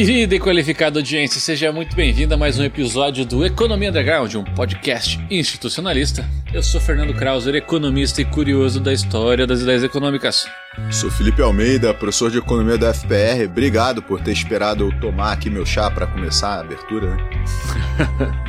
Querida 0.00 0.34
e 0.34 0.40
qualificada 0.40 0.98
audiência, 0.98 1.38
seja 1.38 1.70
muito 1.70 1.94
bem-vinda 1.94 2.34
a 2.34 2.38
mais 2.38 2.58
um 2.58 2.64
episódio 2.64 3.22
do 3.26 3.44
Economia 3.44 3.90
Underground, 3.90 4.34
um 4.34 4.44
podcast 4.44 5.22
institucionalista. 5.30 6.26
Eu 6.54 6.62
sou 6.62 6.80
Fernando 6.80 7.12
Krauser, 7.12 7.54
economista 7.54 8.22
e 8.22 8.24
curioso 8.24 8.80
da 8.80 8.94
história 8.94 9.46
das 9.46 9.60
ideias 9.60 9.84
econômicas. 9.84 10.48
Sou 10.90 11.10
Felipe 11.10 11.42
Almeida, 11.42 11.92
professor 11.92 12.30
de 12.30 12.38
economia 12.38 12.78
da 12.78 12.94
FPR. 12.94 13.44
Obrigado 13.44 14.00
por 14.00 14.22
ter 14.22 14.32
esperado 14.32 14.84
eu 14.84 15.00
tomar 15.00 15.32
aqui 15.32 15.50
meu 15.50 15.66
chá 15.66 15.90
para 15.90 16.06
começar 16.06 16.48
a 16.48 16.60
abertura. 16.60 17.16
Né? 17.16 17.30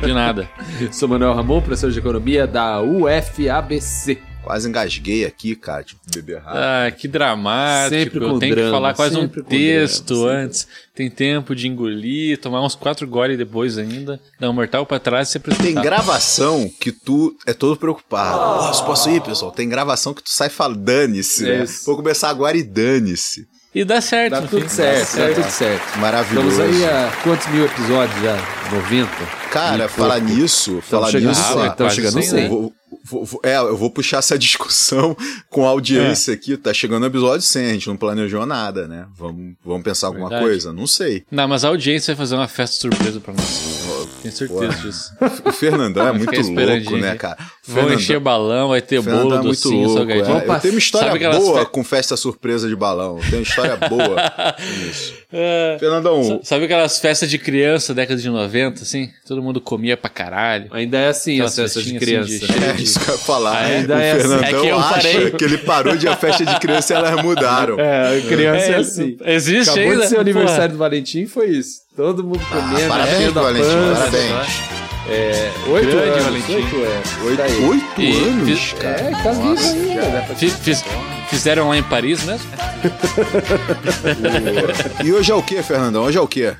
de 0.06 0.12
nada. 0.14 0.48
Sou 0.90 1.06
Manuel 1.06 1.34
Ramon, 1.34 1.60
professor 1.60 1.90
de 1.90 1.98
economia 1.98 2.46
da 2.46 2.80
UFABC. 2.80 4.31
Quase 4.44 4.68
engasguei 4.68 5.24
aqui, 5.24 5.54
cara, 5.54 5.84
tipo, 5.84 6.00
beber 6.12 6.38
rápido. 6.40 6.58
Ah, 6.58 6.90
que 6.90 7.06
dramático. 7.06 7.94
Sempre 7.96 8.18
com 8.20 8.26
Eu 8.26 8.38
tenho 8.40 8.54
drama, 8.56 8.68
que 8.70 8.74
falar 8.74 8.94
quase 8.94 9.16
um 9.16 9.20
sempre 9.20 9.42
texto 9.44 10.14
drama, 10.24 10.30
antes. 10.32 10.66
Tem 10.94 11.08
tempo 11.08 11.54
de 11.54 11.68
engolir, 11.68 12.38
tomar 12.38 12.60
uns 12.64 12.74
quatro 12.74 13.06
gole 13.06 13.36
depois 13.36 13.78
ainda, 13.78 14.20
dar 14.40 14.50
um 14.50 14.52
mortal 14.52 14.84
pra 14.84 14.98
trás 14.98 15.28
e 15.28 15.32
se 15.32 15.38
Tem 15.38 15.52
apresentar. 15.54 15.82
gravação 15.82 16.68
que 16.80 16.90
tu 16.90 17.36
é 17.46 17.52
todo 17.54 17.76
preocupado. 17.76 18.66
Posso, 18.66 18.84
posso 18.84 19.10
ir, 19.10 19.20
pessoal? 19.22 19.52
Tem 19.52 19.68
gravação 19.68 20.12
que 20.12 20.22
tu 20.22 20.30
sai 20.30 20.48
falando, 20.48 20.80
dane-se. 20.80 21.44
né? 21.44 21.64
Vou 21.86 21.96
começar 21.96 22.28
agora 22.28 22.56
e 22.56 22.64
dane-se. 22.64 23.46
E 23.74 23.84
dá 23.84 24.00
certo, 24.02 24.32
Tá 24.34 24.40
no 24.42 24.48
tudo 24.48 24.62
fim. 24.62 24.68
certo, 24.68 25.16
tá 25.16 25.34
tudo 25.34 25.50
certo. 25.50 25.98
Maravilhoso. 25.98 26.48
Estamos 26.50 26.76
aí 26.76 26.84
a 26.84 27.10
quantos 27.22 27.46
mil 27.46 27.64
episódios 27.64 28.20
já? 28.22 28.36
90? 28.70 29.08
Cara, 29.50 29.84
E 29.86 29.88
falar 29.88 30.20
nisso, 30.20 30.82
falar 30.82 31.10
chegando, 31.10 31.28
nisso. 31.30 31.58
Ah, 31.58 31.66
ah, 31.66 31.70
quase 31.70 31.94
chegando 31.94 32.12
cem, 32.14 32.22
sim. 32.22 32.34
né? 32.36 32.48
Vou- 32.48 32.72
vou- 33.04 33.24
vou- 33.24 33.40
é, 33.44 33.56
eu 33.56 33.76
vou 33.76 33.90
puxar 33.90 34.18
essa 34.18 34.36
discussão 34.38 35.16
com 35.50 35.64
a 35.66 35.68
audiência 35.70 36.32
aqui. 36.34 36.56
Tá 36.56 36.72
chegando 36.72 37.02
o 37.04 37.06
episódio 37.06 37.42
100, 37.42 37.66
a 37.70 37.72
gente 37.74 37.88
não 37.88 37.96
planejou 37.96 38.44
nada, 38.46 38.86
né? 38.88 39.06
Vamos, 39.16 39.54
vamos 39.64 39.82
pensar 39.82 40.06
alguma 40.08 40.28
Verdade. 40.28 40.48
coisa? 40.50 40.72
Não 40.72 40.86
sei. 40.86 41.24
Não, 41.30 41.46
mas 41.48 41.64
a 41.64 41.68
audiência 41.68 42.14
vai 42.14 42.24
fazer 42.24 42.34
uma 42.36 42.48
festa 42.48 42.76
surpresa 42.80 43.20
pra 43.20 43.32
nós. 43.34 43.82
Tenho 44.22 44.34
certeza 44.34 44.72
disso. 44.82 45.12
O 45.44 45.52
Fernandão 45.52 46.06
é 46.08 46.12
muito 46.12 46.30
louco, 46.30 46.96
né, 46.96 47.14
cara? 47.16 47.36
Vão 47.64 47.92
encher 47.92 48.18
balão, 48.18 48.70
vai 48.70 48.82
ter 48.82 49.00
Fernandão 49.00 49.22
bolo, 49.28 49.34
é 49.34 49.42
muito 49.44 49.62
docinho, 49.62 49.86
louco. 49.86 49.94
salgadinho. 49.98 50.24
é. 50.24 50.28
Vamos 50.40 50.54
Eu 50.54 50.60
tenho 50.60 50.74
uma 50.74 50.78
história 50.78 51.30
boa 51.30 51.60
fe- 51.60 51.66
com 51.66 51.84
festa 51.84 52.16
surpresa 52.16 52.68
de 52.68 52.74
balão. 52.74 53.18
Tenho 53.20 53.36
uma 53.36 53.42
história 53.42 53.76
boa 53.76 54.16
com 54.16 54.62
isso. 54.90 55.14
É. 55.32 55.76
Fernandão, 55.78 56.24
Sa- 56.24 56.38
Sabe 56.42 56.64
aquelas 56.64 56.98
festas 56.98 57.30
de 57.30 57.38
criança, 57.38 57.94
década 57.94 58.20
de 58.20 58.28
90, 58.28 58.82
assim? 58.82 59.08
Todo 59.28 59.40
mundo 59.40 59.60
comia 59.60 59.96
pra 59.96 60.10
caralho. 60.10 60.66
Ainda 60.72 60.98
é 60.98 61.08
assim 61.08 61.34
Aquelas 61.34 61.52
as 61.52 61.56
festas 61.74 61.84
de 61.84 61.90
festinhas 61.98 62.26
assim 62.26 62.38
criança. 62.46 62.58
de- 62.60 62.80
é 62.80 62.82
isso 62.82 62.98
que 63.00 63.08
eu 63.08 63.14
ia 63.14 63.20
falar. 63.20 63.56
Ah, 63.56 63.68
é? 63.68 63.72
o 63.74 63.78
Ainda 63.78 63.94
é 64.02 64.10
assim. 64.12 64.20
Fernandão 64.20 64.44
É 64.44 64.60
que 64.60 64.66
eu 64.68 64.78
acha 64.78 65.30
que 65.30 65.44
ele 65.44 65.58
parou 65.58 65.96
de 65.96 66.08
a 66.08 66.16
festa 66.16 66.44
de 66.44 66.58
criança 66.58 66.92
e 66.92 66.96
elas 66.96 67.22
mudaram. 67.22 67.76
É, 67.78 68.20
criança 68.28 68.64
é, 68.72 68.74
assim. 68.76 69.16
Existe 69.24 69.70
Acabou 69.70 69.90
ainda? 69.92 70.02
de 70.02 70.08
ser 70.08 70.14
o 70.14 70.18
Porra. 70.18 70.20
aniversário 70.30 70.72
do 70.72 70.78
Valentim, 70.78 71.26
foi 71.26 71.50
isso. 71.50 71.82
Todo 71.96 72.24
mundo 72.24 72.40
Ah, 72.50 72.56
comendo, 72.56 72.88
parabéns, 72.88 73.18
enchendo 73.20 73.38
a 73.38 73.42
Valentim, 73.42 73.68
pança. 73.68 74.00
parabéns. 74.00 74.71
É, 75.08 75.50
oito 75.68 75.90
Grande 75.90 76.08
anos, 76.10 76.24
Valentim. 76.24 76.54
oito 76.54 76.76
anos. 76.76 77.08
Oito, 77.24 77.36
Daí. 77.36 77.64
oito 77.64 78.00
E 78.00 78.24
anos, 78.24 78.48
fiz- 78.48 78.72
cara. 78.74 79.00
É, 79.00 79.10
tá 79.22 79.30
vivo 79.32 79.68
ainda. 79.68 80.22
pra- 80.22 80.34
Fiz- 80.36 80.54
fiz- 80.54 80.84
fizeram 81.28 81.68
lá 81.68 81.76
em 81.76 81.82
Paris 81.82 82.22
mesmo? 82.24 82.48
E 85.04 85.12
hoje 85.12 85.32
é 85.32 85.34
o 85.34 85.42
que, 85.42 85.60
Fernandão? 85.62 86.04
Hoje 86.04 86.18
é 86.18 86.20
o 86.20 86.28
que? 86.28 86.52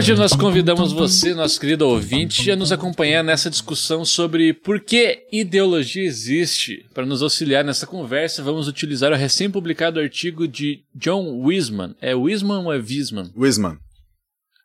Hoje 0.00 0.14
nós 0.14 0.34
convidamos 0.34 0.94
você, 0.94 1.34
nosso 1.34 1.60
querido 1.60 1.86
ouvinte, 1.86 2.50
a 2.50 2.56
nos 2.56 2.72
acompanhar 2.72 3.22
nessa 3.22 3.50
discussão 3.50 4.02
sobre 4.02 4.54
por 4.54 4.80
que 4.80 5.26
ideologia 5.30 6.02
existe. 6.02 6.86
Para 6.94 7.04
nos 7.04 7.20
auxiliar 7.22 7.62
nessa 7.62 7.86
conversa, 7.86 8.42
vamos 8.42 8.66
utilizar 8.66 9.12
o 9.12 9.14
recém-publicado 9.14 10.00
artigo 10.00 10.48
de 10.48 10.82
John 10.94 11.42
Wiseman. 11.42 11.94
É 12.00 12.14
Wiseman 12.14 12.64
ou 12.64 12.72
é 12.72 12.78
Wiseman? 12.78 13.30
Wisman. 13.36 13.76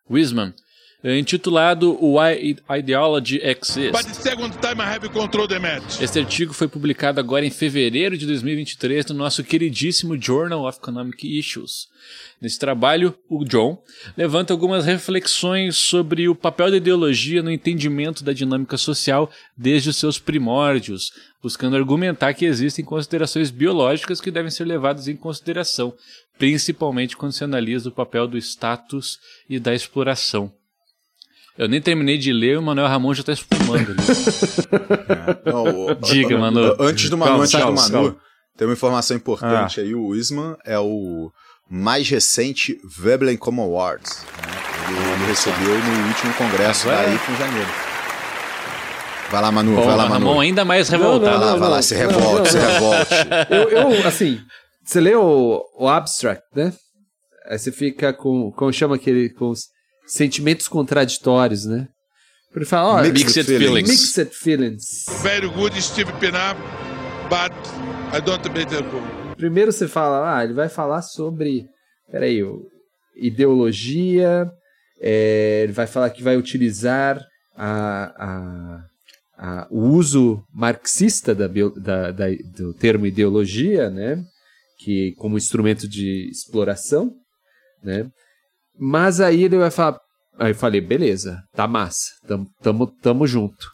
Wiseman, 0.10 0.48
eh, 0.48 0.65
intitulado 1.14 1.98
Why 2.02 2.58
Ideology 2.80 3.40
Exists. 3.44 4.26
Este 6.02 6.20
artigo 6.20 6.54
foi 6.54 6.68
publicado 6.68 7.20
agora 7.20 7.46
em 7.46 7.52
fevereiro 7.52 8.18
de 8.18 8.26
2023 8.26 9.06
no 9.08 9.16
nosso 9.16 9.44
queridíssimo 9.44 10.20
Journal 10.20 10.68
of 10.68 10.80
Economic 10.80 11.38
Issues. 11.38 11.88
Nesse 12.42 12.58
trabalho, 12.58 13.16
o 13.30 13.46
John 13.46 13.82
levanta 14.18 14.52
algumas 14.52 14.86
reflexões 14.86 15.78
sobre 15.78 16.28
o 16.28 16.36
papel 16.36 16.72
da 16.72 16.78
ideologia 16.78 17.44
no 17.44 17.52
entendimento 17.52 18.24
da 18.24 18.34
dinâmica 18.34 18.78
social 18.78 19.30
desde 19.56 19.90
os 19.90 19.98
seus 19.98 20.18
primórdios, 20.18 21.12
buscando 21.42 21.76
argumentar 21.76 22.34
que 22.34 22.46
existem 22.46 22.84
considerações 22.84 23.52
biológicas 23.52 24.20
que 24.20 24.32
devem 24.32 24.50
ser 24.50 24.66
levadas 24.66 25.08
em 25.08 25.16
consideração, 25.16 25.94
principalmente 26.38 27.16
quando 27.16 27.34
se 27.34 27.44
analisa 27.44 27.90
o 27.90 27.92
papel 27.92 28.28
do 28.28 28.38
status 28.38 29.20
e 29.48 29.60
da 29.60 29.74
exploração. 29.74 30.52
Eu 31.58 31.68
nem 31.70 31.80
terminei 31.82 32.18
de 32.18 32.34
ler 32.34 32.54
e 32.54 32.58
o 32.58 32.62
Manuel 32.62 32.88
Ramon 32.88 33.14
já 33.14 33.22
está 33.22 33.32
espumando 33.32 33.92
ali. 33.92 35.42
Não, 35.46 35.64
o- 35.88 35.96
Diga, 35.96 36.38
Manu. 36.38 36.76
Antes 36.80 37.10
do 37.10 37.18
Manu, 37.18 37.30
Calma, 37.32 37.44
antes 37.44 37.52
do 37.54 37.60
calma, 37.60 37.82
Manu, 37.82 37.92
calma. 37.94 38.18
tem 38.58 38.68
uma 38.68 38.74
informação 38.74 39.16
importante 39.18 39.80
aí. 39.80 39.96
O 39.96 40.08
Wisman 40.08 40.56
é 40.66 40.78
o 40.78 41.32
mais 41.70 42.10
recente 42.10 42.78
Veblen 42.98 43.38
Common 43.38 43.64
Awards. 43.64 44.24
né? 44.46 44.54
Ele, 44.90 45.14
ele 45.14 45.26
recebeu 45.28 45.78
no 45.80 46.08
último 46.10 46.34
congresso 46.34 46.90
Agora- 46.90 47.08
da 47.08 47.14
IFA 47.16 47.32
em 47.32 47.38
janeiro. 47.38 47.70
Vai 49.32 49.42
lá, 49.42 49.52
Manu, 49.52 49.76
Bom, 49.76 49.86
vai 49.86 49.96
lá, 49.96 50.06
o 50.06 50.10
Manu. 50.10 50.28
Ramon 50.28 50.40
ainda 50.42 50.64
mais 50.66 50.90
Não, 50.90 51.00
revoltado. 51.00 51.26
Vai 51.32 51.40
lá, 51.46 51.52
não, 51.54 51.60
vai 51.60 51.70
lá, 51.70 51.76
não. 51.78 51.82
se 51.82 51.94
Não, 51.96 52.02
revolte, 52.02 52.38
não, 52.38 52.46
se 52.46 52.58
não. 52.58 52.72
revolte. 52.72 53.14
eu, 53.50 53.70
eu, 53.70 54.08
assim, 54.08 54.40
você 54.84 55.00
lê 55.00 55.16
o, 55.16 55.64
o 55.80 55.88
abstract, 55.88 56.44
né? 56.56 56.72
Aí 57.48 57.58
você 57.58 57.72
fica 57.72 58.14
com, 58.14 58.52
como 58.52 58.72
chama 58.72 58.96
aquele, 58.96 59.30
com 59.30 59.50
os 59.50 59.62
sentimentos 60.08 60.68
contraditórios, 60.68 61.66
né? 61.66 61.88
Ele 62.56 62.66
fala, 62.66 63.00
ó, 63.00 63.02
Mixed 63.02 63.44
feelings. 63.44 63.90
Mixed 63.90 64.26
feelings. 64.34 65.06
Very 65.22 65.48
good 65.50 65.80
Steve 65.82 66.12
Pinup, 66.20 66.58
but 67.30 67.52
I 68.16 68.22
don't 68.22 68.48
make 68.50 68.68
the 68.70 68.82
goal. 68.82 69.04
Primeiro 69.36 69.74
você 69.74 69.88
fala, 69.88 70.38
ah, 70.38 70.44
ele 70.44 70.54
vai 70.54 70.70
falar 70.70 71.02
sobre, 71.02 71.66
peraí, 72.10 72.42
ideologia, 73.18 74.50
é, 75.02 75.62
ele 75.64 75.74
vai 75.74 75.88
falar 75.88 76.10
que 76.10 76.24
vai 76.24 76.38
utilizar 76.38 77.20
a, 77.56 78.14
a- 78.18 78.86
a- 79.38 79.68
o 79.70 79.80
uso 79.90 80.42
marxista 80.54 81.36
da, 81.36 81.48
bio- 81.50 81.74
da- 81.78 82.12
da- 82.12 82.28
do 82.58 82.74
termo 82.74 83.06
ideologia, 83.06 83.90
né, 83.90 84.24
que 84.80 85.14
como 85.18 85.38
instrumento 85.38 85.88
de 85.90 86.30
exploração, 86.32 87.12
né, 87.84 88.08
mas 88.80 89.20
aí 89.22 89.44
ele 89.44 89.58
vai 89.58 89.72
falar, 89.72 90.00
aí 90.40 90.52
eu 90.52 90.56
falei, 90.56 90.82
beleza, 90.82 91.42
tá 91.54 91.68
massa, 91.68 92.12
tamo, 92.28 92.48
tamo, 92.62 92.88
tamo 93.02 93.28
junto. 93.28 93.68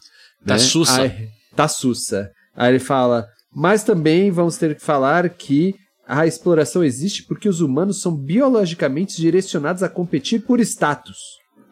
Tá 0.46 0.54
né? 0.54 0.58
sussa. 0.58 1.02
Aí- 1.02 1.28
tá 1.54 1.68
sussa. 1.68 2.30
Aí 2.54 2.70
ele 2.72 2.78
fala, 2.78 3.26
mas 3.54 3.84
também 3.84 4.30
vamos 4.30 4.56
ter 4.56 4.74
que 4.74 4.82
falar 4.82 5.28
que 5.28 5.74
a 6.06 6.26
exploração 6.26 6.82
existe 6.82 7.24
porque 7.24 7.48
os 7.48 7.60
humanos 7.60 8.00
são 8.00 8.16
biologicamente 8.16 9.16
direcionados 9.16 9.82
a 9.82 9.88
competir 9.88 10.42
por 10.42 10.60
status. 10.60 11.16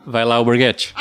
Vai 0.06 0.24
lá, 0.24 0.40
o 0.40 0.44
Borghetti. 0.44 0.94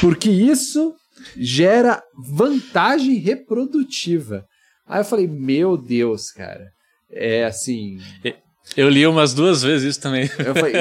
Porque 0.00 0.30
isso 0.30 0.94
gera 1.36 2.02
vantagem 2.16 3.16
reprodutiva. 3.18 4.44
Aí 4.86 5.00
eu 5.00 5.04
falei, 5.04 5.26
meu 5.26 5.76
Deus, 5.76 6.30
cara. 6.30 6.70
É 7.10 7.44
assim. 7.44 7.98
Eu 8.76 8.88
li 8.88 9.06
umas 9.06 9.34
duas 9.34 9.62
vezes 9.62 9.90
isso 9.90 10.00
também. 10.00 10.28
Eu 10.38 10.54
falei, 10.54 10.72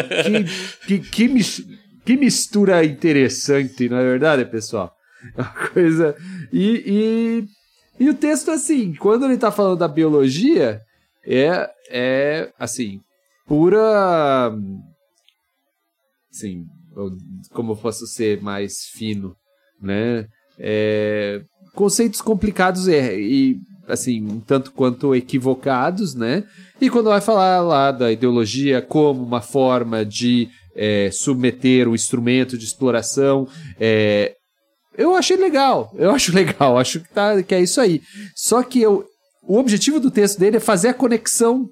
que, 0.87 0.99
que, 0.99 1.29
que, 1.29 1.79
que 2.05 2.17
mistura 2.17 2.83
interessante, 2.85 3.89
não 3.89 3.97
é 3.97 4.03
verdade, 4.03 4.45
pessoal? 4.45 4.95
É 5.37 5.41
Uma 5.41 5.69
coisa. 5.69 6.15
E, 6.51 7.47
e, 7.99 8.03
e 8.05 8.09
o 8.09 8.13
texto, 8.13 8.49
assim, 8.51 8.93
quando 8.95 9.25
ele 9.25 9.37
tá 9.37 9.51
falando 9.51 9.79
da 9.79 9.87
biologia, 9.87 10.81
é, 11.25 11.69
é 11.89 12.51
assim, 12.57 13.01
pura. 13.45 14.53
Assim, 16.31 16.65
como 17.51 17.75
posso 17.75 18.07
ser 18.07 18.41
mais 18.41 18.85
fino, 18.85 19.35
né? 19.81 20.27
É, 20.57 21.41
conceitos 21.73 22.21
complicados 22.21 22.87
é, 22.87 23.19
e, 23.19 23.59
assim, 23.87 24.21
um 24.23 24.39
tanto 24.39 24.71
quanto 24.71 25.13
equivocados, 25.15 26.15
né? 26.15 26.43
E 26.79 26.89
quando 26.89 27.09
vai 27.09 27.21
falar 27.21 27.61
lá 27.61 27.91
da 27.91 28.11
ideologia 28.11 28.81
como 28.81 29.23
uma 29.23 29.41
forma 29.41 30.05
de 30.05 30.49
é, 30.75 31.09
submeter 31.11 31.87
o 31.87 31.95
instrumento 31.95 32.57
de 32.57 32.65
exploração, 32.65 33.47
é, 33.79 34.33
eu 34.97 35.15
achei 35.15 35.37
legal, 35.37 35.91
eu 35.97 36.11
acho 36.11 36.33
legal, 36.35 36.77
acho 36.77 36.99
que, 37.01 37.09
tá, 37.09 37.41
que 37.43 37.55
é 37.55 37.61
isso 37.61 37.79
aí. 37.81 38.01
Só 38.35 38.61
que 38.63 38.81
eu, 38.81 39.05
o 39.43 39.57
objetivo 39.57 39.99
do 39.99 40.11
texto 40.11 40.39
dele 40.39 40.57
é 40.57 40.61
fazer 40.61 40.89
a 40.89 40.93
conexão. 40.93 41.67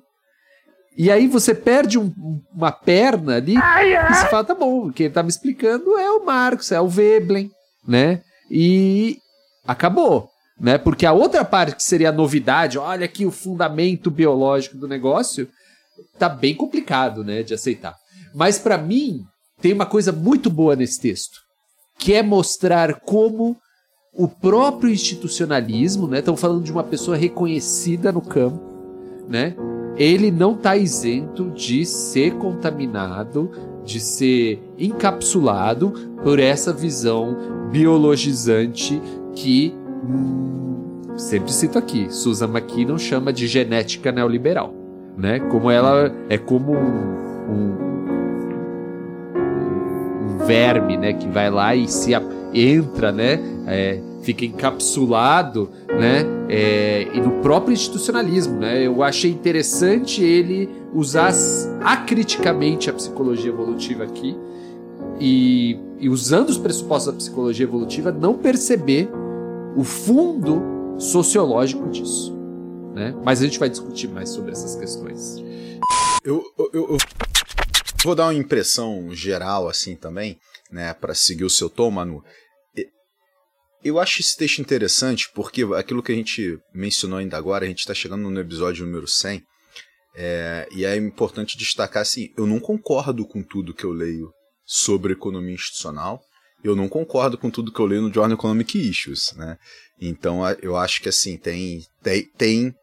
E 0.97 1.09
aí 1.09 1.27
você 1.27 1.53
perde 1.55 1.97
um- 1.97 2.11
uma 2.53 2.71
perna 2.73 3.35
ali 3.37 3.55
e 3.55 4.13
você 4.13 4.27
fala, 4.27 4.43
tá 4.43 4.53
bom, 4.55 4.91
quem 4.91 5.09
tá 5.09 5.23
me 5.23 5.29
explicando 5.29 5.97
é 5.97 6.11
o 6.11 6.25
Marx, 6.25 6.71
é 6.73 6.81
o 6.81 6.89
Veblen, 6.89 7.49
né? 7.87 8.21
E 8.51 9.17
acabou. 9.65 10.27
Né? 10.59 10.77
Porque 10.77 11.05
a 11.05 11.13
outra 11.13 11.45
parte 11.45 11.75
que 11.75 11.83
seria 11.83 12.09
a 12.09 12.13
novidade, 12.13 12.77
olha 12.77 13.05
aqui 13.05 13.25
o 13.25 13.31
fundamento 13.31 14.11
biológico 14.11 14.77
do 14.77 14.87
negócio, 14.87 15.47
tá 16.17 16.27
bem 16.27 16.53
complicado, 16.53 17.23
né, 17.23 17.43
de 17.43 17.53
aceitar. 17.53 17.95
Mas 18.33 18.59
para 18.59 18.77
mim 18.77 19.23
tem 19.61 19.73
uma 19.73 19.85
coisa 19.85 20.11
muito 20.11 20.49
boa 20.49 20.75
nesse 20.75 20.99
texto, 20.99 21.39
que 21.97 22.13
é 22.13 22.21
mostrar 22.21 22.99
como 23.01 23.57
o 24.13 24.27
próprio 24.27 24.91
institucionalismo, 24.91 26.07
né? 26.07 26.19
Estamos 26.19 26.41
falando 26.41 26.63
de 26.63 26.71
uma 26.71 26.83
pessoa 26.83 27.15
reconhecida 27.15 28.11
no 28.11 28.21
campo, 28.21 28.59
né? 29.27 29.55
Ele 29.95 30.31
não 30.31 30.53
está 30.53 30.75
isento 30.75 31.51
de 31.51 31.85
ser 31.85 32.35
contaminado, 32.35 33.51
de 33.85 33.99
ser 33.99 34.61
encapsulado 34.77 35.91
por 36.23 36.39
essa 36.39 36.73
visão 36.73 37.69
biologizante 37.71 39.01
que 39.35 39.73
sempre 41.17 41.51
cito 41.51 41.77
aqui, 41.77 42.07
Susan 42.09 42.47
McKinnon 42.47 42.97
chama 42.97 43.33
de 43.33 43.47
genética 43.47 44.11
neoliberal, 44.11 44.73
né? 45.17 45.39
Como 45.39 45.69
ela 45.69 46.11
é 46.29 46.37
como 46.37 46.73
um, 46.73 47.29
um 47.51 47.89
verme, 50.49 50.97
né, 50.97 51.13
que 51.13 51.27
vai 51.27 51.49
lá 51.51 51.75
e 51.75 51.87
se 51.87 52.11
entra, 52.53 53.11
né, 53.11 53.39
é, 53.67 53.99
fica 54.23 54.43
encapsulado, 54.45 55.69
né, 55.87 56.25
é, 56.49 57.07
e 57.13 57.21
no 57.21 57.41
próprio 57.43 57.71
institucionalismo, 57.71 58.57
né, 58.57 58.87
eu 58.87 59.03
achei 59.03 59.29
interessante 59.29 60.23
ele 60.23 60.67
usar 60.91 61.31
acriticamente 61.81 62.89
a 62.89 62.93
psicologia 62.93 63.51
evolutiva 63.51 64.05
aqui 64.05 64.35
e, 65.19 65.77
e 65.99 66.09
usando 66.09 66.49
os 66.49 66.57
pressupostos 66.57 67.13
da 67.13 67.17
psicologia 67.17 67.65
evolutiva 67.65 68.11
não 68.11 68.33
perceber 68.33 69.07
o 69.79 69.83
fundo 69.85 70.99
sociológico 70.99 71.89
disso, 71.89 72.35
né, 72.93 73.15
mas 73.23 73.41
a 73.41 73.45
gente 73.45 73.57
vai 73.57 73.69
discutir 73.69 74.09
mais 74.09 74.27
sobre 74.27 74.51
essas 74.51 74.75
questões. 74.75 75.37
eu, 76.21 76.43
eu, 76.57 76.69
eu 76.73 76.97
Vou 78.03 78.13
dar 78.13 78.25
uma 78.25 78.33
impressão 78.33 79.13
geral 79.13 79.69
assim 79.69 79.95
também, 79.95 80.37
né, 80.69 80.93
para 80.93 81.15
seguir 81.15 81.45
o 81.45 81.49
seu 81.49 81.69
tom, 81.69 81.91
Manu. 81.91 82.23
Eu 83.81 83.99
acho 83.99 84.19
esse 84.19 84.35
texto 84.35 84.59
interessante 84.59 85.29
porque 85.33 85.63
aquilo 85.77 86.03
que 86.03 86.11
a 86.11 86.15
gente 86.15 86.59
mencionou 86.73 87.19
ainda 87.19 87.37
agora, 87.37 87.63
a 87.63 87.67
gente 87.67 87.79
está 87.79 87.93
chegando 87.93 88.29
no 88.29 88.39
episódio 88.39 88.85
número 88.85 89.07
100, 89.07 89.41
é, 90.15 90.67
e 90.71 90.83
é 90.83 90.97
importante 90.97 91.57
destacar 91.57 92.01
assim: 92.01 92.33
eu 92.37 92.45
não 92.45 92.59
concordo 92.59 93.25
com 93.25 93.41
tudo 93.41 93.73
que 93.73 93.85
eu 93.85 93.91
leio 93.91 94.29
sobre 94.65 95.13
economia 95.13 95.55
institucional, 95.55 96.21
eu 96.63 96.75
não 96.75 96.89
concordo 96.89 97.37
com 97.37 97.49
tudo 97.49 97.71
que 97.71 97.79
eu 97.79 97.85
leio 97.85 98.01
no 98.01 98.13
Journal 98.13 98.37
Economic 98.37 98.77
Issues, 98.77 99.33
né? 99.37 99.57
Então 99.99 100.41
eu 100.61 100.75
acho 100.75 101.01
que 101.01 101.09
assim 101.09 101.37
tem 101.37 101.83
tem, 102.01 102.23
tem 102.37 102.75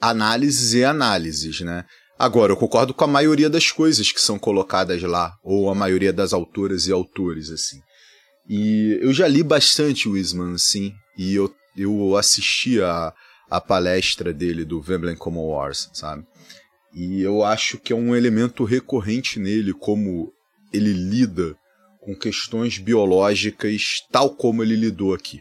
análises 0.00 0.74
e 0.74 0.84
análises, 0.84 1.60
né? 1.60 1.84
Agora, 2.18 2.52
eu 2.52 2.56
concordo 2.56 2.94
com 2.94 3.04
a 3.04 3.08
maioria 3.08 3.50
das 3.50 3.72
coisas 3.72 4.12
que 4.12 4.20
são 4.20 4.38
colocadas 4.38 5.02
lá, 5.02 5.34
ou 5.42 5.68
a 5.68 5.74
maioria 5.74 6.12
das 6.12 6.32
autoras 6.32 6.86
e 6.86 6.92
autores, 6.92 7.50
assim. 7.50 7.80
E 8.48 8.98
eu 9.00 9.12
já 9.12 9.26
li 9.26 9.42
bastante 9.42 10.08
o 10.08 10.16
Isman, 10.16 10.54
assim, 10.54 10.92
e 11.18 11.34
eu, 11.34 11.52
eu 11.76 12.16
assisti 12.16 12.80
a, 12.80 13.12
a 13.50 13.60
palestra 13.60 14.32
dele 14.32 14.64
do 14.64 14.80
Veblen 14.80 15.16
Common 15.16 15.48
Wars, 15.48 15.90
sabe? 15.92 16.24
E 16.94 17.22
eu 17.22 17.42
acho 17.42 17.78
que 17.78 17.92
é 17.92 17.96
um 17.96 18.14
elemento 18.14 18.64
recorrente 18.64 19.40
nele, 19.40 19.72
como 19.72 20.32
ele 20.72 20.92
lida 20.92 21.56
com 22.02 22.16
questões 22.16 22.78
biológicas 22.78 24.04
tal 24.10 24.30
como 24.30 24.62
ele 24.62 24.74
lidou 24.74 25.14
aqui. 25.14 25.40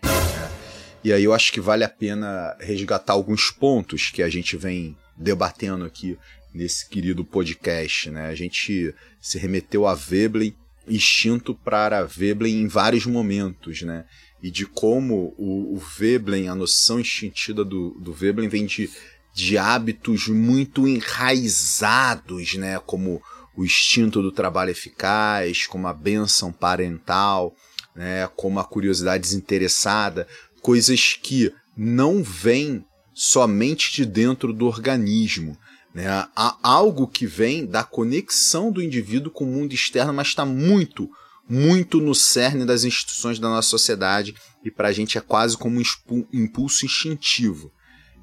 E 1.03 1.11
aí 1.11 1.23
eu 1.23 1.33
acho 1.33 1.51
que 1.51 1.59
vale 1.59 1.83
a 1.83 1.89
pena 1.89 2.55
resgatar 2.59 3.13
alguns 3.13 3.49
pontos 3.49 4.11
que 4.11 4.21
a 4.21 4.29
gente 4.29 4.55
vem 4.55 4.95
debatendo 5.17 5.83
aqui 5.83 6.17
nesse 6.53 6.87
querido 6.87 7.25
podcast, 7.25 8.11
né? 8.11 8.27
A 8.27 8.35
gente 8.35 8.93
se 9.19 9.39
remeteu 9.39 9.87
a 9.87 9.95
Veblen, 9.95 10.55
instinto 10.87 11.55
para 11.55 12.03
Veblen 12.03 12.61
em 12.61 12.67
vários 12.67 13.07
momentos, 13.07 13.81
né? 13.81 14.05
E 14.43 14.51
de 14.51 14.67
como 14.67 15.33
o, 15.39 15.75
o 15.75 15.79
Veblen, 15.79 16.47
a 16.47 16.53
noção 16.53 16.99
instintiva 16.99 17.65
do, 17.65 17.91
do 17.99 18.13
Veblen 18.13 18.49
vem 18.49 18.67
de, 18.67 18.87
de 19.33 19.57
hábitos 19.57 20.27
muito 20.27 20.87
enraizados, 20.87 22.53
né? 22.55 22.79
Como 22.85 23.19
o 23.55 23.65
instinto 23.65 24.21
do 24.21 24.31
trabalho 24.31 24.71
eficaz, 24.71 25.67
como 25.67 25.87
a 25.87 25.93
benção 25.93 26.51
parental, 26.51 27.53
né? 27.95 28.27
Como 28.35 28.59
a 28.59 28.63
curiosidade 28.63 29.23
desinteressada, 29.23 30.27
coisas 30.61 31.13
que 31.21 31.53
não 31.75 32.23
vêm 32.23 32.85
somente 33.13 33.91
de 33.91 34.05
dentro 34.05 34.53
do 34.53 34.65
organismo, 34.65 35.57
né? 35.93 36.07
Há 36.35 36.57
algo 36.63 37.07
que 37.07 37.25
vem 37.25 37.65
da 37.65 37.83
conexão 37.83 38.71
do 38.71 38.81
indivíduo 38.81 39.31
com 39.31 39.43
o 39.43 39.47
mundo 39.47 39.73
externo, 39.73 40.13
mas 40.13 40.27
está 40.27 40.45
muito, 40.45 41.09
muito 41.49 41.99
no 41.99 42.15
cerne 42.15 42.65
das 42.65 42.83
instituições 42.83 43.39
da 43.39 43.49
nossa 43.49 43.67
sociedade 43.67 44.33
e 44.63 44.71
para 44.71 44.87
a 44.87 44.93
gente 44.93 45.17
é 45.17 45.21
quase 45.21 45.57
como 45.57 45.79
um 46.09 46.25
impulso 46.31 46.85
instintivo. 46.85 47.71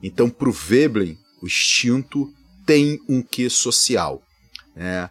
Então, 0.02 0.30
para 0.30 0.48
o 0.48 0.52
Veblen, 0.52 1.19
o 1.42 1.46
instinto 1.46 2.32
tem 2.64 2.98
um 3.08 3.22
quê 3.22 3.50
social. 3.50 4.22
Né? 4.78 5.10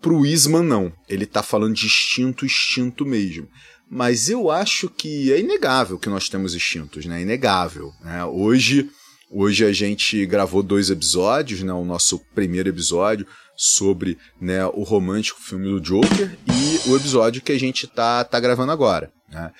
Para 0.00 0.12
o 0.12 0.24
Isman, 0.24 0.62
não. 0.62 0.92
Ele 1.08 1.24
está 1.24 1.42
falando 1.42 1.74
de 1.74 1.86
instinto, 1.86 2.44
instinto 2.44 3.04
mesmo. 3.04 3.48
Mas 3.90 4.30
eu 4.30 4.50
acho 4.50 4.88
que 4.88 5.32
é 5.32 5.40
inegável 5.40 5.98
que 5.98 6.08
nós 6.08 6.28
temos 6.28 6.54
instintos, 6.54 7.06
né? 7.06 7.18
É 7.18 7.22
inegável. 7.22 7.92
Né? 8.02 8.24
Hoje 8.24 8.88
Hoje 9.32 9.64
a 9.64 9.72
gente 9.72 10.26
gravou 10.26 10.60
dois 10.60 10.90
episódios, 10.90 11.62
né? 11.62 11.72
O 11.72 11.84
nosso 11.84 12.18
primeiro 12.34 12.68
episódio 12.68 13.24
sobre 13.56 14.18
né, 14.40 14.64
o 14.66 14.82
romântico 14.82 15.40
filme 15.40 15.68
do 15.68 15.80
Joker 15.80 16.36
e 16.48 16.88
o 16.88 16.96
episódio 16.96 17.40
que 17.42 17.52
a 17.52 17.58
gente 17.58 17.86
tá, 17.86 18.24
tá 18.24 18.40
gravando 18.40 18.72
agora. 18.72 19.12
Né? 19.28 19.52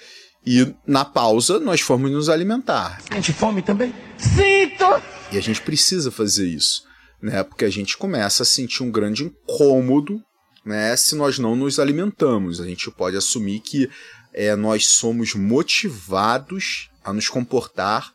E 0.44 0.74
na 0.84 1.04
pausa 1.04 1.60
nós 1.60 1.82
fomos 1.82 2.10
nos 2.10 2.28
alimentar. 2.28 3.00
Sente 3.12 3.32
fome 3.32 3.62
também? 3.62 3.94
Sinto! 4.16 5.02
E 5.30 5.38
a 5.38 5.40
gente 5.40 5.60
precisa 5.60 6.10
fazer 6.10 6.48
isso, 6.48 6.82
né? 7.22 7.42
Porque 7.42 7.64
a 7.64 7.70
gente 7.70 7.96
começa 7.96 8.42
a 8.42 8.46
sentir 8.46 8.82
um 8.82 8.90
grande 8.90 9.24
incômodo, 9.24 10.20
né? 10.64 10.96
Se 10.96 11.14
nós 11.14 11.38
não 11.38 11.54
nos 11.54 11.78
alimentamos, 11.78 12.60
a 12.60 12.66
gente 12.66 12.90
pode 12.90 13.16
assumir 13.16 13.60
que 13.60 13.90
é, 14.32 14.54
nós 14.54 14.86
somos 14.86 15.34
motivados 15.34 16.90
a 17.04 17.12
nos 17.12 17.28
comportar 17.28 18.12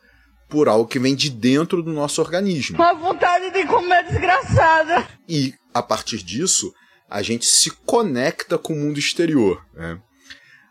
por 0.48 0.68
algo 0.68 0.88
que 0.88 0.98
vem 0.98 1.14
de 1.14 1.28
dentro 1.28 1.82
do 1.82 1.92
nosso 1.92 2.20
organismo. 2.20 2.76
Uma 2.76 2.94
vontade 2.94 3.50
de 3.50 3.66
comer 3.66 4.04
desgraçada. 4.04 5.06
E 5.28 5.52
a 5.74 5.82
partir 5.82 6.18
disso, 6.18 6.72
a 7.10 7.20
gente 7.20 7.46
se 7.46 7.70
conecta 7.70 8.56
com 8.56 8.72
o 8.72 8.76
mundo 8.76 8.98
exterior. 8.98 9.64
Né? 9.74 9.98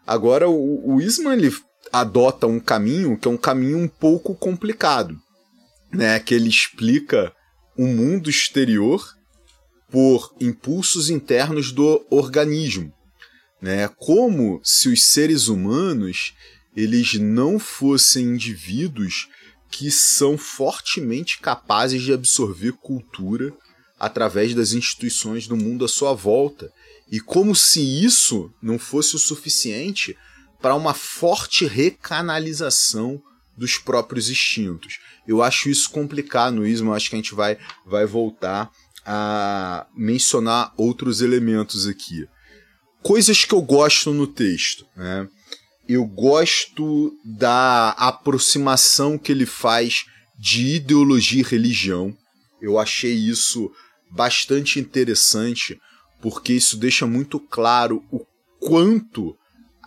Agora, 0.08 0.50
o, 0.50 0.96
o 0.96 1.02
Isman 1.02 1.34
ele 1.34 1.54
adota 1.92 2.48
um 2.48 2.60
caminho 2.60 3.18
que 3.18 3.28
é 3.28 3.32
um 3.32 3.38
caminho 3.38 3.78
um 3.78 3.88
pouco 3.88 4.36
complicado, 4.36 5.16
né? 5.92 6.20
Que 6.20 6.34
ele 6.34 6.50
explica 6.50 7.32
o 7.78 7.86
mundo 7.86 8.30
exterior 8.30 9.16
por 9.90 10.34
impulsos 10.40 11.10
internos 11.10 11.72
do 11.72 12.06
organismo, 12.10 12.94
né? 13.62 13.88
Como 13.88 14.60
se 14.64 14.90
os 14.90 15.04
seres 15.04 15.48
humanos 15.48 16.34
eles 16.76 17.14
não 17.14 17.58
fossem 17.58 18.26
indivíduos 18.26 19.28
que 19.70 19.90
são 19.90 20.38
fortemente 20.38 21.40
capazes 21.40 22.02
de 22.02 22.14
absorver 22.14 22.74
cultura 22.74 23.54
através 24.00 24.54
das 24.54 24.74
instituições 24.74 25.48
do 25.48 25.56
mundo 25.56 25.86
à 25.86 25.88
sua 25.88 26.14
volta. 26.14 26.72
E 27.10 27.20
como 27.20 27.56
se 27.56 27.82
isso 27.82 28.52
não 28.62 28.78
fosse 28.78 29.16
o 29.16 29.20
suficiente 29.20 30.18
para 30.62 30.76
uma 30.76 30.94
forte 30.94 31.66
recanalização 31.66 33.22
dos 33.58 33.78
próprios 33.78 34.30
instintos. 34.30 35.00
Eu 35.28 35.42
acho 35.42 35.70
isso 35.70 35.90
complicado 35.90 36.56
no 36.56 36.66
ismo, 36.66 36.94
acho 36.94 37.10
que 37.10 37.16
a 37.16 37.20
gente 37.20 37.34
vai, 37.34 37.58
vai 37.86 38.06
voltar 38.06 38.72
a 39.06 39.86
mencionar 39.96 40.74
outros 40.78 41.22
elementos 41.22 41.88
aqui. 41.88 42.28
Coisas 43.02 43.46
que 43.46 43.54
eu 43.54 43.62
gosto 43.62 44.14
no 44.14 44.26
texto. 44.26 44.86
Né? 44.96 45.28
eu 45.88 46.06
gosto 46.06 47.16
da 47.24 47.92
aproximação 47.92 49.18
que 49.18 49.32
ele 49.32 49.46
faz 49.46 50.06
de 50.38 50.76
ideologia 50.76 51.42
e 51.42 51.46
religião. 51.46 52.16
Eu 52.62 52.80
achei 52.80 53.14
isso 53.14 53.72
bastante 54.12 54.80
interessante, 54.80 55.80
porque 56.22 56.54
isso 56.54 56.78
deixa 56.78 57.06
muito 57.06 57.40
claro 57.40 58.04
o 58.12 58.26
quanto 58.60 59.38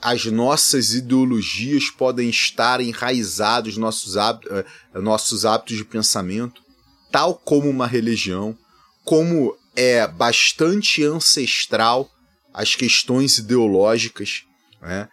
as 0.03 0.25
nossas 0.27 0.95
ideologias 0.95 1.91
podem 1.91 2.29
estar 2.29 2.81
enraizados 2.81 3.77
nossos 3.77 4.17
hábitos, 4.17 4.51
eh, 4.53 4.65
nossos 4.95 5.45
hábitos 5.45 5.77
de 5.77 5.85
pensamento, 5.85 6.63
tal 7.11 7.35
como 7.35 7.69
uma 7.69 7.87
religião, 7.87 8.57
como 9.05 9.57
é 9.75 10.07
bastante 10.07 11.05
ancestral 11.05 12.11
as 12.53 12.75
questões 12.75 13.39
ideológicas, 13.39 14.43
né? 14.81 15.09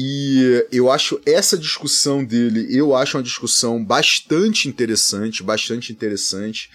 E 0.00 0.64
eu 0.70 0.92
acho 0.92 1.20
essa 1.26 1.58
discussão 1.58 2.24
dele, 2.24 2.68
eu 2.70 2.94
acho 2.94 3.16
uma 3.16 3.22
discussão 3.22 3.84
bastante 3.84 4.68
interessante, 4.68 5.42
bastante 5.42 5.92
interessante. 5.92 6.70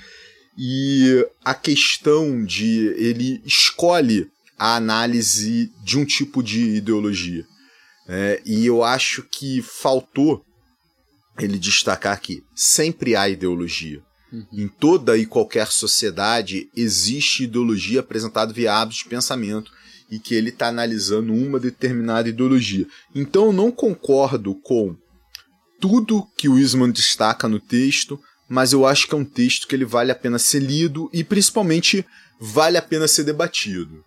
E 0.58 1.26
a 1.44 1.54
questão 1.56 2.44
de 2.44 2.94
ele 2.98 3.42
escolhe 3.46 4.30
a 4.58 4.76
análise 4.76 5.72
de 5.84 5.98
um 5.98 6.06
tipo 6.06 6.42
de 6.42 6.76
ideologia. 6.76 7.46
É, 8.08 8.42
e 8.46 8.66
eu 8.66 8.84
acho 8.84 9.24
que 9.24 9.62
faltou 9.62 10.44
ele 11.40 11.58
destacar 11.58 12.20
que 12.20 12.44
sempre 12.54 13.16
há 13.16 13.28
ideologia. 13.30 14.02
Uhum. 14.32 14.46
Em 14.52 14.68
toda 14.68 15.18
e 15.18 15.26
qualquer 15.26 15.68
sociedade 15.68 16.70
existe 16.76 17.44
ideologia 17.44 18.02
apresentada 18.02 18.54
via 18.54 18.74
hábitos 18.74 19.04
de 19.04 19.10
pensamento 19.10 19.72
e 20.10 20.20
que 20.20 20.36
ele 20.36 20.50
está 20.50 20.68
analisando 20.68 21.34
uma 21.34 21.60
determinada 21.60 22.30
ideologia. 22.30 22.88
Então 23.16 23.46
eu 23.46 23.54
não 23.54 23.72
concordo 23.72 24.56
com 24.56 24.96
tudo 25.80 26.28
que 26.38 26.48
o 26.48 26.58
Isman 26.58 26.92
destaca 26.92 27.48
no 27.48 27.60
texto, 27.60 28.20
mas 28.48 28.74
eu 28.74 28.86
acho 28.86 29.08
que 29.08 29.14
é 29.14 29.18
um 29.18 29.26
texto 29.26 29.68
que 29.68 29.76
ele 29.76 29.86
vale 29.86 30.12
a 30.12 30.16
pena 30.16 30.38
ser 30.38 30.60
lido 30.60 31.10
e 31.12 31.24
principalmente 31.24 32.06
vale 32.40 32.78
a 32.78 32.82
pena 32.82 33.08
ser 33.08 33.24
debatido. 33.24 34.04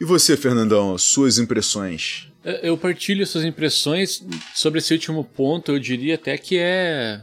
E 0.00 0.04
você, 0.04 0.36
Fernandão, 0.36 0.96
suas 0.96 1.38
impressões? 1.38 2.28
Eu 2.62 2.78
partilho 2.78 3.26
suas 3.26 3.44
impressões 3.44 4.24
sobre 4.54 4.78
esse 4.78 4.94
último 4.94 5.24
ponto. 5.24 5.72
Eu 5.72 5.78
diria 5.78 6.14
até 6.14 6.38
que 6.38 6.56
é 6.58 7.20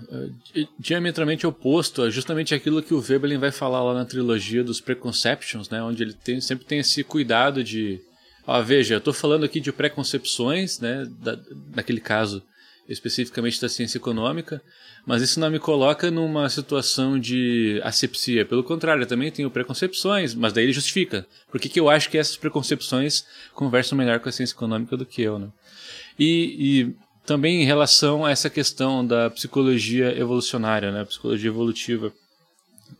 diametralmente 0.77 1.48
oposto 1.48 2.03
a 2.03 2.10
justamente 2.10 2.53
aquilo 2.53 2.84
que 2.84 2.94
o 2.94 3.00
Veblen 3.00 3.38
vai 3.38 3.51
falar 3.51 3.82
lá 3.82 3.94
na 3.94 4.05
trilogia 4.05 4.63
dos 4.63 4.82
Preconceptions, 4.82 5.70
né? 5.70 5.82
Onde 5.82 6.03
ele 6.03 6.13
tem, 6.13 6.41
sempre 6.41 6.65
tem 6.65 6.79
esse 6.79 7.03
cuidado 7.03 7.63
de 7.63 8.01
Ó, 8.48 8.62
veja, 8.62 8.96
eu 8.96 9.00
estou 9.00 9.13
falando 9.13 9.44
aqui 9.44 9.60
de 9.60 9.72
preconcepções, 9.72 10.79
né, 10.79 11.08
da, 11.20 11.38
naquele 11.75 12.00
caso 12.00 12.44
especificamente 12.88 13.60
da 13.60 13.68
ciência 13.68 13.98
econômica, 13.98 14.62
mas 15.06 15.22
isso 15.22 15.39
não 15.39 15.50
me 15.50 15.60
coloca 15.60 16.10
numa 16.12 16.48
situação 16.50 17.20
de 17.20 17.80
asepsia. 17.84 18.46
Pelo 18.46 18.63
contrário, 18.63 19.04
eu 19.04 19.08
também 19.08 19.32
tenho 19.32 19.50
preconcepções, 19.50 20.34
mas 20.34 20.54
daí 20.54 20.65
ele 20.65 20.74
justifica. 20.74 21.25
Por 21.50 21.60
que, 21.60 21.70
que 21.70 21.80
eu 21.80 21.89
acho 21.89 22.10
que 22.10 22.18
essas 22.18 22.38
preconcepções 22.38 23.25
conversam 23.54 23.98
melhor 23.98 24.20
com 24.20 24.30
a 24.30 24.32
ciência 24.32 24.54
econômica 24.54 24.96
do 24.96 25.06
que 25.06 25.22
eu, 25.22 25.39
né? 25.39 25.50
E, 26.18 26.56
e 26.60 26.96
também 27.25 27.62
em 27.62 27.65
relação 27.65 28.24
a 28.24 28.32
essa 28.32 28.50
questão 28.50 29.06
da 29.06 29.30
psicologia 29.30 30.18
evolucionária, 30.18 30.92
né, 30.92 31.04
psicologia 31.06 31.50
evolutiva, 31.50 32.13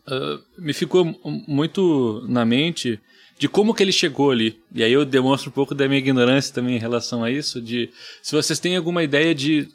uh, 0.06 0.42
me 0.60 0.72
ficou 0.72 1.18
muito 1.46 2.24
na 2.28 2.44
mente 2.44 3.00
de 3.38 3.48
como 3.48 3.74
que 3.74 3.82
ele 3.82 3.92
chegou 3.92 4.30
ali. 4.30 4.58
E 4.74 4.82
aí 4.82 4.92
eu 4.92 5.04
demonstro 5.04 5.50
um 5.50 5.52
pouco 5.52 5.74
da 5.74 5.86
minha 5.86 5.98
ignorância 5.98 6.54
também 6.54 6.76
em 6.76 6.80
relação 6.80 7.22
a 7.22 7.30
isso, 7.30 7.60
de 7.60 7.90
se 8.22 8.34
vocês 8.34 8.58
têm 8.58 8.76
alguma 8.76 9.02
ideia 9.02 9.34
de 9.34 9.68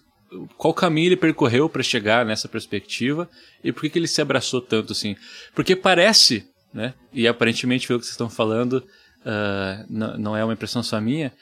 qual 0.57 0.73
caminho 0.73 1.09
ele 1.09 1.17
percorreu 1.17 1.69
para 1.69 1.83
chegar 1.83 2.25
nessa 2.25 2.47
perspectiva 2.47 3.29
e 3.63 3.71
por 3.71 3.81
que, 3.81 3.89
que 3.89 3.99
ele 3.99 4.07
se 4.07 4.21
abraçou 4.21 4.61
tanto 4.61 4.93
assim. 4.93 5.15
Porque 5.53 5.75
parece, 5.75 6.45
né, 6.73 6.93
e 7.13 7.27
aparentemente 7.27 7.87
pelo 7.87 7.99
que 7.99 8.05
vocês 8.05 8.13
estão 8.13 8.29
falando, 8.29 8.83
uh, 9.25 9.85
não 9.89 10.35
é 10.35 10.43
uma 10.43 10.53
impressão 10.53 10.81
só 10.81 10.99
minha, 11.01 11.33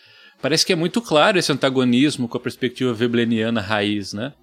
parece 0.42 0.66
que 0.66 0.74
é 0.74 0.76
muito 0.76 1.02
claro 1.02 1.38
esse 1.38 1.52
antagonismo 1.52 2.28
com 2.28 2.38
a 2.38 2.42
perspectiva 2.42 2.94
vebleniana 2.94 3.62
raiz, 3.62 4.14
né? 4.14 4.34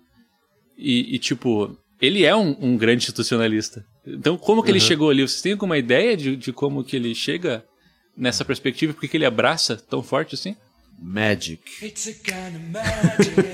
E, 0.78 1.16
e 1.16 1.18
tipo, 1.18 1.76
ele 2.00 2.24
é 2.24 2.34
um, 2.34 2.56
um 2.60 2.76
grande 2.76 3.02
institucionalista. 3.02 3.84
Então, 4.06 4.36
como 4.36 4.62
que 4.62 4.70
uhum. 4.70 4.76
ele 4.76 4.84
chegou 4.84 5.10
ali? 5.10 5.22
Vocês 5.26 5.42
têm 5.42 5.52
alguma 5.52 5.78
ideia 5.78 6.16
de, 6.16 6.36
de 6.36 6.52
como 6.52 6.84
que 6.84 6.96
ele 6.96 7.14
chega 7.14 7.64
nessa 8.16 8.44
perspectiva? 8.44 8.92
Por 8.92 9.08
que 9.08 9.16
ele 9.16 9.24
abraça 9.24 9.76
tão 9.76 10.02
forte 10.02 10.34
assim? 10.34 10.56
Magic. 10.98 11.62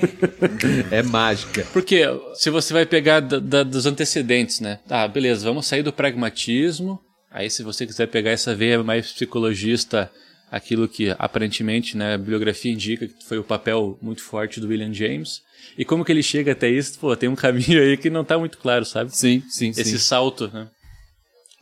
é 0.91 1.03
mágica. 1.03 1.67
Porque 1.73 2.03
se 2.35 2.51
você 2.51 2.73
vai 2.73 2.87
pegar 2.87 3.21
da, 3.21 3.39
da, 3.39 3.63
dos 3.63 3.85
antecedentes, 3.87 4.61
né? 4.61 4.79
Ah, 4.89 5.09
beleza, 5.09 5.45
vamos 5.45 5.67
sair 5.67 5.83
do 5.83 5.93
pragmatismo. 5.93 7.01
Aí, 7.31 7.51
se 7.51 7.63
você 7.63 7.87
quiser 7.87 8.07
pegar 8.09 8.31
essa 8.31 8.55
veia 8.55 8.83
mais 8.85 9.11
psicologista, 9.11 10.11
aquilo 10.53 10.87
que 10.87 11.09
aparentemente 11.19 11.97
né, 11.97 12.13
a 12.13 12.19
bibliografia 12.19 12.71
indica 12.71 13.09
que 13.09 13.25
foi 13.27 13.39
o 13.39 13.45
papel 13.45 13.99
muito 14.03 14.23
forte 14.23 14.61
do 14.61 14.69
William 14.69 14.93
James. 14.93 15.41
E 15.79 15.85
como 15.85 16.05
que 16.05 16.13
ele 16.13 16.23
chega 16.23 16.53
até 16.53 16.69
isso? 16.69 16.99
Pô, 16.99 17.17
tem 17.17 17.27
um 17.27 17.35
caminho 17.35 17.81
aí 17.81 17.97
que 17.97 18.11
não 18.11 18.23
tá 18.23 18.39
muito 18.39 18.59
claro, 18.59 18.85
sabe? 18.85 19.17
Sim, 19.17 19.43
sim, 19.49 19.71
Esse 19.71 19.93
sim. 19.93 19.99
salto, 19.99 20.51
né? 20.53 20.69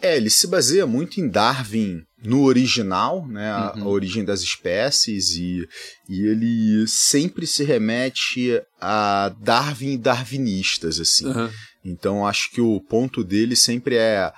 É, 0.02 0.16
ele 0.16 0.30
se 0.30 0.46
baseia 0.48 0.86
muito 0.86 1.20
em 1.20 1.28
Darwin 1.28 2.02
no 2.24 2.44
original, 2.44 3.28
né, 3.28 3.50
a, 3.50 3.74
uhum. 3.76 3.84
a 3.84 3.88
origem 3.88 4.24
das 4.24 4.40
espécies, 4.40 5.36
e, 5.36 5.68
e 6.08 6.26
ele 6.26 6.86
sempre 6.88 7.46
se 7.46 7.62
remete 7.62 8.60
a 8.80 9.30
Darwin 9.40 9.98
darwinistas, 9.98 10.98
assim. 10.98 11.26
Uhum. 11.26 11.50
Então 11.84 12.26
acho 12.26 12.50
que 12.50 12.60
o 12.60 12.80
ponto 12.80 13.22
dele 13.22 13.54
sempre 13.54 13.96
é 13.96 14.32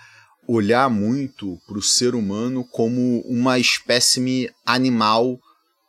olhar 0.53 0.89
muito 0.91 1.59
para 1.67 1.79
o 1.79 1.83
ser 1.83 2.15
humano 2.15 2.65
como 2.71 3.21
uma 3.21 3.59
espécime 3.59 4.51
animal 4.67 5.39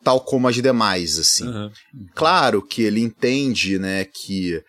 tal 0.04 0.20
como 0.20 0.48
as 0.48 0.56
demais, 0.56 1.18
assim. 1.18 1.48
Uhum. 1.48 1.72
Claro 2.14 2.62
que 2.62 2.82
ele 2.82 3.00
entende, 3.00 3.80
né, 3.80 4.04
que 4.04 4.62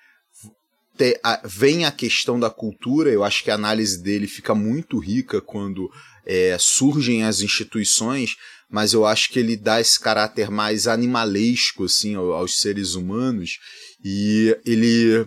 te, 0.97 1.19
a, 1.23 1.41
vem 1.45 1.85
a 1.85 1.91
questão 1.91 2.39
da 2.39 2.49
cultura, 2.49 3.11
eu 3.11 3.25
acho 3.25 3.43
que 3.43 3.51
a 3.51 3.55
análise 3.55 4.01
dele 4.03 4.27
fica 4.27 4.55
muito 4.55 4.99
rica 4.99 5.41
quando 5.41 5.91
é, 6.25 6.57
surgem 6.59 7.25
as 7.25 7.41
instituições, 7.41 8.37
mas 8.71 8.93
eu 8.93 9.05
acho 9.05 9.31
que 9.31 9.39
ele 9.39 9.57
dá 9.57 9.81
esse 9.81 9.99
caráter 9.99 10.51
mais 10.51 10.87
animalesco, 10.87 11.85
assim, 11.85 12.15
aos, 12.15 12.31
aos 12.33 12.59
seres 12.59 12.95
humanos, 12.95 13.59
e 14.05 14.57
ele, 14.65 15.27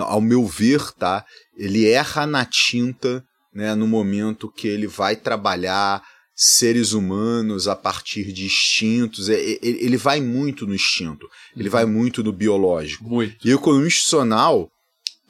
ao 0.00 0.20
meu 0.20 0.46
ver, 0.46 0.92
tá, 0.92 1.24
ele 1.56 1.86
erra 1.86 2.26
na 2.26 2.44
tinta, 2.44 3.24
né, 3.54 3.74
no 3.74 3.86
momento 3.86 4.50
que 4.50 4.66
ele 4.66 4.86
vai 4.86 5.14
trabalhar 5.14 6.02
seres 6.34 6.92
humanos 6.92 7.68
a 7.68 7.76
partir 7.76 8.32
de 8.32 8.44
instintos. 8.44 9.28
Ele 9.28 9.96
vai 9.96 10.20
muito 10.20 10.66
no 10.66 10.74
instinto, 10.74 11.28
ele 11.56 11.68
vai 11.68 11.84
muito 11.84 12.22
no 12.22 12.32
biológico. 12.32 13.04
Muito. 13.04 13.46
E 13.46 13.52
o 13.52 13.56
economia 13.56 13.86
institucional 13.86 14.68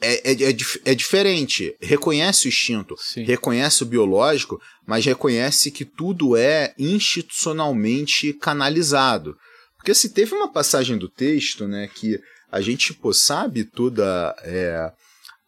é, 0.01 0.31
é, 0.31 0.49
é, 0.49 0.55
é, 0.85 0.95
diferente. 0.95 1.75
Reconhece 1.79 2.47
o 2.47 2.49
instinto, 2.49 2.95
Sim. 2.97 3.23
reconhece 3.23 3.83
o 3.83 3.85
biológico, 3.85 4.59
mas 4.85 5.05
reconhece 5.05 5.71
que 5.71 5.85
tudo 5.85 6.35
é 6.35 6.73
institucionalmente 6.77 8.33
canalizado. 8.33 9.37
Porque 9.77 9.93
se 9.93 10.09
teve 10.09 10.33
uma 10.33 10.51
passagem 10.51 10.97
do 10.97 11.07
texto, 11.07 11.67
né, 11.67 11.87
que 11.93 12.19
a 12.51 12.59
gente 12.59 12.93
pô, 12.93 13.13
sabe 13.13 13.63
toda 13.63 14.35
é, 14.43 14.91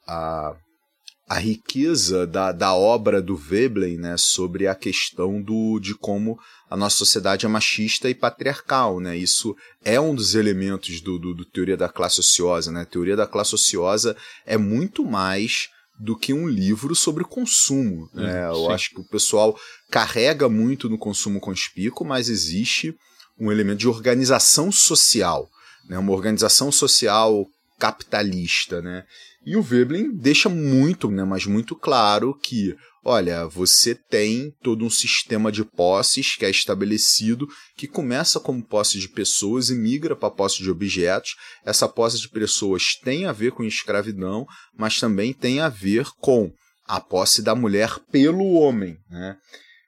a 0.08 0.56
a 1.28 1.40
riqueza 1.40 2.26
da, 2.26 2.54
da 2.54 2.74
obra 2.74 3.22
do 3.22 3.36
Veblen 3.36 3.98
né, 3.98 4.16
sobre 4.18 4.66
a 4.66 4.74
questão 4.74 5.42
do, 5.42 5.78
de 5.78 5.94
como 5.94 6.40
a 6.70 6.78
nossa 6.78 6.96
sociedade 6.96 7.46
é 7.46 7.50
machista 7.50 8.10
e 8.10 8.16
patriarcal. 8.16 9.02
Né? 9.02 9.18
Isso 9.18 9.54
é 9.84 10.00
um 10.00 10.16
dos 10.16 10.36
elementos 10.36 11.02
do, 11.02 11.20
do, 11.20 11.34
do 11.34 11.44
teoria 11.44 11.76
da 11.76 11.90
classe 11.90 12.22
ociosa. 12.22 12.72
Né? 12.72 12.82
A 12.82 12.86
teoria 12.86 13.16
da 13.16 13.28
classe 13.28 13.54
ociosa 13.54 14.16
é 14.46 14.58
muito 14.58 15.04
mais 15.04 15.68
do 16.00 16.16
que 16.16 16.32
um 16.32 16.48
livro 16.48 16.96
sobre 16.96 17.26
consumo. 17.26 18.10
É, 18.16 18.22
né? 18.22 18.46
Eu 18.48 18.72
acho 18.72 18.92
que 18.92 19.02
o 19.02 19.08
pessoal 19.08 19.58
carrega 19.92 20.48
muito 20.48 20.88
no 20.88 20.98
consumo 20.98 21.42
conspícuo, 21.42 22.08
mas 22.08 22.30
existe 22.30 22.96
um 23.38 23.52
elemento 23.52 23.80
de 23.80 23.88
organização 23.88 24.72
social, 24.72 25.50
né? 25.90 25.98
uma 25.98 26.14
organização 26.14 26.72
social 26.72 27.46
capitalista, 27.78 28.82
né? 28.82 29.04
E 29.48 29.56
o 29.56 29.62
Veblen 29.62 30.13
deixa 30.13 30.50
muito, 30.50 31.10
né, 31.10 31.24
mas 31.24 31.46
muito 31.46 31.74
claro 31.74 32.38
que, 32.38 32.75
olha, 33.01 33.48
você 33.48 33.96
tem 33.96 34.54
todo 34.62 34.84
um 34.84 34.89
sistema 34.89 35.50
de 35.50 35.63
posses 35.63 36.36
que 36.36 36.44
é 36.44 36.50
estabelecido, 36.50 37.48
que 37.77 37.88
começa 37.88 38.42
como 38.42 38.62
posse 38.62 39.00
de 39.00 39.08
pessoas 39.08 39.70
e 39.70 39.75
migra 39.75 40.18
para 40.18 40.30
posse 40.30 40.62
de 40.62 40.70
objetos. 40.70 41.38
Essa 41.66 41.88
posse 41.88 42.20
de 42.20 42.27
pessoas 42.27 42.98
tem 43.01 43.24
a 43.25 43.32
ver 43.32 43.54
com 43.54 43.63
escravidão, 43.63 44.46
mas 44.77 45.00
também 45.00 45.32
tem 45.32 45.62
a 45.62 45.70
ver 45.70 46.08
com 46.20 46.51
a 46.86 47.00
posse 47.00 47.42
da 47.42 47.56
mulher 47.56 48.00
pelo 48.12 48.51
homem, 48.51 48.98
né? 49.10 49.38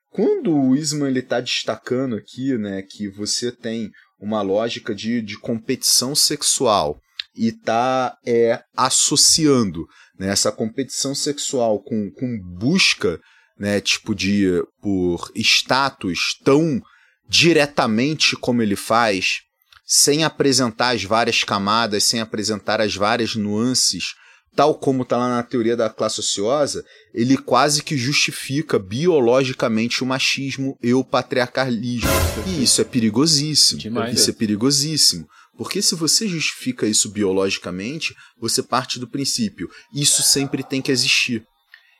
Quando 0.09 0.55
o 0.55 0.73
Isman 0.73 1.11
está 1.17 1.41
destacando 1.41 2.15
aqui 2.15 2.57
né, 2.57 2.81
que 2.81 3.09
você 3.09 3.51
tem 3.51 3.91
uma 4.17 4.41
lógica 4.41 4.95
de, 4.95 5.21
de 5.21 5.37
competição 5.37 6.15
sexual 6.15 6.97
e 7.35 7.47
está 7.47 8.17
é, 8.25 8.61
associando 8.75 9.85
né, 10.17 10.29
essa 10.29 10.51
competição 10.51 11.15
sexual 11.15 11.79
com, 11.79 12.11
com 12.11 12.39
busca 12.57 13.19
né, 13.57 13.81
tipo 13.81 14.15
de 14.15 14.63
por 14.81 15.31
status 15.35 16.37
tão 16.43 16.81
diretamente 17.27 18.35
como 18.35 18.61
ele 18.61 18.75
faz, 18.75 19.41
sem 19.85 20.23
apresentar 20.23 20.95
as 20.95 21.03
várias 21.03 21.43
camadas, 21.43 22.03
sem 22.03 22.21
apresentar 22.21 22.81
as 22.81 22.95
várias 22.95 23.35
nuances, 23.35 24.15
tal 24.55 24.73
como 24.75 25.03
está 25.03 25.17
lá 25.17 25.29
na 25.29 25.43
teoria 25.43 25.77
da 25.77 25.89
classe 25.89 26.19
ociosa, 26.19 26.83
ele 27.13 27.37
quase 27.37 27.83
que 27.83 27.97
justifica 27.97 28.79
biologicamente 28.79 30.03
o 30.03 30.07
machismo 30.07 30.77
e 30.81 30.93
o 30.93 31.03
patriarcalismo. 31.03 32.09
E 32.47 32.63
isso 32.63 32.81
é 32.81 32.83
perigosíssimo. 32.83 33.79
Demais, 33.79 34.19
isso 34.19 34.29
é. 34.29 34.33
é 34.33 34.35
perigosíssimo 34.35 35.27
Porque 35.59 35.81
se 35.81 35.93
você 35.93 36.25
justifica 36.25 36.87
isso 36.87 37.09
biologicamente, 37.09 38.15
você 38.39 38.63
parte 38.63 38.97
do 38.97 39.05
princípio: 39.05 39.69
isso 39.93 40.23
sempre 40.23 40.63
tem 40.63 40.81
que 40.81 40.89
existir. 40.89 41.43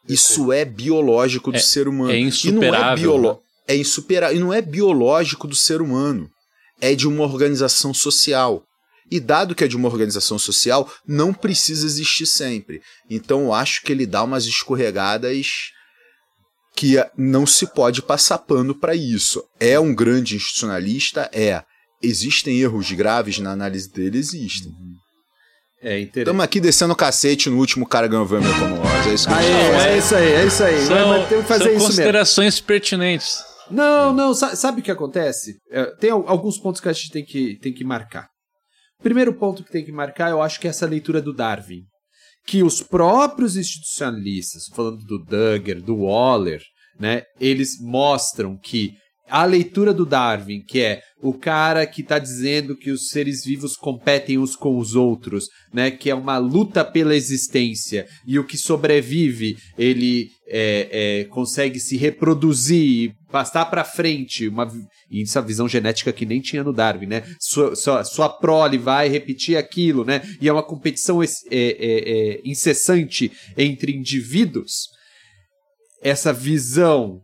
Isso 0.08 0.54
é 0.54 0.64
biológico 0.64 1.52
do 1.52 1.58
É- 1.58 1.62
ser 1.62 1.86
humano. 1.90 2.10
é 2.14 2.16
E 2.16 2.20
não 2.22 2.24
é, 2.24 2.30
insuperável, 2.30 3.22
né? 3.22 3.38
é 3.68 3.76
insuperável. 3.76 4.38
E 4.38 4.40
não 4.40 4.54
é 4.54 4.62
biológico 4.62 5.46
do 5.46 5.58
ser 5.58 5.82
humano. 5.82 6.30
É 6.80 6.96
de 6.96 7.06
uma 7.06 7.26
organização 7.26 7.94
social. 7.94 8.64
E 9.12 9.20
dado 9.20 9.54
que 9.54 9.66
é 9.66 9.68
de 9.68 9.76
uma 9.76 9.90
organização 9.90 10.40
social, 10.40 10.90
não 11.06 11.34
precisa 11.34 11.86
existir 11.86 12.28
sempre. 12.28 12.80
Então 13.10 13.42
eu 13.42 13.54
acho 13.54 13.82
que 13.82 13.92
ele 13.92 14.06
dá 14.06 14.24
umas 14.24 14.46
escorregadas 14.46 15.48
que 16.78 16.96
não 17.18 17.46
se 17.46 17.68
pode 17.68 18.02
passar 18.02 18.38
pano 18.38 18.74
para 18.74 18.96
isso. 18.96 19.44
É 19.60 19.78
um 19.78 19.94
grande 19.94 20.38
institucionalista? 20.38 21.30
É. 21.34 21.62
Existem 22.02 22.60
erros 22.60 22.92
graves 22.92 23.40
na 23.40 23.52
análise 23.52 23.92
dele? 23.92 24.18
Existem. 24.18 24.72
É 25.82 26.00
interessante. 26.00 26.20
Estamos 26.20 26.44
aqui 26.44 26.60
descendo 26.60 26.94
o 26.94 26.96
cacete 26.96 27.50
no 27.50 27.58
último 27.58 27.86
cara 27.88 28.08
ganhou 28.08 28.26
o 28.26 28.28
Vermelho 28.28 28.54
como 28.60 28.76
nós. 28.78 29.08
É 29.08 29.14
isso 29.14 29.28
que 29.28 29.34
a 29.34 29.42
gente 29.42 29.52
Aí, 29.54 29.62
tá 29.72 29.72
fazendo. 29.78 29.90
é 29.94 29.98
isso 29.98 30.16
aí, 30.16 30.32
é 30.34 30.46
isso 30.46 30.64
aí. 30.64 30.86
São, 30.86 31.08
Mas 31.10 31.30
tem 31.30 31.42
que 31.42 31.48
fazer 31.48 31.64
são 31.64 31.72
isso 31.72 31.80
mesmo. 31.80 31.88
considerações 31.88 32.60
pertinentes. 32.62 33.38
Não, 33.72 34.12
não, 34.14 34.34
sa- 34.34 34.56
sabe 34.56 34.82
o 34.82 34.84
que 34.84 34.92
acontece? 34.92 35.56
É, 35.72 35.86
tem 35.98 36.10
al- 36.10 36.28
alguns 36.28 36.58
pontos 36.58 36.82
que 36.82 36.90
a 36.90 36.94
gente 36.94 37.12
tem 37.12 37.24
que, 37.24 37.58
tem 37.60 37.74
que 37.74 37.84
marcar. 37.84 38.28
Primeiro 39.02 39.34
ponto 39.34 39.64
que 39.64 39.72
tem 39.72 39.86
que 39.86 39.92
marcar, 39.92 40.30
eu 40.32 40.42
acho 40.42 40.60
que 40.60 40.68
é 40.68 40.70
essa 40.70 40.86
leitura 40.86 41.22
do 41.22 41.34
Darwin. 41.34 41.84
Que 42.46 42.64
os 42.64 42.82
próprios 42.82 43.56
institucionalistas, 43.56 44.64
falando 44.76 44.98
do 45.06 45.20
Duggar, 45.20 45.80
do 45.82 45.98
Waller, 46.04 46.62
né, 47.00 47.24
eles 47.40 47.80
mostram 47.80 48.58
que 48.62 48.92
a 49.30 49.46
leitura 49.46 49.94
do 49.94 50.06
Darwin, 50.06 50.62
que 50.62 50.80
é 50.80 51.02
o 51.22 51.34
cara 51.34 51.86
que 51.86 52.02
está 52.02 52.18
dizendo 52.18 52.76
que 52.76 52.92
os 52.92 53.10
seres 53.10 53.44
vivos 53.44 53.76
competem 53.76 54.38
uns 54.38 54.56
com 54.56 54.78
os 54.78 54.96
outros, 54.96 55.48
né, 55.74 55.92
que 55.92 56.10
é 56.10 56.16
uma 56.16 56.38
luta 56.38 56.84
pela 56.84 57.16
existência, 57.16 58.08
e 58.26 58.40
o 58.40 58.46
que 58.46 58.58
sobrevive, 58.58 59.58
ele 59.78 60.30
é, 60.48 60.90
é, 60.92 61.24
consegue 61.26 61.80
se 61.80 61.98
reproduzir 61.98 63.14
passar 63.32 63.66
para 63.66 63.84
frente, 63.84 64.48
uma, 64.48 64.68
e 65.12 65.22
essa 65.22 65.42
visão 65.42 65.68
genética 65.68 66.12
que 66.12 66.26
nem 66.26 66.42
tinha 66.42 66.64
no 66.64 66.74
Darwin, 66.74 67.06
né? 67.06 67.24
Sua, 67.40 67.76
sua, 67.76 68.04
sua 68.04 68.30
prole 68.30 68.78
vai 68.78 69.08
repetir 69.08 69.56
aquilo, 69.56 70.04
né? 70.04 70.22
E 70.42 70.48
é 70.50 70.54
uma 70.54 70.64
competição 70.64 71.22
é, 71.22 71.28
é, 71.52 71.60
é, 71.60 72.42
incessante 72.44 73.32
entre 73.56 73.92
indivíduos. 73.92 74.88
Essa 76.02 76.34
visão 76.34 77.22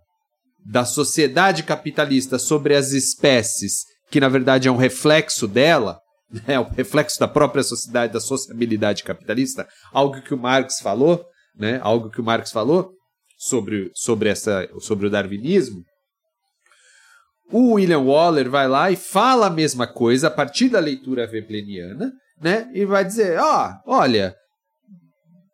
da 0.66 0.84
sociedade 0.84 1.62
capitalista 1.62 2.40
sobre 2.40 2.76
as 2.76 2.92
espécies, 2.92 3.86
que 4.10 4.20
na 4.20 4.28
verdade 4.28 4.68
é 4.68 4.72
um 4.72 4.78
reflexo 4.78 5.48
dela, 5.48 6.00
né, 6.48 6.60
um 6.60 6.68
reflexo 6.68 7.20
da 7.20 7.28
própria 7.28 7.62
sociedade, 7.62 8.14
da 8.14 8.20
sociabilidade 8.20 9.04
capitalista, 9.04 9.68
algo 9.94 10.22
que 10.24 10.34
o 10.34 10.38
Marx 10.38 10.80
falou, 10.80 11.24
né, 11.56 11.80
algo 11.84 12.10
que 12.10 12.20
o 12.20 12.24
Marx 12.24 12.52
falou 12.52 12.92
sobre, 13.38 13.92
sobre, 13.94 14.30
essa, 14.30 14.68
sobre 14.80 15.06
o 15.06 15.10
darwinismo. 15.10 15.84
O 17.52 17.74
William 17.74 18.00
Waller 18.00 18.50
vai 18.50 18.68
lá 18.68 18.90
e 18.90 18.96
fala 18.96 19.48
a 19.48 19.52
mesma 19.52 19.86
coisa 19.86 20.28
a 20.28 20.32
partir 20.32 20.70
da 20.70 20.80
leitura 20.80 21.28
vebleniana, 21.28 22.12
né, 22.42 22.72
e 22.74 22.86
vai 22.86 23.06
dizer, 23.06 23.40
ó, 23.40 23.72
olha, 23.86 24.36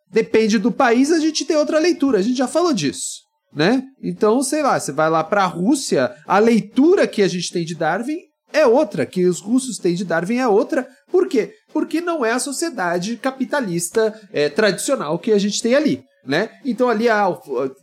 depende 0.09 0.57
do 0.57 0.71
país, 0.71 1.11
a 1.11 1.19
gente 1.19 1.43
tem 1.43 1.57
outra 1.57 1.79
leitura, 1.79 2.19
a 2.19 2.21
gente 2.21 2.37
já 2.37 2.47
falou 2.47 2.73
disso 2.73 3.29
né? 3.53 3.83
Então, 4.01 4.41
sei 4.41 4.61
lá, 4.61 4.79
você 4.79 4.91
vai 4.91 5.09
lá 5.09 5.23
para 5.23 5.43
a 5.43 5.47
Rússia, 5.47 6.15
a 6.25 6.39
leitura 6.39 7.07
que 7.07 7.21
a 7.21 7.27
gente 7.27 7.51
tem 7.51 7.65
de 7.65 7.75
Darwin 7.75 8.17
é 8.53 8.65
outra, 8.65 9.05
que 9.05 9.25
os 9.25 9.39
russos 9.39 9.77
têm 9.77 9.95
de 9.95 10.05
Darwin 10.05 10.37
é 10.37 10.47
outra. 10.47 10.87
Por 11.09 11.27
quê? 11.27 11.53
Porque 11.71 12.01
não 12.01 12.25
é 12.25 12.31
a 12.31 12.39
sociedade 12.39 13.17
capitalista 13.17 14.19
é, 14.31 14.49
tradicional 14.49 15.17
que 15.19 15.31
a 15.31 15.37
gente 15.37 15.61
tem 15.61 15.75
ali. 15.75 16.03
Né? 16.23 16.51
Então 16.63 16.87
ali 16.87 17.09
ah, 17.09 17.29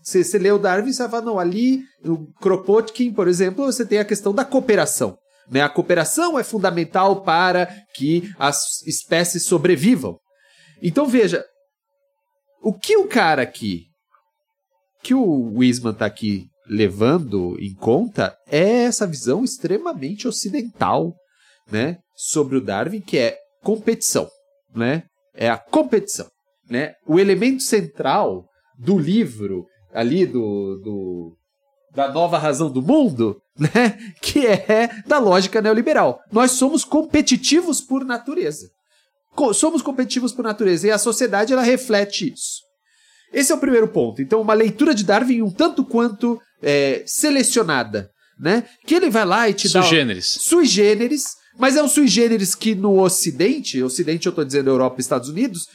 você, 0.05 0.23
você 0.23 0.39
lê 0.39 0.53
o 0.53 0.59
Darwin 0.59 0.93
você 0.93 1.03
vai 1.03 1.11
falar, 1.11 1.25
não, 1.25 1.41
ali 1.41 1.83
no 2.05 2.33
Kropotkin, 2.41 3.13
por 3.13 3.27
exemplo, 3.27 3.65
você 3.65 3.85
tem 3.85 3.99
a 3.99 4.05
questão 4.05 4.33
da 4.33 4.45
cooperação. 4.45 5.17
Né? 5.51 5.61
A 5.61 5.69
cooperação 5.69 6.39
é 6.39 6.45
fundamental 6.45 7.23
para 7.23 7.69
que 7.97 8.31
as 8.39 8.83
espécies 8.87 9.43
sobrevivam. 9.43 10.19
Então 10.81 11.07
veja, 11.07 11.45
o 12.63 12.73
que 12.73 12.97
o 12.97 13.09
cara 13.09 13.43
aqui 13.43 13.88
que 15.03 15.15
o 15.15 15.55
Wiseman 15.57 15.93
está 15.93 16.07
aqui 16.07 16.47
levando 16.69 17.57
em 17.59 17.75
conta 17.75 18.37
é 18.47 18.85
essa 18.85 19.07
visão 19.07 19.43
extremamente 19.45 20.29
ocidental, 20.29 21.15
né, 21.71 21.99
sobre 22.17 22.57
o 22.57 22.61
Darwin, 22.61 23.01
que 23.01 23.17
é 23.19 23.37
competição, 23.63 24.29
né? 24.75 25.05
É 25.35 25.49
a 25.49 25.57
competição, 25.59 26.27
né? 26.69 26.95
O 27.07 27.19
elemento 27.19 27.63
central 27.63 28.45
do 28.79 28.99
livro 28.99 29.67
ali 29.93 30.27
do, 30.27 30.81
do 30.83 31.37
da 31.95 32.13
nova 32.13 32.39
razão 32.39 32.71
do 32.71 32.83
mundo, 32.83 33.41
né, 33.59 33.99
que 34.21 34.47
é 34.47 34.89
da 35.07 35.19
lógica 35.19 35.61
neoliberal. 35.63 36.21
Nós 36.31 36.53
somos 36.53 36.85
competitivos 36.85 37.81
por 37.81 38.05
natureza. 38.05 38.69
Co- 39.35 39.53
somos 39.55 39.81
competitivos 39.83 40.33
por 40.33 40.43
natureza 40.45 40.87
e 40.87 40.91
a 40.91 40.99
sociedade 40.99 41.53
ela 41.53 41.63
reflete 41.63 42.33
isso. 42.33 42.61
Esse 43.33 43.53
é 43.53 43.55
o 43.55 43.59
primeiro 43.59 43.89
ponto. 43.89 44.23
Então, 44.23 44.41
uma 44.41 44.55
leitura 44.55 44.95
de 44.95 45.05
Darwin 45.05 45.43
um 45.43 45.51
tanto 45.51 45.85
quanto 45.85 46.41
é, 46.63 47.03
selecionada, 47.07 48.11
né? 48.41 48.65
Que 48.87 48.95
ele 48.95 49.11
vai 49.11 49.25
lá 49.25 49.49
e 49.49 49.55
te 49.55 49.69
dá... 49.73 49.83
Sui 49.83 49.91
generis. 49.97 50.27
Sui 50.41 50.65
generis, 50.67 51.25
mas 51.59 51.77
é 51.77 51.83
um 51.83 51.89
sui 51.89 52.09
generis 52.09 52.55
que 52.55 52.75
no 52.75 53.01
Ocidente, 53.01 53.83
Ocidente 53.83 54.27
eu 54.27 54.33
tô 54.33 54.45
dizendo 54.45 54.71
Europa 54.71 54.97
e 54.99 55.01
Estados 55.03 55.29
Unidos, 55.29 55.67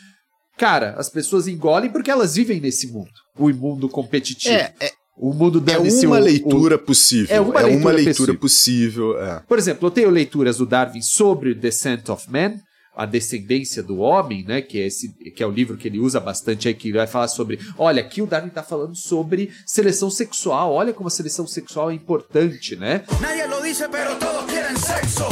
cara, 0.58 0.96
as 0.98 1.10
pessoas 1.10 1.48
engolem 1.48 1.92
porque 1.92 2.10
elas 2.12 2.36
vivem 2.36 2.60
nesse 2.60 2.88
mundo. 2.92 3.12
O 3.38 3.50
mundo 3.50 3.88
competitivo. 3.90 4.54
É, 4.56 4.74
é, 4.80 4.92
o 5.18 5.32
mundo 5.34 5.60
é 5.60 5.62
dane-se 5.62 6.06
uma 6.08 6.18
o- 6.18 6.20
o- 6.20 6.24
leitura 6.24 6.78
possível. 6.78 7.36
É 7.36 7.40
uma 7.40 7.92
leitura 7.92 8.34
possível. 8.34 9.20
é. 9.22 9.42
por 9.48 9.58
exemplo, 9.60 9.88
eu 9.88 9.92
tenho 9.92 10.10
leituras 10.10 10.58
do 10.58 10.66
Darwin 10.66 11.02
sobre 11.02 11.54
Descent 11.54 12.10
of 12.10 12.30
Man, 12.32 12.56
a 12.96 13.06
descendência 13.06 13.82
do 13.82 13.98
homem, 13.98 14.44
né, 14.44 14.62
que 14.62 14.80
é 14.80 14.86
esse 14.86 15.10
que 15.32 15.42
é 15.42 15.48
o 15.48 15.52
livro 15.52 15.78
que 15.78 15.88
ele 15.88 16.00
usa 16.00 16.20
bastante 16.20 16.68
aí 16.68 16.74
que 16.74 16.92
vai 16.92 17.08
falar 17.08 17.28
sobre, 17.28 17.60
olha, 17.78 18.02
aqui 18.02 18.22
o 18.22 18.28
Darwin 18.28 18.50
está 18.50 18.62
falando 18.62 18.96
sobre 18.96 19.52
seleção 19.66 20.10
sexual, 20.10 20.72
olha 20.72 20.94
como 20.94 21.08
a 21.08 21.12
seleção 21.12 21.48
sexual 21.48 21.90
é 21.90 21.94
importante, 21.94 22.76
né? 22.76 23.04
Nadie 23.20 23.48
lo 23.48 23.62
dice, 23.62 23.88
pero 23.90 24.16
todos 24.20 24.46
quieren 24.46 24.78
sexo. 24.78 25.24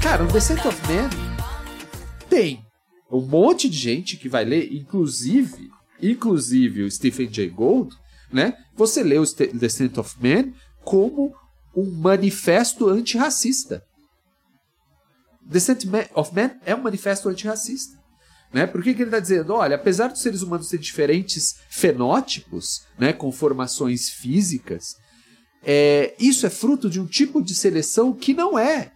Cara, 0.00 0.22
o 0.22 0.26
Descent 0.28 0.64
of 0.66 0.80
Man 0.82 1.10
tem 2.28 2.64
um 3.10 3.22
monte 3.22 3.68
de 3.68 3.78
gente 3.78 4.16
que 4.16 4.28
vai 4.28 4.44
ler, 4.44 4.72
inclusive, 4.72 5.70
inclusive 6.00 6.82
o 6.82 6.90
Stephen 6.90 7.32
Jay 7.32 7.48
Gould, 7.48 7.96
né? 8.32 8.54
Você 8.76 9.02
lê 9.02 9.18
o 9.18 9.24
Descent 9.24 9.96
of 9.98 10.14
Man 10.20 10.52
como 10.84 11.34
um 11.76 11.90
manifesto 11.90 12.88
antirracista. 12.88 13.82
Descent 15.44 15.84
Ma- 15.84 16.06
of 16.14 16.34
Man 16.34 16.50
é 16.64 16.74
um 16.74 16.82
manifesto 16.82 17.28
antirracista. 17.28 17.96
Né? 18.52 18.66
Por 18.66 18.82
que, 18.82 18.94
que 18.94 19.02
ele 19.02 19.08
está 19.08 19.18
dizendo? 19.18 19.52
Olha, 19.52 19.74
apesar 19.76 20.08
dos 20.08 20.22
seres 20.22 20.42
humanos 20.42 20.68
terem 20.68 20.82
diferentes 20.82 21.56
fenótipos, 21.68 22.82
né, 22.98 23.12
com 23.12 23.32
formações 23.32 24.08
físicas, 24.08 24.94
é, 25.62 26.14
isso 26.20 26.46
é 26.46 26.50
fruto 26.50 26.88
de 26.88 27.00
um 27.00 27.06
tipo 27.06 27.42
de 27.42 27.54
seleção 27.54 28.12
que 28.12 28.32
não 28.32 28.56
é, 28.58 28.92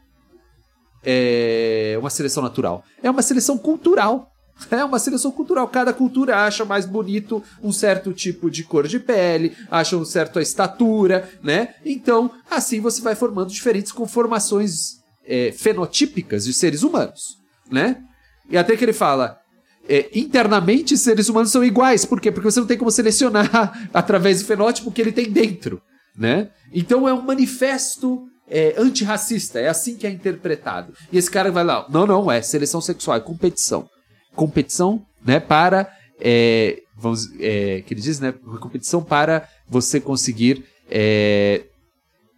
é 1.05 1.97
uma 1.99 2.11
seleção 2.11 2.43
natural. 2.43 2.85
É 3.03 3.11
uma 3.11 3.23
seleção 3.23 3.59
cultural. 3.59 4.31
É 4.73 4.85
uma 4.85 4.99
seleção 4.99 5.31
cultural. 5.31 5.69
Cada 5.69 5.93
cultura 5.93 6.45
acha 6.45 6.65
mais 6.65 6.85
bonito 6.85 7.41
um 7.63 7.71
certo 7.71 8.13
tipo 8.13 8.51
de 8.51 8.65
cor 8.65 8.89
de 8.89 8.99
pele, 8.99 9.57
acha 9.71 9.97
um 9.97 10.05
certo 10.05 10.41
a 10.41 10.43
estatura, 10.43 11.31
né? 11.45 11.77
Então, 11.85 12.29
assim 12.51 12.81
você 12.81 13.01
vai 13.01 13.15
formando 13.15 13.51
diferentes 13.51 13.93
conformações 13.93 14.98
é, 15.29 15.53
fenotípicas 15.53 16.45
de 16.47 16.55
seres 16.55 16.83
humanos, 16.83 17.37
né? 17.71 18.03
E 18.49 18.57
até 18.57 18.75
que 18.77 18.85
ele 18.85 18.95
fala, 18.95 19.39
é, 19.87 20.09
internamente 20.15 20.97
seres 20.97 21.29
humanos 21.29 21.53
são 21.53 21.63
iguais. 21.63 22.07
Por 22.07 22.19
quê? 22.19 22.33
Porque 22.33 22.51
você 22.51 22.59
não 22.59 22.67
tem 22.67 22.79
como 22.79 22.91
selecionar 22.91 23.89
através 23.93 24.41
do 24.41 24.47
fenótipo 24.47 24.91
que 24.91 25.03
ele 25.03 25.13
tem 25.13 25.31
dentro, 25.31 25.83
né? 26.17 26.51
Então 26.73 27.07
é 27.07 27.13
um 27.13 27.21
manifesto 27.21 28.27
é, 28.49 28.75
antirracista, 28.79 29.61
é 29.61 29.69
assim 29.69 29.97
que 29.97 30.07
é 30.07 30.11
interpretado. 30.11 30.95
E 31.13 31.19
esse 31.19 31.31
cara 31.31 31.53
vai 31.53 31.63
lá, 31.63 31.87
não, 31.91 32.07
não, 32.07 32.33
é 32.33 32.41
seleção 32.41 32.81
sexual, 32.81 33.19
é 33.19 33.21
competição. 33.21 33.87
Competição, 34.35 35.05
né, 35.25 35.41
para, 35.41 35.93
é, 36.21 36.81
vamos, 36.97 37.29
é, 37.41 37.83
que 37.83 37.93
ele 37.93 38.01
diz, 38.01 38.21
né, 38.21 38.33
competição 38.61 39.03
para 39.03 39.47
você 39.69 40.01
conseguir 40.01 40.65
é, 40.91 41.65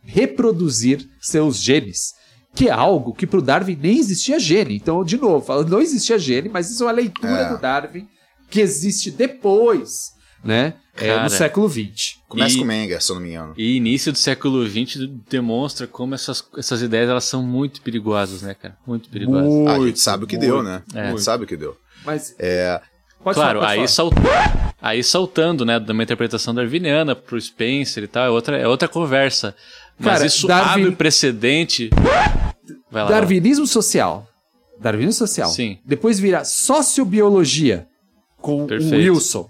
reproduzir 0.02 1.06
seus 1.20 1.58
genes 1.58 2.14
que 2.54 2.68
é 2.68 2.72
algo 2.72 3.14
que 3.14 3.26
pro 3.26 3.40
Darwin 3.42 3.78
nem 3.80 3.98
existia 3.98 4.38
gene. 4.38 4.76
Então, 4.76 5.04
de 5.04 5.16
novo, 5.16 5.44
falando, 5.44 5.68
não 5.70 5.80
existia 5.80 6.18
gene, 6.18 6.48
mas 6.48 6.70
isso 6.70 6.82
é 6.82 6.86
uma 6.86 6.92
leitura 6.92 7.30
É. 7.32 7.48
do 7.50 7.58
Darwin 7.58 8.06
que 8.50 8.60
existe 8.60 9.10
depois, 9.10 10.12
né? 10.44 10.74
É, 10.96 11.06
Cara. 11.08 11.22
no 11.24 11.30
século 11.30 11.68
XX. 11.68 12.18
Começa 12.28 12.56
E- 12.56 12.58
com 12.58 12.64
Menger, 12.64 13.00
se 13.02 13.10
eu 13.10 13.14
não 13.14 13.22
me 13.22 13.30
engano. 13.30 13.54
E 13.56 13.76
início 13.76 14.12
do 14.12 14.18
século 14.18 14.68
XX 14.68 15.08
demonstra 15.30 15.86
como 15.86 16.14
essas, 16.14 16.44
essas 16.58 16.82
ideias 16.82 17.08
elas 17.08 17.24
são 17.24 17.42
muito 17.42 17.80
perigosas, 17.80 18.42
né, 18.42 18.54
cara? 18.54 18.76
Muito 18.86 19.08
perigosas. 19.08 19.44
Ah, 19.66 19.72
a 19.74 19.76
Muito, 19.78 19.86
gente 19.86 20.00
sabe 20.00 20.24
o 20.24 20.26
que 20.26 20.36
muito, 20.36 20.46
deu, 20.50 20.62
né? 20.62 20.82
É. 20.94 21.00
A 21.02 21.10
gente 21.10 21.22
sabe 21.22 21.44
o 21.44 21.46
que 21.46 21.56
deu. 21.56 21.76
Mas 22.04 22.34
É, 22.38 22.80
pode 23.22 23.34
claro, 23.36 23.60
falar, 23.60 23.70
aí, 23.70 23.76
falar. 23.76 23.88
sal- 23.88 24.10
aí 24.82 25.02
saltando, 25.04 25.64
né, 25.64 25.78
de 25.78 25.90
uma 25.92 26.02
interpretação 26.02 26.54
darwiniana 26.54 27.14
pro 27.14 27.40
Spencer 27.40 28.02
e 28.04 28.08
tal, 28.08 28.24
é 28.26 28.30
outra, 28.30 28.58
é 28.58 28.66
outra 28.68 28.88
conversa. 28.88 29.54
Mas 30.00 30.14
Cara, 30.14 30.26
isso 30.26 30.46
Darwin- 30.46 30.82
abre 30.84 30.96
precedente. 30.96 31.90
Vai 32.90 33.02
lá. 33.04 33.08
Darwinismo 33.10 33.66
social. 33.66 34.26
Darwinismo 34.80 35.12
social. 35.26 35.50
Sim. 35.50 35.78
Depois 35.84 36.18
vira 36.18 36.42
sociobiologia 36.44 37.86
com 38.38 38.66
Perfeito. 38.66 38.94
o 38.94 39.14
Wilson. 39.14 39.48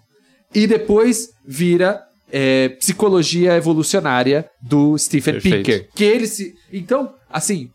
E 0.52 0.66
depois 0.66 1.28
vira 1.46 2.02
é, 2.32 2.68
psicologia 2.70 3.54
evolucionária 3.56 4.50
do 4.60 4.98
Stephen 4.98 5.34
Perfeito. 5.34 5.56
Pinker. 5.66 5.88
Que 5.94 6.04
ele 6.04 6.26
se. 6.26 6.52
Então, 6.72 7.14
assim, 7.30 7.70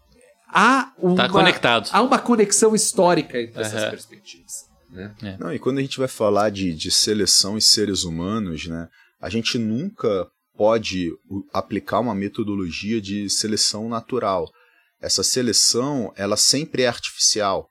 há 0.53 0.91
uma. 1.01 1.15
Tá 1.15 1.29
conectado. 1.29 1.89
Há 1.93 2.01
uma 2.01 2.19
conexão 2.19 2.75
histórica 2.75 3.39
entre 3.41 3.61
essas 3.61 3.81
Aham. 3.81 3.89
perspectivas. 3.91 4.51
Né? 4.91 5.37
Não, 5.39 5.53
e 5.53 5.59
quando 5.59 5.77
a 5.77 5.81
gente 5.81 5.97
vai 5.97 6.07
falar 6.07 6.49
de, 6.49 6.73
de 6.73 6.91
seleção 6.91 7.57
e 7.57 7.61
seres 7.61 8.03
humanos, 8.03 8.65
né, 8.67 8.87
a 9.21 9.29
gente 9.29 9.57
nunca 9.57 10.25
pode 10.57 11.11
aplicar 11.53 11.99
uma 11.99 12.15
metodologia 12.15 13.01
de 13.01 13.29
seleção 13.29 13.89
natural. 13.89 14.49
Essa 15.01 15.23
seleção, 15.23 16.13
ela 16.15 16.37
sempre 16.37 16.83
é 16.83 16.87
artificial. 16.87 17.67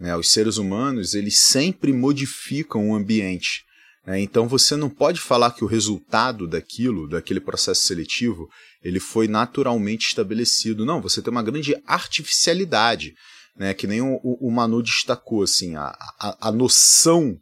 Né? 0.00 0.16
Os 0.16 0.30
seres 0.30 0.56
humanos, 0.56 1.14
eles 1.14 1.38
sempre 1.38 1.92
modificam 1.92 2.90
o 2.90 2.94
ambiente. 2.94 3.64
né? 4.06 4.20
Então 4.20 4.46
você 4.48 4.76
não 4.76 4.88
pode 4.88 5.20
falar 5.20 5.52
que 5.52 5.64
o 5.64 5.68
resultado 5.68 6.46
daquilo, 6.46 7.08
daquele 7.08 7.40
processo 7.40 7.82
seletivo, 7.86 8.48
ele 8.82 9.00
foi 9.00 9.26
naturalmente 9.28 10.06
estabelecido. 10.06 10.86
Não, 10.86 11.02
você 11.02 11.20
tem 11.20 11.30
uma 11.30 11.42
grande 11.42 11.74
artificialidade 11.86 13.14
né, 13.58 13.74
que 13.74 13.86
nem 13.86 14.00
o, 14.00 14.20
o 14.22 14.50
Manu 14.50 14.82
destacou, 14.82 15.42
assim, 15.42 15.74
a, 15.74 15.88
a, 16.20 16.48
a 16.48 16.52
noção 16.52 17.36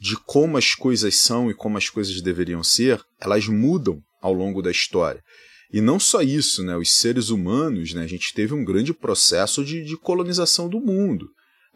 de 0.00 0.16
como 0.16 0.56
as 0.56 0.74
coisas 0.74 1.16
são 1.16 1.50
e 1.50 1.54
como 1.54 1.76
as 1.76 1.90
coisas 1.90 2.22
deveriam 2.22 2.64
ser, 2.64 3.04
elas 3.20 3.46
mudam 3.46 4.02
ao 4.20 4.32
longo 4.32 4.62
da 4.62 4.70
história. 4.70 5.22
E 5.72 5.80
não 5.80 6.00
só 6.00 6.20
isso, 6.20 6.64
né, 6.64 6.76
os 6.76 6.96
seres 6.96 7.30
humanos, 7.30 7.94
né, 7.94 8.02
a 8.02 8.06
gente 8.06 8.34
teve 8.34 8.52
um 8.52 8.64
grande 8.64 8.92
processo 8.92 9.64
de, 9.64 9.84
de 9.84 9.96
colonização 9.96 10.68
do 10.68 10.80
mundo. 10.80 11.28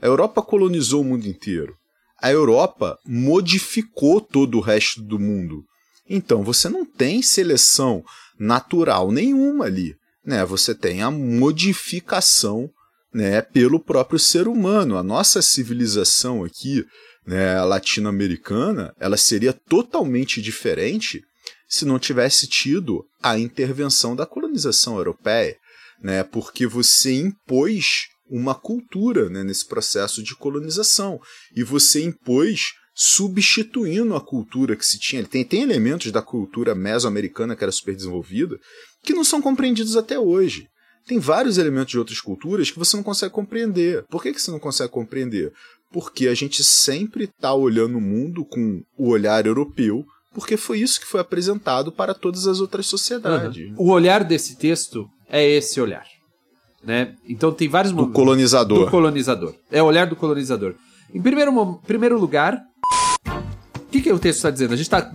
A 0.02 0.06
Europa 0.06 0.42
colonizou 0.42 1.02
o 1.02 1.04
mundo 1.04 1.26
inteiro. 1.26 1.74
A 2.20 2.30
Europa 2.30 2.98
modificou 3.06 4.20
todo 4.20 4.58
o 4.58 4.60
resto 4.60 5.00
do 5.02 5.18
mundo. 5.18 5.64
Então 6.08 6.42
você 6.42 6.68
não 6.68 6.84
tem 6.84 7.22
seleção 7.22 8.04
natural 8.38 9.12
nenhuma 9.12 9.66
ali. 9.66 9.94
Né? 10.24 10.44
Você 10.44 10.74
tem 10.74 11.02
a 11.02 11.10
modificação 11.10 12.68
né, 13.12 13.40
pelo 13.40 13.78
próprio 13.78 14.18
ser 14.18 14.48
humano. 14.48 14.96
A 14.96 15.02
nossa 15.02 15.40
civilização 15.40 16.42
aqui, 16.44 16.84
né, 17.26 17.62
latino-americana, 17.62 18.92
ela 18.98 19.16
seria 19.16 19.52
totalmente 19.52 20.42
diferente 20.42 21.22
se 21.74 21.84
não 21.84 21.98
tivesse 21.98 22.46
tido 22.46 23.04
a 23.20 23.36
intervenção 23.36 24.14
da 24.14 24.24
colonização 24.24 24.96
europeia, 24.96 25.56
né, 26.00 26.22
porque 26.22 26.68
você 26.68 27.14
impôs 27.14 28.06
uma 28.30 28.54
cultura 28.54 29.28
né, 29.28 29.42
nesse 29.42 29.66
processo 29.66 30.22
de 30.22 30.36
colonização 30.36 31.20
e 31.56 31.64
você 31.64 32.04
impôs 32.04 32.74
substituindo 32.94 34.14
a 34.14 34.20
cultura 34.20 34.76
que 34.76 34.86
se 34.86 35.00
tinha. 35.00 35.24
Tem, 35.24 35.44
tem 35.44 35.62
elementos 35.62 36.12
da 36.12 36.22
cultura 36.22 36.76
mesoamericana 36.76 37.56
que 37.56 37.64
era 37.64 37.72
super 37.72 37.96
desenvolvida 37.96 38.56
que 39.02 39.12
não 39.12 39.24
são 39.24 39.42
compreendidos 39.42 39.96
até 39.96 40.16
hoje. 40.16 40.68
Tem 41.08 41.18
vários 41.18 41.58
elementos 41.58 41.90
de 41.90 41.98
outras 41.98 42.20
culturas 42.20 42.70
que 42.70 42.78
você 42.78 42.96
não 42.96 43.02
consegue 43.02 43.34
compreender. 43.34 44.04
Por 44.04 44.22
que, 44.22 44.32
que 44.32 44.40
você 44.40 44.50
não 44.50 44.60
consegue 44.60 44.92
compreender? 44.92 45.52
Porque 45.92 46.28
a 46.28 46.34
gente 46.34 46.62
sempre 46.62 47.24
está 47.24 47.52
olhando 47.52 47.98
o 47.98 48.00
mundo 48.00 48.44
com 48.44 48.80
o 48.96 49.08
olhar 49.08 49.44
europeu, 49.44 50.04
porque 50.34 50.56
foi 50.56 50.80
isso 50.80 51.00
que 51.00 51.06
foi 51.06 51.20
apresentado 51.20 51.90
para 51.92 52.12
todas 52.12 52.46
as 52.46 52.60
outras 52.60 52.86
sociedades. 52.86 53.72
O 53.78 53.90
olhar 53.90 54.24
desse 54.24 54.56
texto 54.56 55.08
é 55.30 55.48
esse 55.48 55.80
olhar. 55.80 56.04
Né? 56.84 57.14
Então 57.26 57.50
tem 57.52 57.68
vários 57.68 57.92
Do 57.92 57.96
momentos- 57.96 58.14
colonizador. 58.16 58.84
Do 58.84 58.90
colonizador. 58.90 59.54
É 59.70 59.82
o 59.82 59.86
olhar 59.86 60.06
do 60.06 60.16
colonizador. 60.16 60.74
Em 61.14 61.22
primeiro, 61.22 61.80
primeiro 61.86 62.18
lugar, 62.18 62.60
o 63.78 63.86
que, 63.94 64.02
que 64.02 64.12
o 64.12 64.18
texto 64.18 64.38
está 64.38 64.50
dizendo? 64.50 64.74
A 64.74 64.76
gente 64.76 64.86
está 64.86 65.10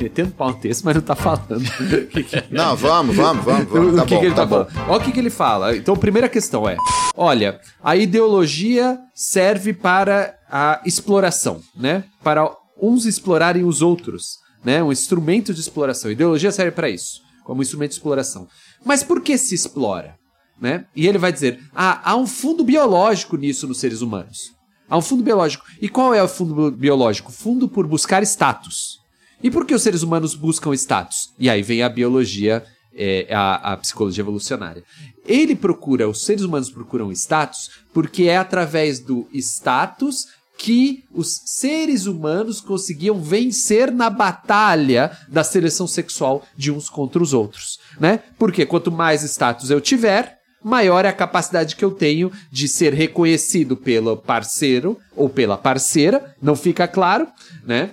metendo 0.00 0.30
pau 0.30 0.50
no 0.50 0.54
texto, 0.58 0.84
mas 0.84 0.94
não 0.94 1.00
está 1.00 1.14
falando. 1.16 1.56
O 1.60 2.06
que 2.06 2.22
que- 2.22 2.44
Não, 2.50 2.76
vamos, 2.76 3.14
vamos, 3.16 3.44
vamos, 3.44 3.66
o 3.68 3.74
vamos. 3.74 3.96
Tá 3.96 4.06
que, 4.06 4.14
bom, 4.14 4.20
que 4.20 4.26
ele 4.26 4.34
tá 4.34 4.42
tá 4.42 4.46
bom. 4.46 4.64
falando? 4.64 4.88
Olha 4.90 5.00
o 5.00 5.04
que, 5.04 5.12
que 5.12 5.18
ele 5.20 5.28
fala. 5.30 5.76
Então, 5.76 5.94
a 5.94 5.98
primeira 5.98 6.28
questão 6.28 6.68
é: 6.68 6.76
olha, 7.16 7.60
a 7.82 7.96
ideologia 7.96 8.96
serve 9.12 9.72
para 9.74 10.34
a 10.48 10.80
exploração, 10.86 11.60
né? 11.76 12.04
Para 12.22 12.48
uns 12.80 13.06
explorarem 13.06 13.64
os 13.64 13.82
outros, 13.82 14.38
né? 14.64 14.82
Um 14.82 14.92
instrumento 14.92 15.54
de 15.54 15.60
exploração. 15.60 16.10
Ideologia 16.10 16.52
serve 16.52 16.72
para 16.72 16.90
isso, 16.90 17.20
como 17.44 17.62
instrumento 17.62 17.90
de 17.90 17.96
exploração. 17.96 18.48
Mas 18.84 19.02
por 19.02 19.20
que 19.20 19.36
se 19.38 19.54
explora? 19.54 20.16
Né? 20.60 20.86
E 20.94 21.06
ele 21.06 21.18
vai 21.18 21.32
dizer: 21.32 21.60
ah, 21.74 22.00
há 22.02 22.16
um 22.16 22.26
fundo 22.26 22.64
biológico 22.64 23.36
nisso 23.36 23.66
nos 23.66 23.78
seres 23.78 24.00
humanos. 24.00 24.56
Há 24.88 24.96
um 24.96 25.02
fundo 25.02 25.22
biológico. 25.22 25.64
E 25.80 25.88
qual 25.88 26.14
é 26.14 26.22
o 26.22 26.28
fundo 26.28 26.70
biológico? 26.70 27.32
Fundo 27.32 27.68
por 27.68 27.86
buscar 27.86 28.22
status. 28.22 29.00
E 29.42 29.50
por 29.50 29.66
que 29.66 29.74
os 29.74 29.82
seres 29.82 30.02
humanos 30.02 30.34
buscam 30.34 30.72
status? 30.74 31.34
E 31.38 31.50
aí 31.50 31.62
vem 31.62 31.82
a 31.82 31.88
biologia, 31.88 32.64
é, 32.94 33.26
a, 33.30 33.72
a 33.72 33.76
psicologia 33.76 34.22
evolucionária. 34.22 34.82
Ele 35.26 35.54
procura, 35.54 36.08
os 36.08 36.24
seres 36.24 36.42
humanos 36.42 36.70
procuram 36.70 37.12
status 37.12 37.68
porque 37.92 38.24
é 38.24 38.36
através 38.36 39.00
do 39.00 39.28
status 39.32 40.26
que 40.58 41.04
os 41.12 41.40
seres 41.44 42.06
humanos 42.06 42.60
conseguiam 42.60 43.20
vencer 43.20 43.92
na 43.92 44.08
batalha 44.08 45.16
da 45.28 45.44
seleção 45.44 45.86
sexual 45.86 46.44
de 46.56 46.70
uns 46.72 46.88
contra 46.88 47.22
os 47.22 47.32
outros, 47.32 47.78
né? 48.00 48.20
Porque 48.38 48.64
quanto 48.64 48.90
mais 48.90 49.22
status 49.22 49.70
eu 49.70 49.80
tiver, 49.80 50.38
maior 50.62 51.04
é 51.04 51.08
a 51.08 51.12
capacidade 51.12 51.76
que 51.76 51.84
eu 51.84 51.90
tenho 51.90 52.32
de 52.50 52.66
ser 52.68 52.92
reconhecido 52.92 53.76
pelo 53.76 54.16
parceiro 54.16 54.98
ou 55.14 55.28
pela 55.28 55.56
parceira, 55.56 56.34
não 56.40 56.56
fica 56.56 56.88
claro, 56.88 57.28
né? 57.64 57.92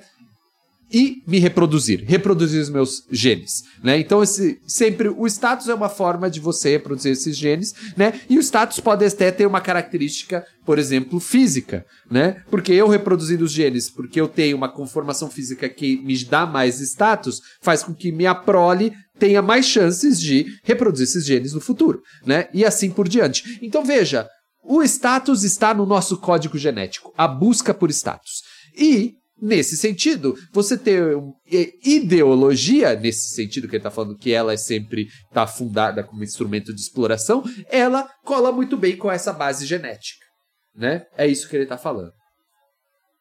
E 0.93 1.23
me 1.25 1.39
reproduzir, 1.39 2.03
reproduzir 2.05 2.61
os 2.61 2.69
meus 2.69 3.03
genes, 3.09 3.63
né? 3.83 3.97
Então 3.97 4.21
esse 4.21 4.59
sempre 4.67 5.09
o 5.09 5.25
status 5.25 5.67
é 5.67 5.73
uma 5.73 5.89
forma 5.89 6.29
de 6.29 6.39
você 6.39 6.73
reproduzir 6.73 7.13
esses 7.13 7.35
genes, 7.35 7.73
né? 7.97 8.21
E 8.29 8.37
o 8.37 8.41
status 8.41 8.79
pode 8.79 9.03
até 9.03 9.31
ter 9.31 9.47
uma 9.47 9.59
característica, 9.59 10.45
por 10.63 10.77
exemplo, 10.77 11.19
física, 11.19 11.83
né? 12.11 12.43
Porque 12.51 12.71
eu 12.71 12.87
reproduzindo 12.87 13.43
os 13.43 13.51
genes, 13.51 13.89
porque 13.89 14.21
eu 14.21 14.27
tenho 14.27 14.55
uma 14.55 14.69
conformação 14.69 15.31
física 15.31 15.67
que 15.67 15.97
me 16.03 16.23
dá 16.25 16.45
mais 16.45 16.79
status, 16.79 17.41
faz 17.59 17.81
com 17.81 17.95
que 17.95 18.11
minha 18.11 18.35
prole 18.35 18.93
tenha 19.17 19.41
mais 19.41 19.65
chances 19.65 20.21
de 20.21 20.45
reproduzir 20.63 21.05
esses 21.05 21.25
genes 21.25 21.53
no 21.53 21.61
futuro, 21.61 22.01
né? 22.23 22.47
E 22.53 22.63
assim 22.63 22.91
por 22.91 23.07
diante. 23.07 23.59
Então 23.63 23.83
veja, 23.83 24.27
o 24.63 24.83
status 24.83 25.43
está 25.43 25.73
no 25.73 25.85
nosso 25.85 26.17
código 26.17 26.57
genético, 26.57 27.11
a 27.17 27.27
busca 27.27 27.73
por 27.73 27.89
status. 27.89 28.43
E 28.77 29.15
Nesse 29.45 29.75
sentido, 29.75 30.37
você 30.53 30.77
ter 30.77 31.17
e- 31.51 31.77
ideologia, 31.83 32.95
nesse 32.95 33.35
sentido 33.35 33.67
que 33.67 33.75
ele 33.75 33.81
está 33.81 33.91
falando 33.91 34.17
que 34.17 34.31
ela 34.31 34.53
é 34.53 34.57
sempre 34.57 35.09
está 35.27 35.45
fundada 35.45 36.01
como 36.01 36.23
instrumento 36.23 36.73
de 36.73 36.79
exploração, 36.79 37.43
ela 37.69 38.07
cola 38.23 38.53
muito 38.53 38.77
bem 38.77 38.95
com 38.95 39.11
essa 39.11 39.33
base 39.33 39.65
genética. 39.65 40.25
Né? 40.73 41.05
É 41.17 41.27
isso 41.27 41.49
que 41.49 41.57
ele 41.57 41.63
está 41.63 41.77
falando. 41.77 42.13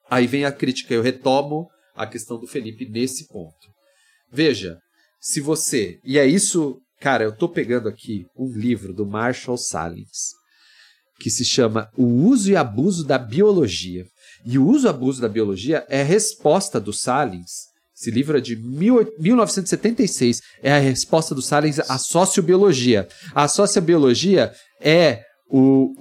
Aí 0.09 0.29
vem 0.29 0.45
a 0.45 0.53
crítica, 0.53 0.95
eu 0.95 1.03
retomo 1.03 1.69
a 1.93 2.07
questão 2.07 2.39
do 2.39 2.47
Felipe 2.47 2.89
nesse 2.89 3.27
ponto. 3.27 3.73
Veja, 4.31 4.79
se 5.21 5.41
você. 5.41 5.99
E 6.05 6.21
é 6.21 6.25
isso, 6.25 6.79
cara, 7.01 7.25
eu 7.25 7.37
tô 7.37 7.49
pegando 7.49 7.89
aqui 7.89 8.27
um 8.39 8.49
livro 8.53 8.95
do 8.95 9.05
Marshall 9.05 9.59
Salins, 9.59 10.31
que 11.19 11.29
se 11.29 11.45
chama 11.45 11.89
O 11.97 12.05
Uso 12.05 12.53
e 12.53 12.55
Abuso 12.55 13.05
da 13.05 13.19
Biologia. 13.19 14.05
E 14.45 14.59
o 14.59 14.67
uso 14.67 14.89
abuso 14.89 15.21
da 15.23 15.29
biologia 15.29 15.85
é 15.89 16.01
a 16.03 16.05
resposta 16.05 16.81
do 16.81 16.93
Salins. 16.93 17.71
Esse 17.97 18.11
livro 18.11 18.37
é 18.37 18.41
de 18.41 18.57
mil- 18.57 19.07
1976. 19.19 20.41
É 20.63 20.73
a 20.73 20.79
resposta 20.79 21.35
do 21.35 21.43
Salins 21.43 21.79
à 21.79 21.99
sociobiologia. 21.99 23.07
A 23.35 23.47
sociobiologia 23.47 24.53
é 24.81 25.23
o, 25.49 25.93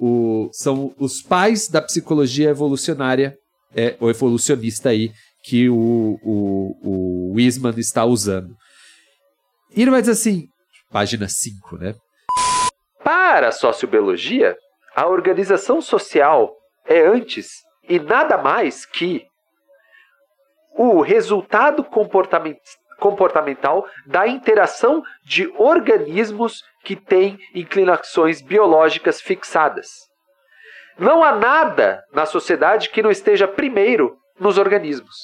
o- 0.46 0.50
são 0.54 0.94
os 0.98 1.22
pais 1.22 1.68
da 1.68 1.82
psicologia 1.82 2.50
evolucionária, 2.50 3.36
é, 3.76 3.96
ou 4.00 4.10
evolucionista 4.10 4.90
aí, 4.90 5.12
que 5.44 5.70
o, 5.70 6.18
o, 6.24 6.78
o 6.84 7.34
Wiseman 7.36 7.74
está 7.78 8.06
usando. 8.06 8.56
E 9.76 9.82
ele 9.82 9.92
vai 9.92 10.02
dizer 10.02 10.14
assim, 10.14 10.46
página 10.92 11.28
5, 11.28 11.78
né? 11.78 11.94
Para 13.04 13.50
a 13.50 13.52
sociobiologia, 13.52 14.56
a 14.96 15.08
organização 15.08 15.82
social 15.82 16.52
é 16.88 17.06
antes 17.06 17.50
e 17.92 18.00
nada 18.00 18.38
mais 18.38 18.86
que 18.86 19.26
o 20.78 21.02
resultado 21.02 21.84
comportamen- 21.84 22.56
comportamental 23.02 23.86
da 24.08 24.26
interação 24.26 25.04
de 25.26 25.46
organismos 25.58 26.64
que 26.86 26.96
têm 26.96 27.38
inclinações 27.54 28.42
biológicas 28.42 29.20
fixadas. 29.20 29.88
Não 30.98 31.22
há 31.22 31.36
nada 31.36 32.02
na 32.14 32.26
sociedade 32.26 32.90
que 32.90 33.04
não 33.04 33.12
esteja 33.12 33.46
primeiro 33.46 34.16
nos 34.40 34.58
organismos. 34.58 35.16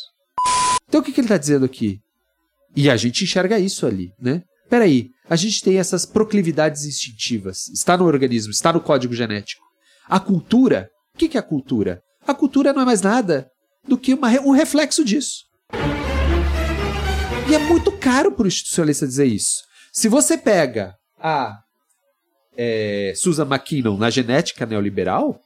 Então 0.90 1.00
o 1.00 1.04
que, 1.04 1.14
que 1.14 1.22
ele 1.22 1.28
está 1.28 1.38
dizendo 1.38 1.66
aqui? 1.66 2.00
E 2.76 2.90
a 2.90 2.98
gente 2.98 3.24
enxerga 3.24 3.58
isso 3.58 3.88
ali, 3.88 4.10
né? 4.20 4.42
Peraí, 4.70 5.08
a 5.30 5.38
gente 5.38 5.64
tem 5.64 5.80
essas 5.80 6.06
proclividades 6.06 6.84
instintivas. 6.84 7.70
Está 7.70 7.96
no 7.96 8.06
organismo, 8.06 8.52
está 8.52 8.74
no 8.74 8.82
código 8.82 9.14
genético. 9.14 9.64
A 10.10 10.20
cultura, 10.20 10.90
o 11.16 11.18
que, 11.18 11.30
que 11.30 11.38
é 11.38 11.40
a 11.40 11.44
cultura? 11.44 12.02
A 12.28 12.36
cultura 12.36 12.74
não 12.74 12.82
é 12.82 12.86
mais 12.86 13.02
nada 13.02 13.50
do 13.88 13.98
que 13.98 14.14
uma, 14.14 14.30
um 14.42 14.52
reflexo 14.52 15.06
disso. 15.06 15.46
E 17.50 17.56
é 17.56 17.58
muito 17.58 17.90
caro 17.94 18.34
para 18.34 18.44
o 18.44 18.48
institucionalista 18.48 19.08
dizer 19.08 19.28
isso. 19.28 19.64
Se 19.94 20.10
você 20.10 20.38
pega 20.38 20.94
a 21.18 21.58
é, 22.58 23.14
Susan 23.16 23.46
McKinnon 23.46 23.96
na 23.96 24.10
genética 24.10 24.66
neoliberal, 24.66 25.40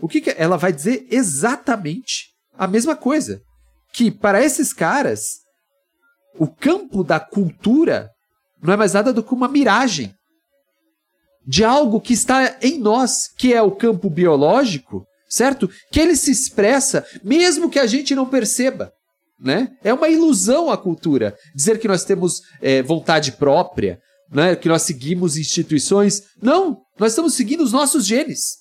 o 0.00 0.06
que, 0.06 0.20
que 0.20 0.30
ela 0.38 0.56
vai 0.56 0.72
dizer 0.72 1.08
exatamente 1.10 2.28
a 2.56 2.68
mesma 2.68 2.94
coisa? 2.94 3.42
Que 3.92 4.08
para 4.08 4.40
esses 4.40 4.72
caras, 4.72 5.40
o 6.38 6.46
campo 6.46 7.02
da 7.02 7.18
cultura 7.18 8.08
não 8.62 8.74
é 8.74 8.76
mais 8.76 8.92
nada 8.92 9.12
do 9.12 9.24
que 9.24 9.34
uma 9.34 9.48
miragem 9.48 10.14
de 11.44 11.64
algo 11.64 12.00
que 12.00 12.12
está 12.12 12.58
em 12.62 12.78
nós, 12.78 13.26
que 13.26 13.52
é 13.52 13.60
o 13.60 13.72
campo 13.72 14.08
biológico, 14.08 15.04
certo? 15.28 15.68
Que 15.92 16.00
ele 16.00 16.16
se 16.16 16.30
expressa 16.30 17.04
mesmo 17.22 17.70
que 17.70 17.78
a 17.78 17.86
gente 17.86 18.14
não 18.14 18.26
perceba. 18.26 18.92
Né? 19.40 19.68
É 19.84 19.92
uma 19.92 20.08
ilusão 20.08 20.70
a 20.70 20.76
cultura. 20.76 21.36
Dizer 21.54 21.78
que 21.78 21.86
nós 21.86 22.04
temos 22.04 22.40
é, 22.60 22.82
vontade 22.82 23.32
própria, 23.32 24.00
né? 24.30 24.56
que 24.56 24.68
nós 24.68 24.82
seguimos 24.82 25.36
instituições. 25.36 26.22
Não, 26.42 26.78
nós 26.98 27.12
estamos 27.12 27.34
seguindo 27.34 27.62
os 27.62 27.72
nossos 27.72 28.04
genes. 28.04 28.56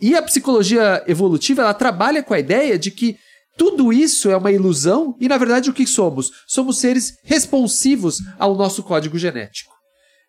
E 0.00 0.16
a 0.16 0.22
psicologia 0.22 1.04
evolutiva 1.06 1.62
ela 1.62 1.74
trabalha 1.74 2.22
com 2.22 2.34
a 2.34 2.38
ideia 2.38 2.78
de 2.78 2.90
que 2.90 3.16
tudo 3.56 3.92
isso 3.92 4.30
é 4.30 4.36
uma 4.36 4.50
ilusão 4.50 5.14
e, 5.20 5.28
na 5.28 5.36
verdade, 5.36 5.68
o 5.68 5.74
que 5.74 5.86
somos? 5.86 6.30
Somos 6.48 6.78
seres 6.78 7.12
responsivos 7.22 8.16
ao 8.38 8.54
nosso 8.54 8.82
código 8.82 9.18
genético. 9.18 9.74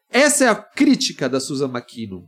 Essa 0.09 0.43
é 0.43 0.47
a 0.49 0.55
crítica 0.55 1.29
da 1.29 1.39
Susan 1.39 1.69
McKinnon 1.69 2.23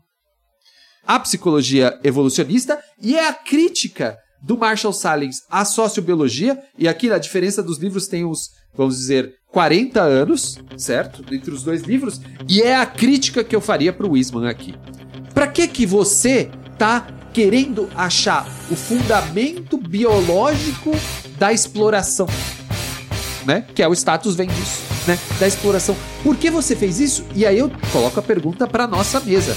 à 1.05 1.19
psicologia 1.19 1.99
evolucionista 2.03 2.79
e 3.01 3.15
é 3.15 3.27
a 3.27 3.33
crítica 3.33 4.17
do 4.41 4.57
Marshall 4.57 4.93
Salins 4.93 5.43
à 5.49 5.63
sociobiologia. 5.63 6.61
E 6.77 6.87
aqui 6.87 7.11
a 7.11 7.17
diferença 7.17 7.63
dos 7.63 7.77
livros 7.77 8.07
tem 8.07 8.25
uns, 8.25 8.51
vamos 8.75 8.97
dizer, 8.97 9.33
40 9.51 10.01
anos, 10.01 10.59
certo? 10.77 11.23
Entre 11.33 11.51
os 11.51 11.63
dois 11.63 11.83
livros. 11.83 12.19
E 12.49 12.61
é 12.61 12.75
a 12.75 12.85
crítica 12.85 13.43
que 13.43 13.55
eu 13.55 13.61
faria 13.61 13.93
para 13.93 14.05
o 14.05 14.11
Wisman 14.11 14.47
aqui. 14.47 14.75
Para 15.33 15.47
que 15.47 15.67
que 15.67 15.85
você 15.85 16.49
tá 16.77 17.07
querendo 17.31 17.89
achar 17.95 18.47
o 18.69 18.75
fundamento 18.75 19.77
biológico 19.77 20.91
da 21.37 21.51
exploração, 21.51 22.27
né? 23.45 23.65
Que 23.73 23.81
é 23.81 23.87
o 23.87 23.93
status 23.93 24.35
vem 24.35 24.47
disso, 24.47 24.81
né? 25.07 25.17
Da 25.39 25.47
exploração. 25.47 25.95
Por 26.21 26.37
que 26.37 26.51
você 26.51 26.75
fez 26.75 26.99
isso? 26.99 27.25
E 27.35 27.45
aí 27.45 27.57
eu 27.57 27.71
coloco 27.91 28.19
a 28.19 28.23
pergunta 28.23 28.67
para 28.67 28.85
nossa 28.85 29.19
mesa. 29.19 29.55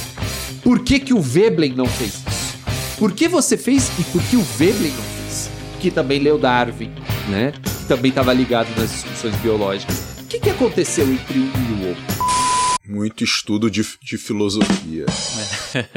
Por 0.62 0.84
que 0.84 0.98
que 0.98 1.14
o 1.14 1.20
Veblen 1.20 1.74
não 1.74 1.86
fez 1.86 2.14
isso? 2.14 2.96
Por 2.98 3.12
que 3.12 3.28
você 3.28 3.56
fez 3.56 3.90
e 3.98 4.04
por 4.04 4.22
que 4.22 4.36
o 4.36 4.42
Veblen 4.42 4.92
não 4.92 5.02
fez? 5.02 5.50
Que 5.80 5.90
também 5.90 6.18
leu 6.18 6.38
Darwin, 6.38 6.92
né? 7.28 7.52
Que 7.52 7.84
também 7.86 8.08
estava 8.08 8.32
ligado 8.32 8.68
nas 8.76 8.90
discussões 8.90 9.36
biológicas. 9.36 10.16
O 10.20 10.26
que, 10.26 10.40
que 10.40 10.50
aconteceu 10.50 11.06
entre 11.12 11.38
um 11.38 11.44
e 11.44 11.84
o 11.84 11.88
outro? 11.88 12.04
Muito 12.88 13.24
estudo 13.24 13.70
de, 13.70 13.84
de 14.00 14.16
filosofia. 14.16 15.06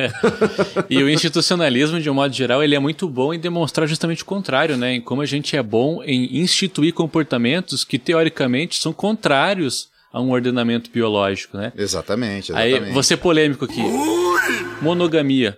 e 0.90 1.02
o 1.02 1.10
institucionalismo, 1.10 2.00
de 2.00 2.10
um 2.10 2.16
modo 2.16 2.34
geral, 2.34 2.64
ele 2.64 2.76
é 2.76 2.80
muito 2.80 3.08
bom 3.08 3.34
em 3.34 3.40
demonstrar 3.40 3.88
justamente 3.88 4.24
o 4.24 4.26
contrário, 4.26 4.76
né? 4.76 4.96
Em 4.96 5.02
como 5.02 5.22
a 5.22 5.26
gente 5.26 5.56
é 5.56 5.62
bom 5.64 6.04
em 6.04 6.38
instituir 6.40 6.94
comportamentos 6.94 7.84
que, 7.84 8.00
teoricamente, 8.00 8.82
são 8.82 8.92
contrários 8.92 9.90
a 10.12 10.22
um 10.22 10.32
ordenamento 10.32 10.90
biológico, 10.90 11.58
né? 11.58 11.72
Exatamente, 11.76 12.52
exatamente. 12.52 12.84
Aí, 12.86 12.92
vou 12.94 13.04
ser 13.04 13.18
polêmico 13.18 13.66
aqui. 13.66 13.82
Monogamia. 14.82 15.58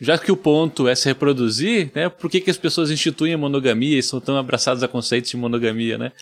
Já 0.00 0.16
que 0.16 0.30
o 0.30 0.36
ponto 0.36 0.86
é 0.86 0.94
se 0.94 1.06
reproduzir, 1.08 1.90
né? 1.94 2.08
Por 2.08 2.30
que, 2.30 2.40
que 2.40 2.50
as 2.50 2.56
pessoas 2.56 2.90
instituem 2.90 3.34
a 3.34 3.38
monogamia 3.38 3.98
e 3.98 4.02
são 4.02 4.20
tão 4.20 4.36
abraçadas 4.36 4.82
a 4.82 4.88
conceitos 4.88 5.30
de 5.30 5.36
monogamia, 5.36 5.98
né? 5.98 6.12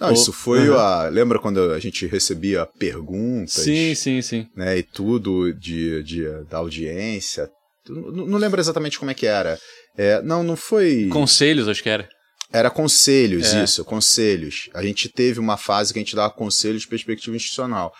Não, 0.00 0.08
Ou- 0.08 0.14
isso 0.14 0.32
foi 0.32 0.68
Uhum. 0.68 0.76
a. 0.76 1.08
Lembra 1.08 1.38
quando 1.38 1.70
a 1.72 1.78
gente 1.78 2.06
recebia 2.06 2.66
perguntas? 2.78 3.52
Sim, 3.52 3.94
sim, 3.94 4.20
sim. 4.22 4.46
Né, 4.56 4.78
e 4.78 4.82
tudo 4.82 5.52
de, 5.52 6.02
de, 6.02 6.24
da 6.50 6.58
audiência. 6.58 7.48
Não, 7.88 8.26
não 8.26 8.38
lembro 8.38 8.60
exatamente 8.60 8.98
como 8.98 9.10
é 9.10 9.14
que 9.14 9.26
era. 9.26 9.56
É, 9.96 10.20
não, 10.22 10.42
não 10.42 10.56
foi. 10.56 11.08
Conselhos, 11.12 11.68
acho 11.68 11.82
que 11.82 11.88
era. 11.90 12.08
Era 12.52 12.70
conselhos, 12.70 13.52
É. 13.54 13.64
isso, 13.64 13.84
conselhos. 13.84 14.68
A 14.74 14.82
gente 14.82 15.08
teve 15.08 15.40
uma 15.40 15.56
fase 15.56 15.92
que 15.92 15.98
a 15.98 16.02
gente 16.02 16.14
dava 16.16 16.32
conselhos 16.32 16.82
de 16.82 16.88
perspectiva 16.88 17.34
institucional. 17.36 17.92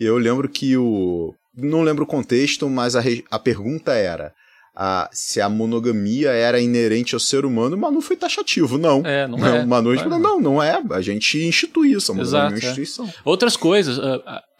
E 0.00 0.04
eu 0.04 0.16
lembro 0.18 0.48
que 0.48 0.76
o. 0.76 1.34
Não 1.56 1.82
lembro 1.82 2.04
o 2.04 2.06
contexto, 2.06 2.68
mas 2.70 2.94
a, 2.96 3.00
re- 3.00 3.24
a 3.30 3.38
pergunta 3.38 3.92
era. 3.92 4.32
a- 4.80 5.10
se 5.12 5.40
a 5.40 5.48
monogamia 5.48 6.30
era 6.30 6.60
inerente 6.60 7.12
ao 7.14 7.18
ser 7.20 7.44
humano, 7.44 7.76
mas 7.76 7.92
não 7.92 8.00
foi 8.00 8.14
taxativo, 8.16 8.78
não. 8.78 9.02
É, 9.04 9.26
não 9.28 9.44
é. 9.44 9.64
O 9.64 9.66
Manu 9.66 9.92
Não 9.92 10.02
é, 10.16 10.18
não, 10.20 10.40
não 10.40 10.62
é. 10.62 10.80
A 10.92 11.00
gente 11.00 11.36
institui 11.44 11.92
isso, 11.94 12.12
a 12.12 12.14
monogamia 12.14 12.38
é 12.38 12.42
uma 12.44 12.52
Exato, 12.52 12.54
é. 12.54 12.68
instituição. 12.70 13.12
Outras 13.24 13.56
coisas, 13.56 13.98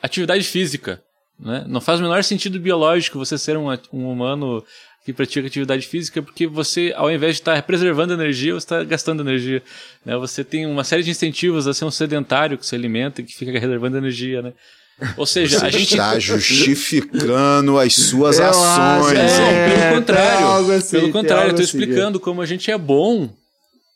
atividade 0.02 0.42
física. 0.44 1.00
Né? 1.38 1.64
Não 1.68 1.80
faz 1.80 2.00
o 2.00 2.02
menor 2.02 2.24
sentido 2.24 2.58
biológico 2.58 3.16
você 3.16 3.38
ser 3.38 3.56
um, 3.56 3.68
um 3.92 4.10
humano 4.10 4.60
que 5.08 5.12
pratica 5.14 5.46
atividade 5.46 5.86
física, 5.86 6.20
porque 6.20 6.46
você, 6.46 6.92
ao 6.94 7.10
invés 7.10 7.36
de 7.36 7.40
estar 7.40 7.62
preservando 7.62 8.12
energia, 8.12 8.52
você 8.52 8.58
está 8.58 8.84
gastando 8.84 9.22
energia. 9.22 9.62
Né? 10.04 10.14
Você 10.18 10.44
tem 10.44 10.66
uma 10.66 10.84
série 10.84 11.02
de 11.02 11.10
incentivos 11.10 11.66
a 11.66 11.72
ser 11.72 11.86
um 11.86 11.90
sedentário 11.90 12.58
que 12.58 12.66
se 12.66 12.74
alimenta 12.74 13.22
e 13.22 13.24
que 13.24 13.34
fica 13.34 13.50
reservando 13.58 13.96
energia. 13.96 14.42
Né? 14.42 14.52
Ou 15.16 15.24
seja, 15.24 15.56
a 15.56 15.60
Você 15.60 15.78
gente. 15.78 15.92
está 15.92 16.18
justificando 16.18 17.78
as 17.78 17.94
suas 17.94 18.38
Eu 18.38 18.50
ações. 18.50 19.14
Não, 19.14 19.46
é. 19.46 19.70
pelo 19.70 19.96
contrário. 19.96 20.46
algo 20.46 20.72
assim, 20.72 20.90
pelo 20.90 21.10
contrário, 21.10 21.44
eu 21.44 21.50
estou 21.52 21.64
assim, 21.64 21.78
explicando 21.78 22.20
como 22.20 22.42
a 22.42 22.46
gente 22.46 22.70
é 22.70 22.76
bom 22.76 23.30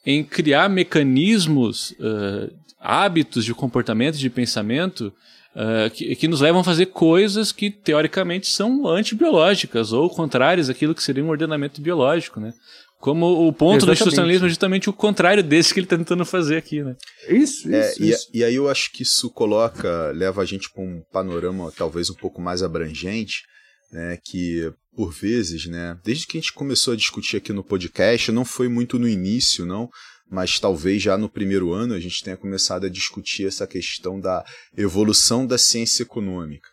em 0.06 0.24
criar 0.24 0.70
mecanismos, 0.70 1.94
eh, 2.00 2.50
hábitos 2.80 3.44
de 3.44 3.52
comportamento, 3.52 4.16
de 4.16 4.30
pensamento, 4.30 5.12
eh, 5.54 5.90
que, 5.90 6.16
que 6.16 6.28
nos 6.28 6.40
levam 6.40 6.60
a 6.60 6.64
fazer 6.64 6.86
coisas 6.86 7.52
que 7.52 7.70
teoricamente 7.70 8.46
são 8.48 8.86
antibiológicas 8.88 9.92
ou 9.92 10.08
contrárias 10.08 10.70
àquilo 10.70 10.94
que 10.94 11.02
seria 11.02 11.24
um 11.24 11.28
ordenamento 11.28 11.80
biológico, 11.80 12.40
né? 12.40 12.52
Como 12.98 13.26
o 13.48 13.52
ponto 13.52 13.84
do 13.84 13.90
Exatamente. 13.90 13.92
institucionalismo 13.94 14.46
é 14.46 14.48
justamente 14.48 14.88
o 14.88 14.92
contrário 14.92 15.42
desse 15.42 15.74
que 15.74 15.80
ele 15.80 15.86
está 15.86 15.98
tentando 15.98 16.24
fazer 16.24 16.56
aqui, 16.56 16.82
né? 16.82 16.94
Isso, 17.28 17.68
isso, 17.68 17.74
É, 17.74 17.94
e, 17.98 18.10
isso. 18.10 18.28
e 18.32 18.44
aí 18.44 18.54
eu 18.54 18.68
acho 18.68 18.92
que 18.92 19.02
isso 19.02 19.28
coloca, 19.30 20.12
leva 20.14 20.40
a 20.40 20.44
gente 20.44 20.70
para 20.72 20.84
um 20.84 21.02
panorama 21.12 21.72
talvez 21.76 22.08
um 22.08 22.14
pouco 22.14 22.40
mais 22.40 22.62
abrangente, 22.62 23.42
né, 23.90 24.18
que 24.24 24.72
por 24.94 25.12
vezes, 25.12 25.66
né, 25.66 25.98
desde 26.04 26.26
que 26.26 26.38
a 26.38 26.40
gente 26.40 26.52
começou 26.52 26.92
a 26.94 26.96
discutir 26.96 27.38
aqui 27.38 27.52
no 27.52 27.64
podcast, 27.64 28.30
não 28.30 28.44
foi 28.44 28.68
muito 28.68 28.98
no 28.98 29.08
início, 29.08 29.66
não, 29.66 29.90
mas 30.32 30.58
talvez 30.58 31.02
já 31.02 31.18
no 31.18 31.28
primeiro 31.28 31.74
ano 31.74 31.92
a 31.92 32.00
gente 32.00 32.24
tenha 32.24 32.38
começado 32.38 32.86
a 32.86 32.88
discutir 32.88 33.46
essa 33.46 33.66
questão 33.66 34.18
da 34.18 34.42
evolução 34.74 35.46
da 35.46 35.58
ciência 35.58 36.02
econômica, 36.02 36.70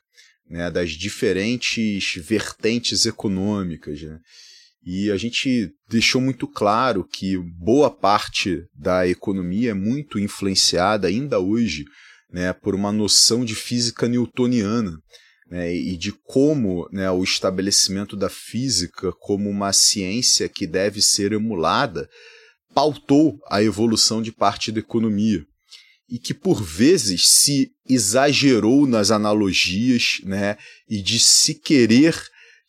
né, 0.49 0.71
das 0.71 0.91
diferentes 0.91 2.15
vertentes 2.15 3.05
econômicas, 3.05 4.01
né. 4.01 4.17
E 4.81 5.11
a 5.11 5.17
gente 5.17 5.73
deixou 5.89 6.21
muito 6.21 6.47
claro 6.47 7.03
que 7.03 7.37
boa 7.37 7.91
parte 7.91 8.63
da 8.73 9.05
economia 9.05 9.71
é 9.71 9.73
muito 9.73 10.17
influenciada 10.17 11.09
ainda 11.09 11.37
hoje 11.37 11.83
né, 12.31 12.53
por 12.53 12.73
uma 12.73 12.93
noção 12.93 13.43
de 13.43 13.55
física 13.55 14.07
newtoniana 14.07 14.97
né, 15.51 15.75
e 15.75 15.97
de 15.97 16.13
como 16.23 16.87
né, 16.93 17.11
o 17.11 17.21
estabelecimento 17.25 18.15
da 18.15 18.29
física 18.29 19.11
como 19.19 19.49
uma 19.49 19.73
ciência 19.73 20.47
que 20.47 20.65
deve 20.65 21.01
ser 21.01 21.33
emulada 21.33 22.07
pautou 22.73 23.39
a 23.49 23.63
evolução 23.63 24.21
de 24.21 24.31
parte 24.31 24.71
da 24.71 24.79
economia 24.79 25.43
e 26.09 26.17
que 26.17 26.33
por 26.33 26.63
vezes 26.63 27.27
se 27.27 27.71
exagerou 27.87 28.87
nas 28.87 29.11
analogias 29.11 30.21
né, 30.23 30.57
e 30.89 31.01
de 31.01 31.19
se 31.19 31.53
querer 31.53 32.15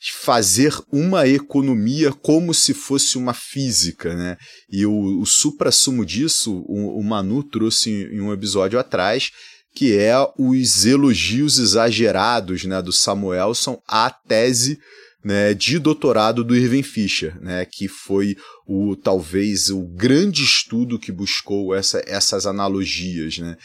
fazer 0.09 0.75
uma 0.91 1.29
economia 1.29 2.13
como 2.13 2.55
se 2.55 2.73
fosse 2.73 3.19
uma 3.19 3.35
física, 3.35 4.15
né? 4.15 4.39
E 4.71 4.87
o, 4.87 5.21
o 5.21 5.27
supra-sumo 5.27 6.07
disso, 6.07 6.65
o, 6.67 6.99
o 6.99 7.05
Manu 7.05 7.43
trouxe 7.43 7.91
em, 7.91 8.17
em 8.17 8.21
um 8.23 8.33
episódio 8.33 8.79
atrás, 8.79 9.31
que 9.75 9.97
é 9.97 10.15
os 10.39 10.87
elogios 10.87 11.59
exagerados 11.59 12.65
né, 12.65 12.81
do 12.81 12.93
Samuelson 12.93 13.81
à 13.87 14.11
tese 14.11 14.79
né, 15.25 15.53
de 15.53 15.79
doutorado 15.79 16.43
do 16.43 16.57
Irving 16.57 16.83
Fisher, 16.83 17.39
né, 17.41 17.65
que 17.65 17.89
foi 17.89 18.37
o 18.67 18.97
talvez 18.97 19.69
o 19.69 19.83
grande 19.83 20.43
estudo 20.43 20.99
que 20.99 21.13
buscou 21.13 21.75
essa, 21.75 22.03
essas 22.07 22.47
analogias. 22.47 23.39
Né. 23.39 23.57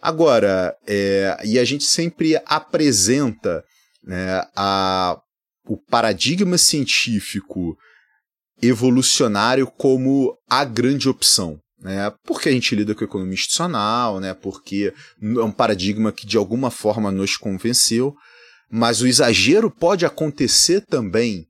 Agora, 0.00 0.74
é, 0.86 1.38
e 1.44 1.58
a 1.58 1.64
gente 1.64 1.84
sempre 1.84 2.40
apresenta 2.46 3.62
né, 4.02 4.42
a, 4.56 5.18
o 5.66 5.76
paradigma 5.76 6.56
científico 6.56 7.76
evolucionário 8.62 9.66
como 9.66 10.36
a 10.48 10.64
grande 10.64 11.08
opção. 11.08 11.58
Né, 11.80 12.10
porque 12.24 12.48
a 12.48 12.52
gente 12.52 12.74
lida 12.74 12.94
com 12.94 13.04
a 13.04 13.06
economia 13.06 13.34
institucional, 13.34 14.18
né, 14.18 14.32
porque 14.32 14.90
é 15.20 15.42
um 15.42 15.52
paradigma 15.52 16.12
que 16.12 16.26
de 16.26 16.38
alguma 16.38 16.70
forma 16.70 17.12
nos 17.12 17.36
convenceu, 17.36 18.14
mas 18.70 19.00
o 19.00 19.06
exagero 19.06 19.70
pode 19.70 20.04
acontecer 20.04 20.82
também 20.82 21.46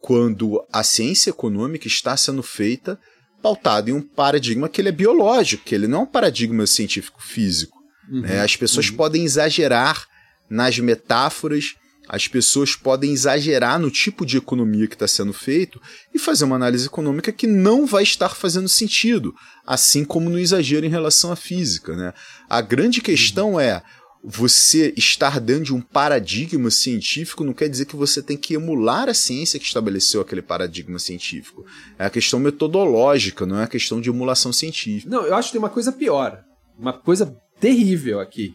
quando 0.00 0.64
a 0.72 0.82
ciência 0.82 1.30
econômica 1.30 1.86
está 1.86 2.16
sendo 2.16 2.42
feita 2.42 2.98
pautada 3.42 3.90
em 3.90 3.92
um 3.92 4.02
paradigma 4.02 4.68
que 4.68 4.80
ele 4.80 4.88
é 4.88 4.92
biológico, 4.92 5.64
que 5.64 5.74
ele 5.74 5.88
não 5.88 6.00
é 6.00 6.02
um 6.02 6.06
paradigma 6.06 6.66
científico-físico. 6.66 7.78
Uhum, 8.10 8.22
né? 8.22 8.40
As 8.40 8.56
pessoas 8.56 8.88
uhum. 8.88 8.96
podem 8.96 9.24
exagerar 9.24 10.06
nas 10.48 10.78
metáforas, 10.78 11.74
as 12.08 12.26
pessoas 12.26 12.74
podem 12.74 13.12
exagerar 13.12 13.78
no 13.78 13.90
tipo 13.90 14.24
de 14.24 14.38
economia 14.38 14.86
que 14.86 14.94
está 14.94 15.06
sendo 15.06 15.32
feito 15.32 15.80
e 16.14 16.18
fazer 16.18 16.44
uma 16.44 16.56
análise 16.56 16.86
econômica 16.86 17.30
que 17.30 17.46
não 17.46 17.86
vai 17.86 18.02
estar 18.02 18.30
fazendo 18.30 18.68
sentido, 18.68 19.34
assim 19.66 20.04
como 20.04 20.30
no 20.30 20.38
exagero 20.38 20.86
em 20.86 20.88
relação 20.88 21.30
à 21.30 21.36
física. 21.36 21.94
Né? 21.94 22.14
A 22.48 22.62
grande 22.62 23.02
questão 23.02 23.60
é 23.60 23.82
você 24.22 24.92
estar 24.96 25.40
dentro 25.40 25.64
de 25.64 25.74
um 25.74 25.80
paradigma 25.80 26.70
científico 26.70 27.44
não 27.44 27.52
quer 27.52 27.68
dizer 27.68 27.86
que 27.86 27.96
você 27.96 28.22
tem 28.22 28.36
que 28.36 28.54
emular 28.54 29.08
a 29.08 29.14
ciência 29.14 29.58
que 29.58 29.64
estabeleceu 29.64 30.20
aquele 30.20 30.42
paradigma 30.42 30.98
científico. 30.98 31.64
É 31.98 32.04
a 32.04 32.10
questão 32.10 32.40
metodológica, 32.40 33.46
não 33.46 33.60
é 33.60 33.64
a 33.64 33.68
questão 33.68 34.00
de 34.00 34.10
emulação 34.10 34.52
científica. 34.52 35.10
Não, 35.10 35.24
eu 35.24 35.34
acho 35.34 35.48
que 35.48 35.52
tem 35.52 35.60
uma 35.60 35.70
coisa 35.70 35.92
pior, 35.92 36.42
uma 36.78 36.92
coisa 36.92 37.36
terrível 37.60 38.20
aqui, 38.20 38.54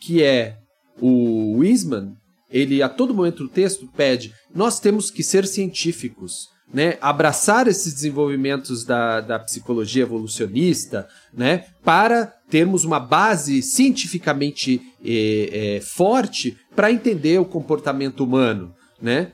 que 0.00 0.22
é 0.22 0.58
o 1.00 1.58
Wiseman, 1.58 2.14
ele 2.48 2.82
a 2.82 2.88
todo 2.88 3.14
momento 3.14 3.44
do 3.44 3.48
texto 3.48 3.88
pede: 3.96 4.32
nós 4.54 4.78
temos 4.78 5.10
que 5.10 5.22
ser 5.22 5.46
científicos 5.46 6.53
né, 6.74 6.98
abraçar 7.00 7.68
esses 7.68 7.94
desenvolvimentos 7.94 8.84
da, 8.84 9.20
da 9.20 9.38
psicologia 9.38 10.02
evolucionista, 10.02 11.08
né, 11.32 11.66
para 11.84 12.26
termos 12.50 12.84
uma 12.84 12.98
base 12.98 13.62
cientificamente 13.62 14.82
é, 15.04 15.76
é, 15.76 15.80
forte 15.80 16.58
para 16.74 16.90
entender 16.90 17.40
o 17.40 17.44
comportamento 17.44 18.24
humano, 18.24 18.74
né? 19.00 19.30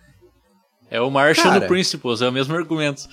É 0.90 1.00
o 1.00 1.10
Marshall 1.10 1.52
Cara, 1.52 1.66
Principles, 1.66 2.20
é 2.20 2.28
o 2.28 2.32
mesmo 2.32 2.54
argumento. 2.54 3.08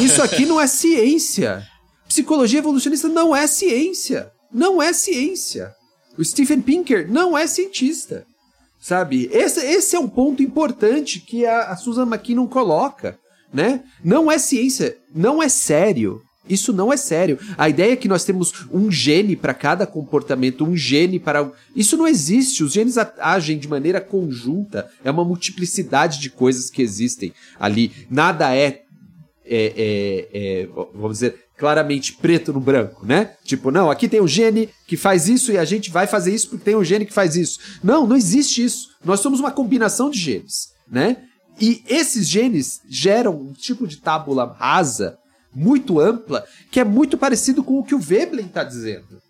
Isso 0.00 0.20
aqui 0.22 0.44
não 0.44 0.60
é 0.60 0.66
ciência. 0.68 1.66
Psicologia 2.06 2.58
evolucionista 2.58 3.08
não 3.08 3.34
é 3.34 3.46
ciência. 3.46 4.30
Não 4.52 4.82
é 4.82 4.92
ciência. 4.92 5.72
O 6.18 6.24
Stephen 6.24 6.60
Pinker 6.60 7.10
não 7.10 7.38
é 7.38 7.46
cientista. 7.46 8.26
Sabe? 8.80 9.30
Esse, 9.32 9.64
esse 9.64 9.94
é 9.94 10.00
um 10.00 10.08
ponto 10.08 10.42
importante 10.42 11.20
que 11.20 11.46
a, 11.46 11.70
a 11.70 11.76
Susan 11.76 12.02
McKinnon 12.02 12.48
coloca 12.48 13.16
né? 13.52 13.82
Não 14.02 14.30
é 14.30 14.38
ciência, 14.38 14.96
não 15.14 15.42
é 15.42 15.48
sério. 15.48 16.22
Isso 16.48 16.72
não 16.72 16.92
é 16.92 16.96
sério. 16.96 17.38
A 17.56 17.68
ideia 17.68 17.92
é 17.92 17.96
que 17.96 18.08
nós 18.08 18.24
temos 18.24 18.52
um 18.72 18.90
gene 18.90 19.36
para 19.36 19.54
cada 19.54 19.86
comportamento, 19.86 20.64
um 20.64 20.76
gene 20.76 21.20
para. 21.20 21.50
Isso 21.74 21.96
não 21.96 22.08
existe. 22.08 22.64
Os 22.64 22.72
genes 22.72 22.96
agem 23.18 23.56
de 23.56 23.68
maneira 23.68 24.00
conjunta. 24.00 24.90
É 25.04 25.10
uma 25.10 25.24
multiplicidade 25.24 26.20
de 26.20 26.30
coisas 26.30 26.68
que 26.68 26.82
existem 26.82 27.32
ali. 27.60 27.92
Nada 28.10 28.54
é, 28.54 28.82
é, 29.46 29.72
é, 29.76 30.28
é 30.32 30.68
vamos 30.92 31.18
dizer, 31.18 31.36
claramente 31.56 32.14
preto 32.14 32.52
no 32.52 32.58
branco, 32.58 33.06
né? 33.06 33.34
Tipo, 33.44 33.70
não, 33.70 33.88
aqui 33.88 34.08
tem 34.08 34.20
um 34.20 34.26
gene 34.26 34.68
que 34.84 34.96
faz 34.96 35.28
isso 35.28 35.52
e 35.52 35.58
a 35.58 35.64
gente 35.64 35.92
vai 35.92 36.08
fazer 36.08 36.34
isso 36.34 36.50
porque 36.50 36.64
tem 36.64 36.74
um 36.74 36.82
gene 36.82 37.06
que 37.06 37.12
faz 37.12 37.36
isso. 37.36 37.60
Não, 37.84 38.04
não 38.04 38.16
existe 38.16 38.64
isso. 38.64 38.88
Nós 39.04 39.20
somos 39.20 39.38
uma 39.38 39.52
combinação 39.52 40.10
de 40.10 40.18
genes, 40.18 40.70
né? 40.90 41.18
E 41.60 41.82
esses 41.86 42.26
genes 42.26 42.80
geram 42.88 43.34
um 43.34 43.52
tipo 43.52 43.86
de 43.86 43.98
tábula 43.98 44.56
rasa 44.58 45.18
muito 45.54 46.00
ampla 46.00 46.44
que 46.70 46.80
é 46.80 46.84
muito 46.84 47.18
parecido 47.18 47.62
com 47.62 47.78
o 47.78 47.84
que 47.84 47.94
o 47.94 47.98
Veblen 47.98 48.46
está 48.46 48.64
dizendo. 48.64 49.20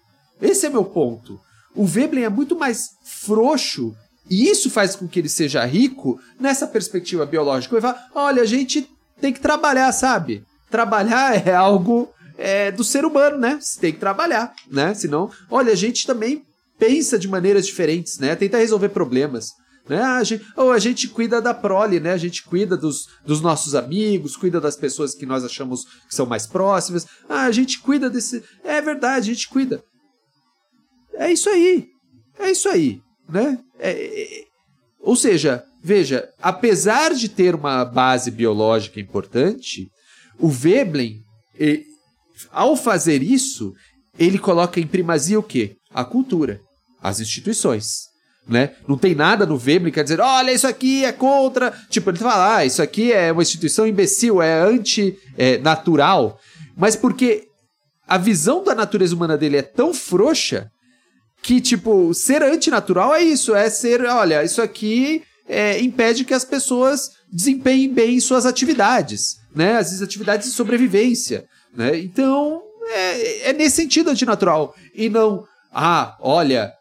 Esse 0.40 0.66
é 0.66 0.70
meu 0.70 0.84
ponto. 0.84 1.40
O 1.74 1.86
Veblen 1.86 2.24
é 2.24 2.28
muito 2.28 2.56
mais 2.56 2.90
frouxo 3.04 3.94
e 4.30 4.48
isso 4.48 4.70
faz 4.70 4.94
com 4.94 5.08
que 5.08 5.18
ele 5.18 5.28
seja 5.28 5.64
rico 5.64 6.20
nessa 6.38 6.66
perspectiva 6.66 7.26
biológica. 7.26 7.74
Ele 7.74 7.82
fala: 7.82 8.06
olha, 8.14 8.42
a 8.42 8.46
gente 8.46 8.88
tem 9.20 9.32
que 9.32 9.40
trabalhar, 9.40 9.90
sabe? 9.92 10.44
Trabalhar 10.70 11.34
é 11.46 11.54
algo 11.54 12.12
é, 12.38 12.70
do 12.70 12.84
ser 12.84 13.04
humano, 13.04 13.38
né? 13.38 13.58
Você 13.60 13.80
tem 13.80 13.92
que 13.92 14.00
trabalhar, 14.00 14.52
né? 14.70 14.94
Senão, 14.94 15.30
olha, 15.50 15.72
a 15.72 15.76
gente 15.76 16.06
também 16.06 16.44
pensa 16.78 17.18
de 17.18 17.28
maneiras 17.28 17.66
diferentes, 17.66 18.18
né? 18.18 18.34
Tenta 18.34 18.58
resolver 18.58 18.88
problemas. 18.88 19.52
Né? 19.88 20.00
A 20.00 20.22
gente, 20.22 20.46
ou 20.56 20.70
a 20.70 20.78
gente 20.78 21.08
cuida 21.08 21.40
da 21.40 21.52
prole, 21.52 21.98
né? 21.98 22.12
A 22.12 22.16
gente 22.16 22.44
cuida 22.44 22.76
dos, 22.76 23.06
dos 23.26 23.40
nossos 23.40 23.74
amigos, 23.74 24.36
cuida 24.36 24.60
das 24.60 24.76
pessoas 24.76 25.14
que 25.14 25.26
nós 25.26 25.44
achamos 25.44 25.84
que 26.08 26.14
são 26.14 26.24
mais 26.24 26.46
próximas. 26.46 27.06
Ah, 27.28 27.44
a 27.44 27.52
gente 27.52 27.80
cuida 27.80 28.08
desse. 28.08 28.44
É 28.62 28.80
verdade, 28.80 29.30
a 29.30 29.34
gente 29.34 29.48
cuida. 29.48 29.82
É 31.14 31.32
isso 31.32 31.48
aí. 31.48 31.88
É 32.38 32.50
isso 32.50 32.68
aí, 32.68 33.00
né? 33.28 33.58
É, 33.78 33.90
é... 33.90 34.44
Ou 35.00 35.16
seja, 35.16 35.64
veja, 35.82 36.28
apesar 36.40 37.12
de 37.12 37.28
ter 37.28 37.54
uma 37.54 37.84
base 37.84 38.30
biológica 38.30 39.00
importante, 39.00 39.88
o 40.38 40.48
Veblen, 40.48 41.20
ao 42.52 42.76
fazer 42.76 43.20
isso, 43.20 43.72
ele 44.16 44.38
coloca 44.38 44.78
em 44.78 44.86
primazia 44.86 45.38
o 45.38 45.42
quê? 45.42 45.76
A 45.90 46.04
cultura, 46.04 46.60
as 47.00 47.18
instituições 47.18 48.11
né? 48.46 48.70
Não 48.88 48.98
tem 48.98 49.14
nada 49.14 49.46
no 49.46 49.60
quer 49.92 50.02
dizer, 50.02 50.20
olha, 50.20 50.52
isso 50.52 50.66
aqui 50.66 51.04
é 51.04 51.12
contra. 51.12 51.72
Tipo, 51.88 52.10
ele 52.10 52.18
fala, 52.18 52.56
ah, 52.56 52.64
isso 52.64 52.82
aqui 52.82 53.12
é 53.12 53.32
uma 53.32 53.42
instituição 53.42 53.86
imbecil, 53.86 54.42
é 54.42 54.60
antinatural. 54.60 56.38
É, 56.38 56.72
mas 56.76 56.96
porque 56.96 57.44
a 58.06 58.18
visão 58.18 58.64
da 58.64 58.74
natureza 58.74 59.14
humana 59.14 59.36
dele 59.36 59.58
é 59.58 59.62
tão 59.62 59.94
frouxa 59.94 60.70
que, 61.42 61.60
tipo, 61.60 62.12
ser 62.14 62.42
antinatural 62.42 63.14
é 63.14 63.22
isso, 63.22 63.54
é 63.54 63.68
ser, 63.68 64.04
olha, 64.04 64.44
isso 64.44 64.62
aqui 64.62 65.22
é, 65.48 65.80
impede 65.80 66.24
que 66.24 66.34
as 66.34 66.44
pessoas 66.44 67.10
desempenhem 67.32 67.92
bem 67.92 68.20
suas 68.20 68.46
atividades, 68.46 69.36
né? 69.54 69.76
As 69.76 70.00
atividades 70.02 70.48
de 70.48 70.54
sobrevivência, 70.54 71.44
né? 71.74 71.98
Então, 71.98 72.62
é, 72.88 73.50
é 73.50 73.52
nesse 73.52 73.76
sentido 73.76 74.10
antinatural. 74.10 74.74
E 74.94 75.08
não, 75.08 75.44
ah, 75.72 76.16
olha, 76.20 76.72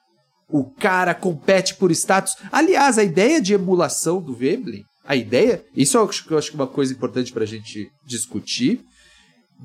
o 0.51 0.65
cara 0.65 1.13
compete 1.13 1.75
por 1.75 1.91
status. 1.91 2.35
Aliás, 2.51 2.97
a 2.97 3.03
ideia 3.03 3.41
de 3.41 3.53
emulação 3.53 4.21
do 4.21 4.33
Veblen, 4.33 4.83
a 5.05 5.15
ideia, 5.15 5.63
isso 5.75 5.97
eu 5.97 6.07
acho, 6.07 6.25
eu 6.29 6.37
acho 6.37 6.51
que 6.51 6.57
é 6.57 6.59
uma 6.59 6.67
coisa 6.67 6.93
importante 6.93 7.31
para 7.31 7.43
a 7.43 7.47
gente 7.47 7.89
discutir. 8.05 8.81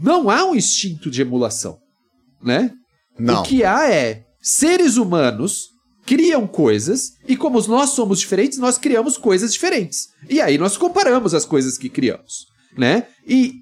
Não 0.00 0.30
há 0.30 0.44
um 0.44 0.54
instinto 0.54 1.10
de 1.10 1.22
emulação, 1.22 1.78
né? 2.42 2.70
Não. 3.18 3.40
O 3.40 3.42
que 3.42 3.64
há 3.64 3.90
é 3.90 4.22
seres 4.40 4.96
humanos 4.96 5.68
criam 6.04 6.46
coisas 6.46 7.12
e 7.26 7.36
como 7.36 7.60
nós 7.66 7.90
somos 7.90 8.20
diferentes, 8.20 8.58
nós 8.58 8.78
criamos 8.78 9.18
coisas 9.18 9.52
diferentes. 9.52 10.06
E 10.28 10.40
aí 10.40 10.56
nós 10.56 10.76
comparamos 10.76 11.34
as 11.34 11.44
coisas 11.44 11.76
que 11.76 11.88
criamos, 11.88 12.46
né? 12.76 13.08
E 13.26 13.54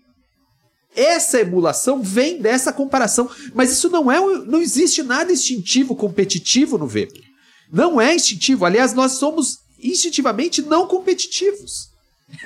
essa 0.95 1.41
emulação 1.41 2.03
vem 2.03 2.41
dessa 2.41 2.73
comparação, 2.73 3.29
mas 3.55 3.73
isso 3.73 3.89
não 3.89 4.11
é, 4.11 4.21
não 4.45 4.61
existe 4.61 5.03
nada 5.03 5.33
instintivo 5.33 5.95
competitivo 5.95 6.79
no 6.79 6.87
Veblen. 6.87 7.25
Não 7.73 8.01
é 8.01 8.15
instintivo, 8.15 8.65
aliás, 8.65 8.95
nós 8.95 9.13
somos 9.13 9.59
instintivamente 9.83 10.63
não 10.63 10.87
competitivos. 10.87 11.91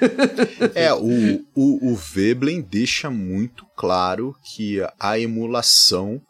é, 0.74 0.92
o, 0.92 1.44
o, 1.54 1.92
o 1.92 1.94
Veblen 1.94 2.60
deixa 2.60 3.10
muito 3.10 3.64
claro 3.76 4.34
que 4.54 4.78
a 4.98 5.18
emulação 5.18 6.20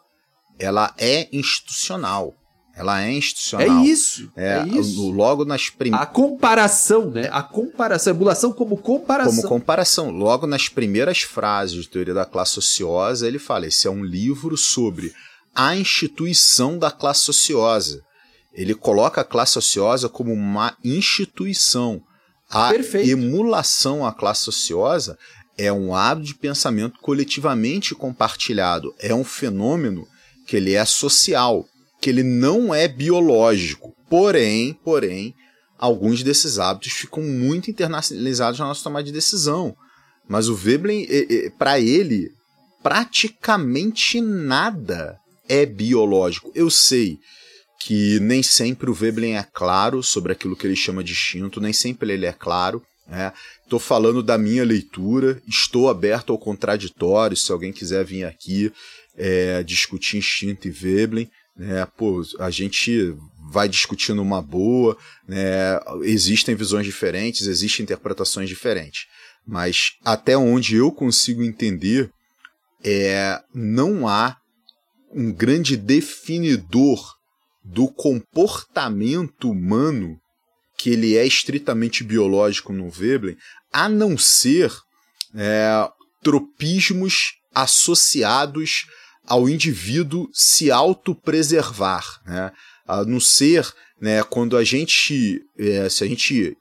ela 0.59 0.95
é 0.99 1.28
institucional. 1.32 2.34
Ela 2.79 3.03
é 3.03 3.12
institucional. 3.12 3.79
É 3.79 3.87
isso. 3.87 4.31
É, 4.37 4.59
é 4.61 4.68
isso. 4.68 5.11
Logo 5.11 5.45
nas 5.45 5.68
primeiras. 5.68 6.07
A 6.09 6.11
comparação, 6.11 7.11
né? 7.11 7.29
A 7.33 7.43
comparação, 7.43 8.12
a 8.12 8.16
emulação 8.16 8.53
como 8.53 8.76
comparação. 8.76 9.35
Como 9.35 9.49
comparação. 9.49 10.11
Logo 10.11 10.47
nas 10.47 10.68
primeiras 10.68 11.22
frases 11.22 11.83
de 11.83 11.89
Teoria 11.89 12.14
da 12.14 12.24
Classe 12.24 12.61
Ociosa, 12.61 13.26
ele 13.26 13.41
fala: 13.41 13.66
esse 13.66 13.89
é 13.89 13.91
um 13.91 14.05
livro 14.05 14.57
sobre 14.57 15.12
a 15.53 15.74
instituição 15.74 16.79
da 16.79 16.89
classe 16.89 17.29
ociosa. 17.29 18.01
Ele 18.55 18.76
coloca 18.76 19.22
a 19.22 19.24
classe 19.24 19.59
ociosa 19.59 20.09
como 20.09 20.33
uma 20.33 20.76
instituição. 20.85 22.01
A 22.49 22.70
Perfeito. 22.70 23.11
emulação 23.11 24.07
à 24.07 24.12
classe 24.12 24.49
ociosa 24.49 25.18
é 25.59 25.72
um 25.72 25.93
hábito 25.93 26.29
de 26.29 26.35
pensamento 26.37 27.01
coletivamente 27.01 27.93
compartilhado. 27.93 28.95
É 29.01 29.12
um 29.12 29.24
fenômeno 29.24 30.07
que 30.47 30.57
ele 30.57 30.74
é 30.74 30.85
social 30.85 31.66
que 32.01 32.11
ele 32.11 32.22
não 32.22 32.74
é 32.74 32.86
biológico. 32.88 33.94
Porém, 34.09 34.72
porém, 34.84 35.34
alguns 35.78 36.22
desses 36.22 36.59
hábitos 36.59 36.92
ficam 36.92 37.22
muito 37.22 37.70
internalizados 37.70 38.59
na 38.59 38.66
nossa 38.66 38.84
tomada 38.84 39.05
de 39.05 39.12
decisão. 39.12 39.76
Mas 40.28 40.49
o 40.49 40.55
Veblen, 40.55 41.07
para 41.59 41.80
ele, 41.80 42.30
praticamente 42.82 44.20
nada 44.20 45.18
é 45.49 45.64
biológico. 45.64 46.53
Eu 46.55 46.70
sei 46.70 47.18
que 47.80 48.18
nem 48.20 48.42
sempre 48.42 48.90
o 48.90 48.94
Veblen 48.94 49.36
é 49.36 49.46
claro 49.53 50.03
sobre 50.03 50.32
aquilo 50.32 50.57
que 50.57 50.66
ele 50.66 50.76
chama 50.76 51.03
de 51.03 51.12
instinto, 51.12 51.61
nem 51.61 51.72
sempre 51.72 52.12
ele 52.12 52.26
é 52.26 52.32
claro. 52.32 52.82
Estou 53.64 53.78
né? 53.78 53.84
falando 53.84 54.22
da 54.22 54.36
minha 54.36 54.64
leitura, 54.64 55.40
estou 55.49 55.88
aberto 55.88 56.32
ao 56.32 56.38
contraditório, 56.38 57.36
se 57.36 57.51
alguém 57.51 57.72
quiser 57.72 58.05
vir 58.05 58.24
aqui 58.24 58.70
é, 59.16 59.62
discutir 59.62 60.18
instinto 60.18 60.68
e 60.68 60.70
Veblen. 60.70 61.30
Né? 61.59 61.84
Pô, 61.96 62.22
a 62.38 62.50
gente 62.50 63.16
vai 63.50 63.68
discutindo 63.68 64.22
uma 64.22 64.40
boa, 64.40 64.96
né? 65.26 65.78
existem 66.02 66.54
visões 66.54 66.86
diferentes, 66.86 67.46
existem 67.46 67.82
interpretações 67.82 68.48
diferentes. 68.48 69.06
Mas 69.46 69.92
até 70.04 70.36
onde 70.36 70.76
eu 70.76 70.92
consigo 70.92 71.42
entender, 71.42 72.11
é, 72.84 73.40
não 73.54 74.06
há 74.06 74.36
um 75.11 75.32
grande 75.32 75.76
definidor 75.76 77.02
do 77.64 77.88
comportamento 77.88 79.50
humano 79.50 80.18
que 80.76 80.90
ele 80.90 81.16
é 81.16 81.26
estritamente 81.26 82.04
biológico 82.04 82.72
no 82.72 82.88
Veblen, 82.88 83.36
a 83.72 83.88
não 83.88 84.16
ser 84.16 84.72
é, 85.34 85.88
tropismos 86.22 87.32
associados 87.54 88.86
ao 89.29 89.49
indivíduo 89.49 90.29
se 90.33 90.70
autopreservar, 90.70 92.05
né? 92.26 92.53
a 92.87 93.05
não 93.05 93.20
ser 93.20 93.70
né, 94.01 94.22
quando 94.22 94.57
a 94.57 94.64
gente, 94.64 95.41
é, 95.59 95.89
se 95.89 96.03
a 96.03 96.07
gente 96.07 96.57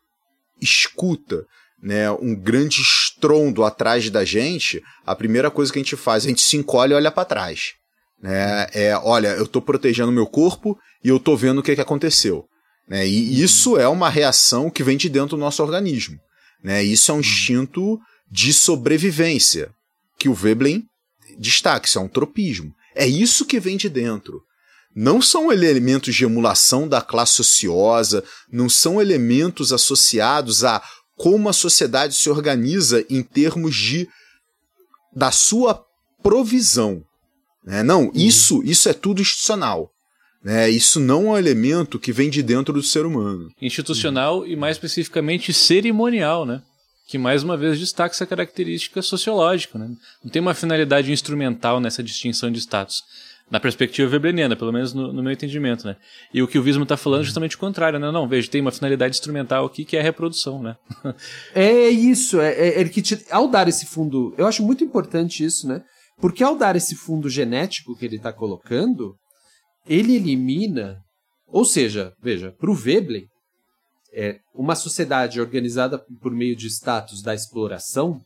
escuta 0.61 1.45
né, 1.81 2.11
um 2.11 2.35
grande 2.35 2.81
estrondo 2.81 3.63
atrás 3.63 4.09
da 4.09 4.25
gente, 4.25 4.81
a 5.05 5.15
primeira 5.15 5.49
coisa 5.51 5.71
que 5.71 5.79
a 5.79 5.81
gente 5.81 5.95
faz, 5.95 6.25
a 6.25 6.29
gente 6.29 6.41
se 6.41 6.57
encolhe 6.57 6.93
e 6.93 6.95
olha 6.95 7.11
para 7.11 7.25
trás. 7.25 7.73
Né? 8.21 8.67
É, 8.73 8.97
olha, 8.97 9.29
eu 9.29 9.43
estou 9.43 9.61
protegendo 9.61 10.11
meu 10.11 10.25
corpo 10.25 10.77
e 11.03 11.09
eu 11.09 11.17
estou 11.17 11.37
vendo 11.37 11.59
o 11.59 11.63
que, 11.63 11.75
que 11.75 11.81
aconteceu. 11.81 12.45
Né? 12.87 13.07
E 13.07 13.41
isso 13.41 13.77
é 13.77 13.87
uma 13.87 14.09
reação 14.09 14.69
que 14.69 14.83
vem 14.83 14.97
de 14.97 15.09
dentro 15.09 15.37
do 15.37 15.39
nosso 15.39 15.61
organismo. 15.61 16.17
Né? 16.63 16.83
Isso 16.83 17.11
é 17.11 17.13
um 17.13 17.19
instinto 17.19 17.99
de 18.29 18.53
sobrevivência 18.53 19.69
que 20.17 20.27
o 20.27 20.33
Veblen 20.33 20.83
destaca, 21.37 21.87
isso 21.87 21.99
é 21.99 22.01
um 22.01 22.07
tropismo. 22.07 22.73
É 22.95 23.07
isso 23.07 23.45
que 23.45 23.59
vem 23.59 23.77
de 23.77 23.89
dentro. 23.89 24.41
Não 24.95 25.21
são 25.21 25.51
elementos 25.51 26.15
de 26.15 26.23
emulação 26.23 26.87
da 26.87 27.01
classe 27.01 27.41
ociosa, 27.41 28.23
não 28.51 28.67
são 28.67 28.99
elementos 28.99 29.71
associados 29.71 30.63
a 30.63 30.81
como 31.15 31.49
a 31.49 31.53
sociedade 31.53 32.15
se 32.15 32.29
organiza 32.29 33.05
em 33.09 33.21
termos 33.23 33.75
de 33.75 34.07
da 35.15 35.31
sua 35.31 35.83
provisão. 36.21 37.03
Né? 37.63 37.83
Não, 37.83 38.05
uhum. 38.05 38.11
isso, 38.13 38.63
isso 38.63 38.87
é 38.87 38.93
tudo 38.93 39.21
institucional. 39.21 39.91
Né? 40.43 40.69
Isso 40.69 40.99
não 40.99 41.27
é 41.27 41.31
um 41.31 41.37
elemento 41.37 41.99
que 41.99 42.11
vem 42.11 42.29
de 42.29 42.41
dentro 42.43 42.73
do 42.73 42.83
ser 42.83 43.05
humano. 43.05 43.49
Institucional 43.61 44.39
uhum. 44.39 44.45
e 44.45 44.55
mais 44.55 44.77
especificamente 44.77 45.51
cerimonial, 45.51 46.45
né? 46.45 46.61
Que 47.07 47.17
mais 47.17 47.41
uma 47.41 47.55
vez 47.55 47.79
destaca 47.79 48.13
essa 48.13 48.25
característica 48.25 49.01
sociológica. 49.01 49.79
Né? 49.79 49.89
Não 50.23 50.29
tem 50.29 50.41
uma 50.41 50.53
finalidade 50.53 51.11
instrumental 51.11 51.79
nessa 51.79 52.03
distinção 52.03 52.51
de 52.51 52.59
status 52.59 53.03
na 53.49 53.59
perspectiva 53.59 54.11
webleniana, 54.11 54.55
pelo 54.55 54.73
menos 54.73 54.93
no, 54.93 55.13
no, 55.13 55.23
meu 55.23 55.31
entendimento, 55.31 55.87
né? 55.87 55.95
E 56.33 56.41
o 56.41 56.47
que 56.47 56.59
o 56.59 56.61
Vismo 56.61 56.83
está 56.83 56.97
falando 56.97 57.21
é 57.21 57.23
justamente 57.23 57.55
o 57.55 57.59
contrário, 57.59 57.97
né? 57.97 58.11
Não, 58.11 58.27
veja, 58.27 58.49
tem 58.49 58.59
uma 58.59 58.71
finalidade 58.71 59.15
instrumental 59.15 59.65
aqui 59.65 59.85
que 59.85 59.95
é 59.95 60.01
a 60.01 60.03
reprodução, 60.03 60.61
né? 60.61 60.75
é 61.55 61.89
isso, 61.89 62.41
é, 62.41 62.51
é, 62.51 62.81
é 62.81 62.89
que 62.89 63.01
te, 63.01 63.25
ao 63.31 63.47
dar 63.47 63.67
esse 63.67 63.85
fundo, 63.85 64.35
eu 64.37 64.45
acho 64.45 64.63
muito 64.63 64.83
importante 64.83 65.45
isso, 65.45 65.67
né? 65.67 65.81
Porque 66.19 66.43
ao 66.43 66.57
dar 66.57 66.75
esse 66.75 66.95
fundo 66.95 67.29
genético 67.29 67.95
que 67.95 68.03
ele 68.03 68.17
está 68.17 68.33
colocando, 68.33 69.15
ele 69.87 70.15
elimina, 70.15 70.97
ou 71.47 71.63
seja, 71.63 72.11
veja, 72.21 72.53
para 72.59 72.71
o 72.71 72.75
Veblen, 72.75 73.27
é, 74.17 74.39
uma 74.53 74.75
sociedade 74.75 75.39
organizada 75.39 76.03
por 76.21 76.31
meio 76.31 76.55
de 76.55 76.67
status 76.67 77.21
da 77.21 77.35
exploração 77.35 78.19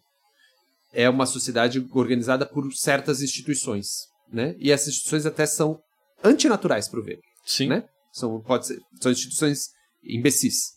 é 0.94 1.10
uma 1.10 1.26
sociedade 1.26 1.86
organizada 1.92 2.46
por 2.46 2.72
certas 2.74 3.22
instituições 3.22 4.12
né? 4.32 4.56
E 4.58 4.72
essas 4.72 4.90
instituições 4.90 5.26
até 5.26 5.46
são 5.46 5.80
antinaturais 6.24 6.88
para 6.88 7.00
o 7.00 7.04
ver. 7.04 7.20
Sim. 7.46 7.68
Né? 7.68 7.84
São, 8.14 8.40
pode 8.42 8.68
ser, 8.68 8.80
são 9.02 9.12
instituições 9.12 9.70
imbecis. 10.04 10.72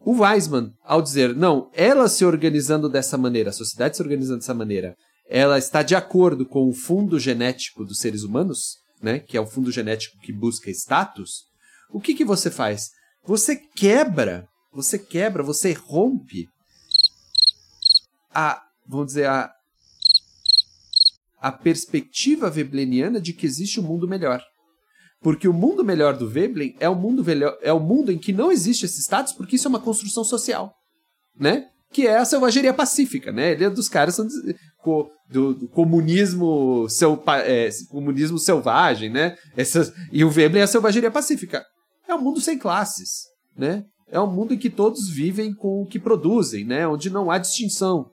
O 0.00 0.20
Weisman, 0.20 0.72
ao 0.84 1.02
dizer, 1.02 1.34
não, 1.34 1.70
ela 1.74 2.08
se 2.08 2.24
organizando 2.24 2.88
dessa 2.88 3.18
maneira, 3.18 3.50
a 3.50 3.52
sociedade 3.52 3.96
se 3.96 4.02
organizando 4.02 4.38
dessa 4.38 4.54
maneira, 4.54 4.94
ela 5.28 5.58
está 5.58 5.82
de 5.82 5.96
acordo 5.96 6.46
com 6.46 6.68
o 6.68 6.72
fundo 6.72 7.18
genético 7.18 7.84
dos 7.84 7.98
seres 7.98 8.22
humanos, 8.22 8.76
né, 9.02 9.18
que 9.18 9.36
é 9.36 9.40
o 9.40 9.46
fundo 9.46 9.72
genético 9.72 10.18
que 10.20 10.32
busca 10.32 10.70
status, 10.70 11.42
o 11.90 12.00
que, 12.00 12.14
que 12.14 12.24
você 12.24 12.50
faz? 12.50 12.90
Você 13.28 13.56
quebra, 13.56 14.48
você 14.72 14.98
quebra, 14.98 15.42
você 15.42 15.74
rompe 15.74 16.48
a, 18.34 18.62
vamos 18.86 19.08
dizer, 19.08 19.26
a, 19.26 19.52
a 21.38 21.52
perspectiva 21.52 22.48
vebleniana 22.48 23.20
de 23.20 23.34
que 23.34 23.44
existe 23.44 23.80
um 23.80 23.82
mundo 23.82 24.08
melhor. 24.08 24.42
Porque 25.20 25.46
o 25.46 25.52
mundo 25.52 25.84
melhor 25.84 26.16
do 26.16 26.26
Veblen 26.26 26.74
é 26.80 26.88
o 26.88 26.94
mundo 26.94 27.22
velho, 27.22 27.54
é 27.60 27.70
o 27.70 27.78
mundo 27.78 28.10
em 28.10 28.16
que 28.16 28.32
não 28.32 28.50
existe 28.50 28.86
esse 28.86 29.02
status, 29.02 29.34
porque 29.34 29.56
isso 29.56 29.68
é 29.68 29.72
uma 29.72 29.80
construção 29.80 30.24
social, 30.24 30.72
né? 31.38 31.66
Que 31.92 32.06
é 32.06 32.16
a 32.16 32.24
selvageria 32.24 32.72
pacífica, 32.72 33.30
né? 33.30 33.52
Ele 33.52 33.64
é 33.64 33.68
dos 33.68 33.90
caras 33.90 34.16
do, 34.16 35.10
do, 35.28 35.54
do 35.54 35.68
comunismo, 35.68 36.88
seu, 36.88 37.22
é, 37.44 37.68
comunismo 37.90 38.38
selvagem, 38.38 39.10
né? 39.10 39.36
Essas, 39.54 39.92
e 40.10 40.24
o 40.24 40.30
Veblen 40.30 40.62
é 40.62 40.64
a 40.64 40.66
selvageria 40.66 41.10
pacífica. 41.10 41.62
É 42.08 42.14
um 42.14 42.20
mundo 42.20 42.40
sem 42.40 42.58
classes, 42.58 43.26
né? 43.56 43.84
É 44.10 44.18
um 44.18 44.26
mundo 44.26 44.54
em 44.54 44.58
que 44.58 44.70
todos 44.70 45.10
vivem 45.10 45.52
com 45.52 45.82
o 45.82 45.86
que 45.86 45.98
produzem, 45.98 46.64
né? 46.64 46.88
Onde 46.88 47.10
não 47.10 47.30
há 47.30 47.36
distinção. 47.36 48.10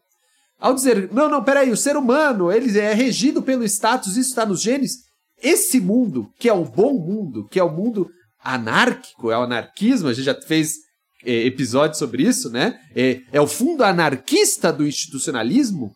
Ao 0.60 0.74
dizer, 0.74 1.12
não, 1.14 1.30
não, 1.30 1.44
peraí, 1.44 1.72
o 1.72 1.78
ser 1.78 1.96
humano, 1.96 2.52
ele 2.52 2.78
é 2.78 2.94
regido 2.94 3.42
pelo 3.42 3.64
status, 3.64 4.18
isso 4.18 4.30
está 4.30 4.46
nos 4.46 4.62
genes. 4.62 4.98
Esse 5.42 5.80
mundo, 5.80 6.30
que 6.38 6.50
é 6.50 6.54
o 6.54 6.66
bom 6.66 6.94
mundo, 6.94 7.48
que 7.50 7.60
é 7.60 7.64
o 7.64 7.72
mundo 7.72 8.10
anárquico, 8.44 9.32
é 9.32 9.38
o 9.38 9.44
anarquismo, 9.44 10.10
a 10.10 10.14
gente 10.14 10.26
já 10.26 10.36
fez 10.42 10.76
é, 11.24 11.46
episódios 11.46 11.98
sobre 11.98 12.24
isso, 12.24 12.50
né? 12.50 12.78
É, 12.96 13.22
é 13.32 13.42
o 13.42 13.48
fundo 13.48 13.84
anarquista 13.84 14.72
do 14.72 14.86
institucionalismo, 14.86 15.94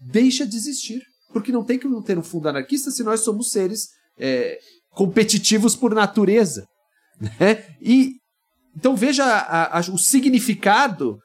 deixa 0.00 0.46
de 0.46 0.56
existir. 0.56 1.02
Porque 1.32 1.52
não 1.52 1.64
tem 1.64 1.78
que 1.78 1.88
ter 2.02 2.18
um 2.18 2.22
fundo 2.22 2.48
anarquista 2.48 2.90
se 2.90 3.02
nós 3.02 3.20
somos 3.20 3.50
seres 3.50 3.88
é, 4.18 4.58
competitivos 4.90 5.74
por 5.74 5.94
natureza. 5.94 6.66
Né? 7.38 7.64
E 7.80 8.16
então 8.76 8.96
veja 8.96 9.24
a, 9.24 9.78
a, 9.78 9.80
o 9.80 9.98
significado 9.98 11.18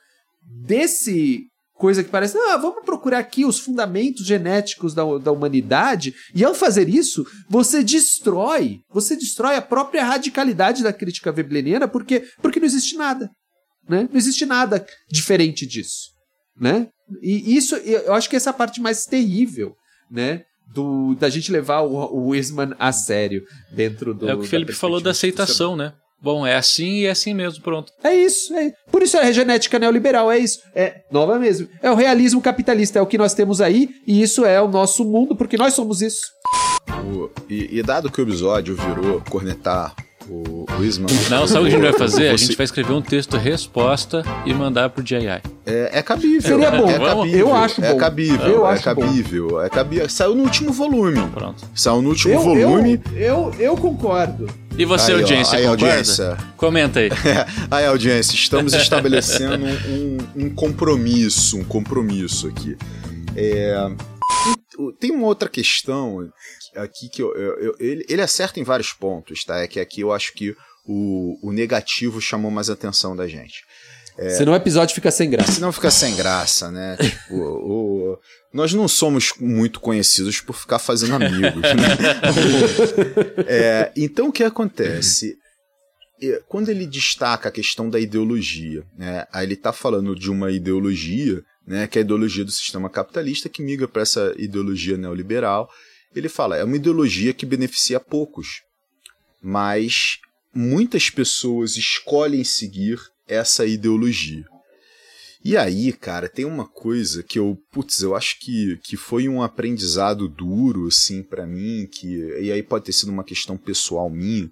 desse 0.64 1.46
coisa 1.74 2.04
que 2.04 2.10
parece, 2.10 2.38
ah, 2.38 2.58
vamos 2.58 2.84
procurar 2.84 3.20
aqui 3.20 3.46
os 3.46 3.60
fundamentos 3.60 4.26
genéticos 4.26 4.96
da, 4.96 5.04
da 5.20 5.32
humanidade, 5.32 6.14
e 6.34 6.44
ao 6.44 6.56
fazer 6.56 6.90
isso, 6.90 7.26
você 7.48 7.84
destrói, 7.84 8.80
você 8.90 9.16
destrói 9.16 9.56
a 9.56 9.62
própria 9.62 10.04
radicalidade 10.04 10.82
da 10.82 10.92
crítica 10.92 11.32
webleniana, 11.32 11.88
porque, 11.88 12.28
porque 12.42 12.60
não 12.60 12.66
existe 12.66 12.98
nada, 12.98 13.30
né? 13.88 14.10
Não 14.12 14.18
existe 14.18 14.44
nada 14.44 14.86
diferente 15.08 15.68
disso, 15.68 16.10
né? 16.60 16.88
E 17.22 17.56
isso, 17.56 17.76
eu 17.76 18.14
acho 18.16 18.28
que 18.28 18.36
essa 18.36 18.50
é 18.50 18.52
a 18.52 18.56
parte 18.56 18.82
mais 18.82 19.06
terrível, 19.06 19.76
né? 20.10 20.44
Do, 20.74 21.16
da 21.16 21.30
gente 21.30 21.52
levar 21.52 21.82
o, 21.82 21.96
o 21.96 22.28
Wisman 22.30 22.76
a 22.78 22.92
sério 22.92 23.44
dentro 23.72 24.14
do. 24.14 24.30
É 24.30 24.36
o 24.36 24.40
que 24.40 24.46
o 24.46 24.48
Felipe 24.48 24.74
falou 24.74 25.02
da 25.02 25.12
aceitação, 25.12 25.76
né? 25.76 25.94
Bom, 26.20 26.46
é 26.48 26.56
assim 26.56 27.00
e 27.00 27.06
é 27.06 27.12
assim 27.12 27.34
mesmo, 27.34 27.64
pronto. 27.64 27.92
É 28.04 28.14
isso, 28.14 28.54
é. 28.56 28.74
Por 28.92 29.04
isso 29.04 29.18
é 29.18 29.28
a 29.28 29.32
genética 29.32 29.78
neoliberal, 29.78 30.32
é 30.32 30.40
isso. 30.40 30.60
É, 30.74 31.02
nova 31.12 31.38
mesmo. 31.38 31.68
É 31.82 31.92
o 31.92 31.96
realismo 31.96 32.42
capitalista, 32.42 32.98
é 32.98 33.02
o 33.02 33.06
que 33.06 33.20
nós 33.20 33.36
temos 33.36 33.62
aí, 33.62 33.90
e 34.06 34.22
isso 34.22 34.44
é 34.44 34.60
o 34.60 34.68
nosso 34.68 35.06
mundo, 35.06 35.36
porque 35.36 35.58
nós 35.58 35.74
somos 35.74 36.02
isso. 36.02 36.22
O, 37.06 37.30
e, 37.48 37.78
e, 37.78 37.84
dado 37.84 38.12
que 38.12 38.20
o 38.20 38.24
episódio 38.24 38.76
virou 38.76 39.22
cornetar 39.30 39.96
o, 40.30 40.66
o 40.78 40.84
Isman. 40.84 41.08
Não, 41.30 41.48
sabe 41.48 41.66
o 41.66 41.70
que 41.70 41.76
a 41.76 41.80
gente 41.80 41.92
vai 41.92 42.00
fazer? 42.00 42.30
A 42.30 42.38
gente 42.38 42.56
vai 42.56 42.64
escrever 42.66 42.94
um 42.94 43.02
texto 43.02 43.38
resposta 43.38 44.24
e 44.46 44.54
mandar 44.54 44.90
pro 44.90 45.06
GI. 45.06 45.26
É, 45.26 45.42
é 45.66 46.02
cabível. 46.02 46.42
Seria 46.42 46.72
bom. 46.72 46.90
É 46.90 47.00
cabível, 47.00 47.40
eu 47.40 47.56
acho 47.56 47.84
é 47.84 47.92
bom. 47.92 47.98
Cabível, 47.98 48.48
eu 48.48 48.68
é 48.68 48.74
acho 48.74 48.84
cabível. 48.84 49.48
Bom. 49.50 49.62
É 49.62 49.70
cabível. 49.70 50.10
Saiu 50.10 50.36
no 50.36 50.44
último 50.44 50.72
volume. 50.72 51.28
Pronto. 51.30 51.64
Saiu 51.74 52.02
no 52.02 52.10
último 52.10 52.34
eu, 52.34 52.42
volume. 52.42 53.02
Eu, 53.14 53.20
eu, 53.20 53.56
eu 53.60 53.78
concordo. 53.78 54.48
E 54.78 54.86
você, 54.86 55.12
aí, 55.12 55.22
audiência, 55.22 55.54
ó, 55.54 55.58
aí, 55.58 55.64
concorda? 55.64 55.86
Audiência. 55.88 56.38
Comenta 56.56 57.00
aí. 57.00 57.10
aí, 57.72 57.86
audiência, 57.86 58.36
estamos 58.36 58.74
estabelecendo 58.74 59.66
um, 59.90 60.18
um, 60.36 60.50
compromisso, 60.50 61.58
um 61.58 61.64
compromisso 61.64 62.48
aqui. 62.48 62.78
É, 63.36 63.90
tem 65.00 65.12
uma 65.12 65.26
outra 65.26 65.50
questão 65.50 66.30
aqui 66.78 67.10
que 67.10 67.22
eu, 67.22 67.36
eu, 67.36 67.60
eu, 67.60 67.76
ele, 67.80 68.06
ele 68.08 68.22
acerta 68.22 68.60
em 68.60 68.64
vários 68.64 68.94
pontos, 68.94 69.44
tá? 69.44 69.60
É 69.60 69.68
que 69.68 69.80
aqui 69.80 70.02
eu 70.02 70.12
acho 70.12 70.34
que 70.34 70.56
o, 70.86 71.38
o 71.42 71.52
negativo 71.52 72.22
chamou 72.22 72.50
mais 72.52 72.70
atenção 72.70 73.16
da 73.16 73.28
gente. 73.28 73.64
Senão 74.32 74.54
o 74.54 74.56
episódio 74.56 74.96
fica 74.96 75.12
sem 75.12 75.30
graça. 75.30 75.52
Senão 75.52 75.72
fica 75.72 75.92
sem 75.92 76.16
graça, 76.16 76.72
né? 76.72 76.98
tipo, 77.02 77.36
o- 77.36 78.18
nós 78.52 78.74
não 78.74 78.88
somos 78.88 79.32
muito 79.40 79.80
conhecidos 79.80 80.42
por 80.42 80.56
ficar 80.56 80.80
fazendo 80.80 81.14
amigos, 81.16 81.62
né? 81.62 83.44
É, 83.46 83.92
então 83.96 84.30
o 84.30 84.32
que 84.32 84.44
acontece? 84.44 85.36
É, 86.22 86.42
Quando 86.48 86.70
ele 86.70 86.88
destaca 86.88 87.50
a 87.50 87.52
questão 87.52 87.90
da 87.90 88.00
ideologia, 88.00 88.84
né? 88.98 89.26
Aí 89.32 89.46
ele 89.46 89.54
está 89.54 89.72
falando 89.72 90.16
de 90.16 90.32
uma 90.32 90.52
ideologia, 90.52 91.44
né? 91.68 91.86
Que 91.88 92.00
é 92.00 92.02
a 92.02 92.06
ideologia 92.06 92.44
do 92.44 92.52
sistema 92.52 92.90
capitalista 92.90 93.48
que 93.50 93.62
migra 93.62 93.88
para 93.88 94.02
essa 94.02 94.34
ideologia 94.38 94.98
neoliberal. 94.98 95.70
Ele 96.18 96.30
fala, 96.30 96.58
é 96.58 96.64
uma 96.64 96.76
ideologia 96.76 97.34
que 97.34 97.46
beneficia 97.46 98.00
poucos, 98.00 98.62
mas 99.42 100.20
muitas 100.54 101.10
pessoas 101.10 101.76
escolhem 101.76 102.44
seguir 102.44 103.00
essa 103.28 103.66
ideologia. 103.66 104.46
E 105.44 105.56
aí, 105.56 105.94
cara, 105.94 106.28
tem 106.28 106.44
uma 106.46 106.68
coisa 106.68 107.24
que 107.24 107.38
eu, 107.38 107.58
putz, 107.72 108.02
eu 108.02 108.16
acho 108.16 108.40
que, 108.40 108.78
que 108.84 108.98
foi 108.98 109.30
um 109.30 109.42
aprendizado 109.42 110.28
duro, 110.28 110.88
assim, 110.88 111.22
para 111.24 111.46
mim, 111.46 111.88
que, 111.88 112.08
e 112.42 112.52
aí 112.52 112.64
pode 112.64 112.86
ter 112.86 112.94
sido 112.94 113.10
uma 113.10 113.24
questão 113.24 113.56
pessoal 113.56 114.10
minha, 114.10 114.50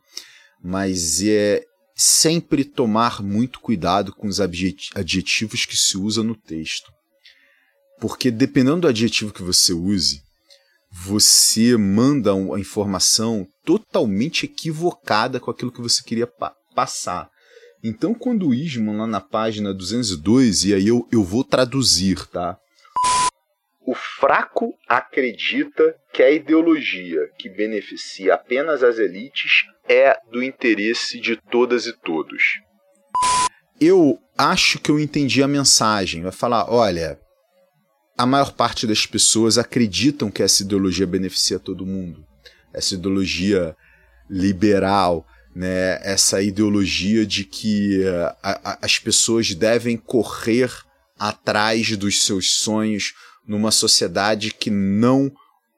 mas 0.64 1.22
é 1.24 1.64
sempre 1.96 2.64
tomar 2.64 3.22
muito 3.24 3.60
cuidado 3.60 4.14
com 4.14 4.28
os 4.28 4.40
adjet- 4.40 4.92
adjetivos 4.94 5.66
que 5.66 5.76
se 5.76 5.98
usa 5.98 6.22
no 6.22 6.36
texto. 6.36 6.92
Porque 8.00 8.30
dependendo 8.30 8.82
do 8.82 8.88
adjetivo 8.88 9.34
que 9.34 9.42
você 9.42 9.74
use, 9.74 10.22
você 11.04 11.76
manda 11.78 12.32
a 12.34 12.60
informação 12.60 13.46
totalmente 13.66 14.46
equivocada 14.46 15.40
com 15.40 15.52
aquilo 15.52 15.72
que 15.72 15.82
você 15.82 16.02
queria 16.04 16.26
pa- 16.26 16.54
passar. 16.74 17.30
Então, 17.84 18.14
quando 18.14 18.48
o 18.48 18.54
Isman, 18.54 18.98
lá 18.98 19.06
na 19.06 19.20
página 19.22 19.74
202, 19.74 20.64
e 20.66 20.74
aí 20.74 20.88
eu, 20.88 21.06
eu 21.12 21.24
vou 21.24 21.44
traduzir, 21.44 22.26
tá? 22.28 22.58
O 23.86 23.94
fraco 23.94 24.72
acredita 24.88 25.94
que 26.12 26.24
a 26.24 26.32
ideologia 26.32 27.20
que 27.38 27.50
beneficia 27.50 28.34
apenas 28.34 28.82
as 28.82 28.98
elites 28.98 29.64
é 29.88 30.16
do 30.32 30.42
interesse 30.42 31.20
de 31.20 31.36
todas 31.52 31.86
e 31.86 31.94
todos. 31.94 32.42
Eu 33.80 34.18
acho 34.36 34.80
que 34.80 34.90
eu 34.90 35.00
entendi 35.00 35.44
a 35.44 35.48
mensagem. 35.48 36.24
Vai 36.24 36.32
falar: 36.32 36.72
olha, 36.72 37.20
a 38.18 38.26
maior 38.26 38.52
parte 38.54 38.88
das 38.88 39.06
pessoas 39.06 39.58
acreditam 39.58 40.32
que 40.32 40.42
essa 40.44 40.64
ideologia 40.64 41.06
beneficia 41.08 41.60
todo 41.60 41.86
mundo. 41.86 42.26
Essa 42.74 42.96
ideologia 42.96 43.76
liberal, 44.30 45.26
né? 45.56 46.00
essa 46.04 46.42
ideologia 46.42 47.26
de 47.26 47.44
que 47.44 48.04
eh, 48.04 48.36
a- 48.44 48.80
as 48.82 49.00
pessoas 49.00 49.54
devem 49.54 49.98
correr 49.98 50.72
atrás 51.18 51.96
dos 51.98 52.24
seus 52.24 52.52
sonhos 52.58 53.14
numa 53.48 53.72
sociedade 53.72 54.52
que 54.54 54.70
não 54.70 55.32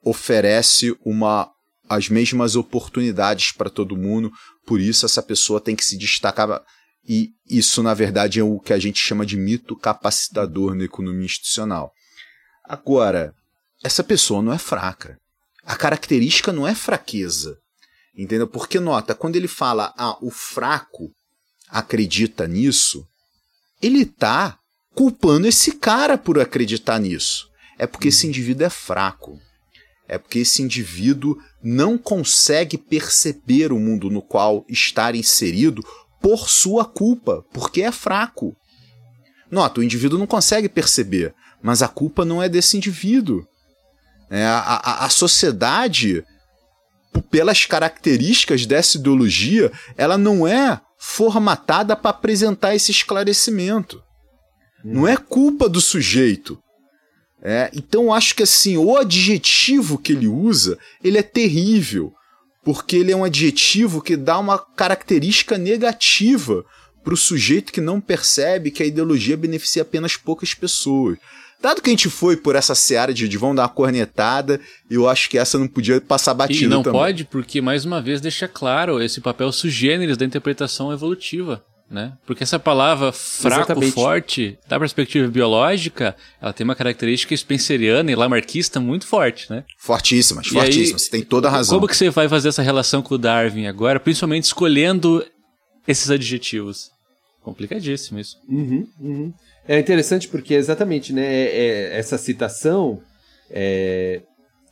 oferece 0.03 0.95
uma, 1.05 1.51
as 1.89 2.09
mesmas 2.09 2.55
oportunidades 2.55 3.51
para 3.51 3.69
todo 3.69 3.97
mundo, 3.97 4.31
por 4.65 4.79
isso 4.79 5.05
essa 5.05 5.21
pessoa 5.21 5.59
tem 5.61 5.75
que 5.75 5.85
se 5.85 5.97
destacar. 5.97 6.61
E 7.07 7.31
isso, 7.49 7.83
na 7.83 7.93
verdade, 7.93 8.39
é 8.39 8.43
o 8.43 8.59
que 8.59 8.73
a 8.73 8.79
gente 8.79 8.99
chama 8.99 9.25
de 9.25 9.37
mito 9.37 9.75
capacitador 9.75 10.75
na 10.75 10.83
economia 10.85 11.25
institucional. 11.25 11.93
Agora, 12.67 13.33
essa 13.83 14.03
pessoa 14.03 14.41
não 14.41 14.51
é 14.51 14.57
fraca. 14.57 15.17
A 15.63 15.75
característica 15.75 16.51
não 16.51 16.67
é 16.67 16.75
fraqueza. 16.75 17.57
Entendeu? 18.15 18.47
Porque 18.47 18.79
nota, 18.79 19.13
quando 19.13 19.35
ele 19.35 19.47
fala, 19.47 19.93
ah, 19.97 20.17
o 20.21 20.31
fraco 20.31 21.11
acredita 21.69 22.47
nisso, 22.47 23.05
ele 23.81 24.05
tá 24.05 24.57
culpando 24.95 25.47
esse 25.47 25.73
cara 25.73 26.17
por 26.17 26.39
acreditar 26.39 26.99
nisso. 26.99 27.47
É 27.77 27.85
porque 27.85 28.07
esse 28.07 28.25
indivíduo 28.25 28.65
é 28.65 28.69
fraco. 28.69 29.39
É 30.07 30.17
porque 30.17 30.39
esse 30.39 30.61
indivíduo 30.63 31.37
não 31.61 31.97
consegue 31.97 32.77
perceber 32.77 33.71
o 33.71 33.79
mundo 33.79 34.09
no 34.09 34.21
qual 34.21 34.65
está 34.67 35.13
inserido 35.15 35.83
por 36.19 36.49
sua 36.49 36.85
culpa, 36.85 37.43
porque 37.53 37.83
é 37.83 37.91
fraco. 37.91 38.55
Nota, 39.51 39.79
o 39.79 39.83
indivíduo 39.83 40.17
não 40.17 40.25
consegue 40.25 40.67
perceber, 40.67 41.35
mas 41.61 41.81
a 41.81 41.87
culpa 41.87 42.23
não 42.23 42.41
é 42.41 42.49
desse 42.49 42.77
indivíduo. 42.77 43.45
É, 44.29 44.45
a, 44.45 44.59
a, 44.59 45.05
a 45.05 45.09
sociedade, 45.09 46.23
pelas 47.31 47.65
características 47.65 48.65
dessa 48.65 48.97
ideologia, 48.97 49.71
ela 49.97 50.17
não 50.17 50.47
é 50.47 50.79
formatada 50.97 51.95
para 51.95 52.11
apresentar 52.11 52.75
esse 52.75 52.91
esclarecimento. 52.91 54.01
Não 54.83 55.07
é 55.07 55.17
culpa 55.17 55.67
do 55.67 55.81
sujeito. 55.81 56.57
É, 57.41 57.69
então 57.73 58.13
acho 58.13 58.35
que 58.35 58.43
assim, 58.43 58.77
o 58.77 58.97
adjetivo 58.97 59.97
que 59.97 60.13
ele 60.13 60.27
usa, 60.27 60.77
ele 61.03 61.17
é 61.17 61.23
terrível, 61.23 62.13
porque 62.63 62.95
ele 62.97 63.11
é 63.11 63.15
um 63.15 63.23
adjetivo 63.23 64.01
que 64.01 64.17
dá 64.17 64.37
uma 64.39 64.57
característica 64.57 65.57
negativa 65.57 66.65
para 67.03 67.13
o 67.13 67.17
sujeito 67.17 67.71
que 67.71 67.79
não 67.79 68.01
percebe 68.01 68.71
que 68.71 68.83
a 68.83 68.85
ideologia 68.85 69.37
beneficia 69.37 69.83
apenas 69.83 70.17
poucas 70.17 70.53
pessoas. 70.53 71.17
Dado 71.61 71.81
que 71.81 71.89
a 71.89 71.91
gente 71.91 72.09
foi 72.09 72.37
por 72.37 72.55
essa 72.55 72.75
seara 72.75 73.13
de, 73.13 73.27
de 73.27 73.37
vão 73.37 73.55
dar 73.55 73.63
uma 73.63 73.69
cornetada, 73.69 74.59
eu 74.89 75.09
acho 75.09 75.29
que 75.29 75.37
essa 75.37 75.57
não 75.57 75.67
podia 75.67 75.99
passar 75.99 76.33
batida 76.33 76.65
E 76.65 76.67
não 76.67 76.83
também. 76.83 76.99
pode, 76.99 77.25
porque 77.25 77.61
mais 77.61 77.83
uma 77.83 77.99
vez 78.01 78.21
deixa 78.21 78.47
claro 78.47 79.01
esse 79.01 79.19
papel 79.21 79.51
sugêneres 79.51 80.17
da 80.17 80.25
interpretação 80.25 80.93
evolutiva. 80.93 81.63
Né? 81.89 82.11
Porque 82.25 82.43
essa 82.43 82.59
palavra 82.59 83.13
fraco, 83.13 83.61
Exatamente. 83.61 83.93
forte, 83.93 84.59
da 84.67 84.77
perspectiva 84.77 85.25
biológica, 85.29 86.17
ela 86.41 86.51
tem 86.51 86.65
uma 86.65 86.75
característica 86.75 87.35
spenceriana 87.35 88.11
e 88.11 88.15
lamarquista 88.15 88.77
muito 88.77 89.07
forte, 89.07 89.49
né? 89.49 89.63
Fortíssimas, 89.77 90.47
E 90.47 90.49
fortíssimas, 90.49 90.87
aí, 90.89 90.99
você 90.99 91.09
tem 91.09 91.23
toda 91.23 91.47
a 91.47 91.51
razão. 91.51 91.77
Como 91.77 91.87
que 91.87 91.95
você 91.95 92.09
vai 92.09 92.27
fazer 92.27 92.49
essa 92.49 92.61
relação 92.61 93.01
com 93.01 93.15
o 93.15 93.17
Darwin 93.17 93.67
agora, 93.67 94.01
principalmente 94.01 94.43
escolhendo 94.43 95.25
esses 95.87 96.11
adjetivos? 96.11 96.91
Complicadíssimo 97.41 98.19
isso. 98.19 98.35
Uhum, 98.49 98.85
uhum. 98.99 99.33
É 99.67 99.79
interessante 99.79 100.27
porque 100.27 100.53
exatamente, 100.53 101.11
né? 101.13 101.25
é- 101.25 101.57
é- 101.93 101.99
essa 101.99 102.17
citação, 102.17 103.01
é, 103.49 104.21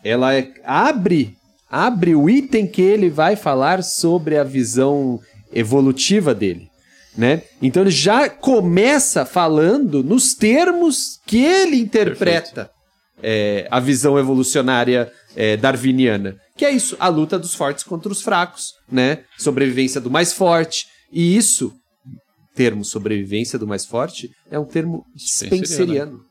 ela 0.03 0.33
é- 0.33 0.51
abre, 0.63 1.35
abre 1.69 2.15
o 2.15 2.29
item 2.29 2.65
que 2.67 2.81
ele 2.81 3.09
vai 3.09 3.35
falar 3.35 3.83
sobre 3.83 4.37
a 4.37 4.43
visão 4.43 5.19
evolutiva 5.51 6.33
dele, 6.33 6.67
né? 7.17 7.41
Então 7.61 7.83
ele 7.83 7.91
já 7.91 8.29
começa 8.29 9.25
falando 9.25 10.03
nos 10.03 10.33
termos 10.33 11.19
que 11.25 11.43
ele 11.43 11.77
interpreta 11.77 12.69
é, 13.23 13.65
a 13.71 13.79
visão 13.79 14.19
evolucionária 14.19 15.11
é, 15.35 15.55
darwiniana, 15.57 16.35
que 16.55 16.65
é 16.65 16.71
isso, 16.71 16.95
a 16.99 17.07
luta 17.07 17.39
dos 17.39 17.55
fortes 17.55 17.83
contra 17.83 18.11
os 18.11 18.21
fracos, 18.21 18.73
né? 18.91 19.19
Sobrevivência 19.37 19.99
do 20.01 20.11
mais 20.11 20.33
forte. 20.33 20.85
E 21.11 21.35
isso, 21.35 21.73
termo 22.55 22.85
sobrevivência 22.85 23.59
do 23.59 23.67
mais 23.67 23.85
forte, 23.85 24.31
é 24.49 24.57
um 24.57 24.65
termo 24.65 25.05
Spenceriano. 25.17 25.65
spenceriano. 25.65 26.21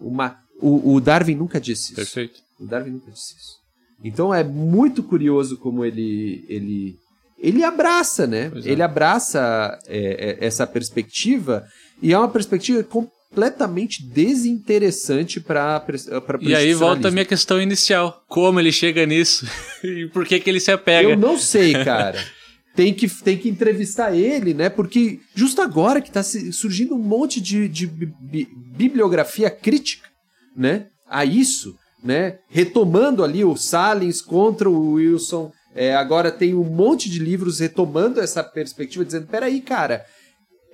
Uma, 0.00 0.38
o, 0.60 0.94
o 0.94 1.00
Darwin 1.00 1.34
nunca 1.34 1.60
disse 1.60 1.92
isso. 1.92 1.94
Perfeito. 1.94 2.40
O 2.58 2.66
Darwin 2.66 2.92
nunca 2.92 3.10
disse 3.10 3.34
isso. 3.36 3.56
Então 4.02 4.34
é 4.34 4.42
muito 4.42 5.02
curioso 5.02 5.56
como 5.58 5.84
ele 5.84 6.44
ele 6.48 6.96
ele 7.38 7.62
abraça, 7.62 8.26
né? 8.26 8.50
É. 8.64 8.70
Ele 8.70 8.82
abraça 8.82 9.78
é, 9.86 10.38
é, 10.40 10.46
essa 10.46 10.66
perspectiva 10.66 11.66
e 12.02 12.12
é 12.12 12.18
uma 12.18 12.28
perspectiva 12.28 12.82
completamente 12.82 14.02
desinteressante 14.02 15.40
para 15.40 15.80
para 15.80 16.38
E 16.40 16.54
aí 16.54 16.74
volta 16.74 17.08
a 17.08 17.10
minha 17.10 17.24
questão 17.24 17.60
inicial. 17.60 18.22
Como 18.28 18.60
ele 18.60 18.72
chega 18.72 19.04
nisso? 19.06 19.46
e 19.84 20.06
por 20.06 20.26
que 20.26 20.40
que 20.40 20.48
ele 20.48 20.60
se 20.60 20.72
apega? 20.72 21.10
Eu 21.10 21.16
não 21.16 21.38
sei, 21.38 21.72
cara. 21.72 22.22
Tem 22.76 22.92
que, 22.92 23.08
tem 23.08 23.38
que 23.38 23.48
entrevistar 23.48 24.14
ele, 24.14 24.52
né? 24.52 24.68
Porque 24.68 25.18
justo 25.34 25.62
agora 25.62 26.00
que 26.00 26.10
tá 26.10 26.22
se- 26.22 26.52
surgindo 26.52 26.94
um 26.94 26.98
monte 27.02 27.40
de, 27.40 27.66
de 27.68 27.86
bi- 27.86 28.12
bi- 28.20 28.48
bibliografia 28.76 29.50
crítica, 29.50 30.06
né? 30.54 30.86
A 31.08 31.24
isso, 31.24 31.74
né? 32.04 32.38
Retomando 32.50 33.24
ali 33.24 33.42
o 33.44 33.56
Salins 33.56 34.20
contra 34.20 34.68
o 34.68 34.92
Wilson. 34.92 35.50
É, 35.74 35.94
agora 35.96 36.30
tem 36.30 36.54
um 36.54 36.64
monte 36.64 37.08
de 37.08 37.18
livros 37.18 37.60
retomando 37.60 38.20
essa 38.20 38.44
perspectiva, 38.44 39.04
dizendo: 39.04 39.26
peraí, 39.26 39.60
cara, 39.62 40.04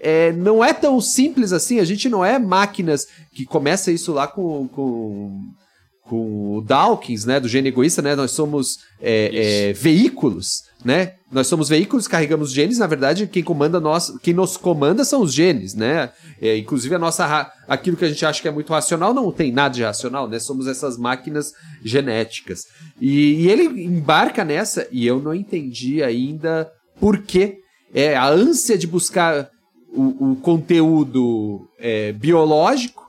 é, 0.00 0.32
não 0.32 0.64
é 0.64 0.72
tão 0.72 1.00
simples 1.00 1.52
assim. 1.52 1.78
A 1.78 1.84
gente 1.84 2.08
não 2.08 2.24
é 2.24 2.36
máquinas 2.38 3.06
que 3.32 3.44
começa 3.44 3.92
isso 3.92 4.12
lá 4.12 4.26
com, 4.26 4.66
com, 4.66 5.40
com 6.02 6.56
o 6.56 6.60
Dawkins, 6.60 7.24
né, 7.24 7.38
do 7.38 7.48
gene 7.48 7.68
egoísta, 7.68 8.02
né? 8.02 8.14
Nós 8.16 8.32
somos 8.32 8.78
é, 9.00 9.68
é, 9.68 9.72
veículos, 9.72 10.64
né? 10.84 11.14
Nós 11.30 11.46
somos 11.46 11.68
veículos, 11.68 12.08
carregamos 12.08 12.52
genes. 12.52 12.78
Na 12.78 12.86
verdade, 12.86 13.26
quem 13.26 13.42
comanda 13.42 13.80
nós, 13.80 14.12
quem 14.22 14.34
nos 14.34 14.56
comanda 14.56 15.04
são 15.04 15.22
os 15.22 15.32
genes, 15.32 15.74
né? 15.74 16.10
É, 16.40 16.56
inclusive 16.58 16.94
a 16.94 16.98
nossa, 16.98 17.50
aquilo 17.68 17.96
que 17.96 18.04
a 18.04 18.08
gente 18.08 18.26
acha 18.26 18.42
que 18.42 18.48
é 18.48 18.50
muito 18.50 18.72
racional 18.72 19.14
não 19.14 19.30
tem 19.30 19.52
nada 19.52 19.74
de 19.74 19.82
racional, 19.82 20.28
né? 20.28 20.38
Somos 20.38 20.66
essas 20.66 20.98
máquinas 20.98 21.52
genéticas. 21.84 22.64
E, 23.00 23.44
e 23.44 23.48
ele 23.48 23.84
embarca 23.84 24.44
nessa 24.44 24.86
e 24.90 25.06
eu 25.06 25.20
não 25.20 25.34
entendi 25.34 26.02
ainda 26.02 26.70
por 27.00 27.18
que 27.22 27.58
é 27.94 28.16
a 28.16 28.28
ânsia 28.28 28.76
de 28.76 28.86
buscar 28.86 29.48
o, 29.94 30.32
o 30.32 30.36
conteúdo 30.36 31.68
é, 31.78 32.12
biológico 32.12 33.02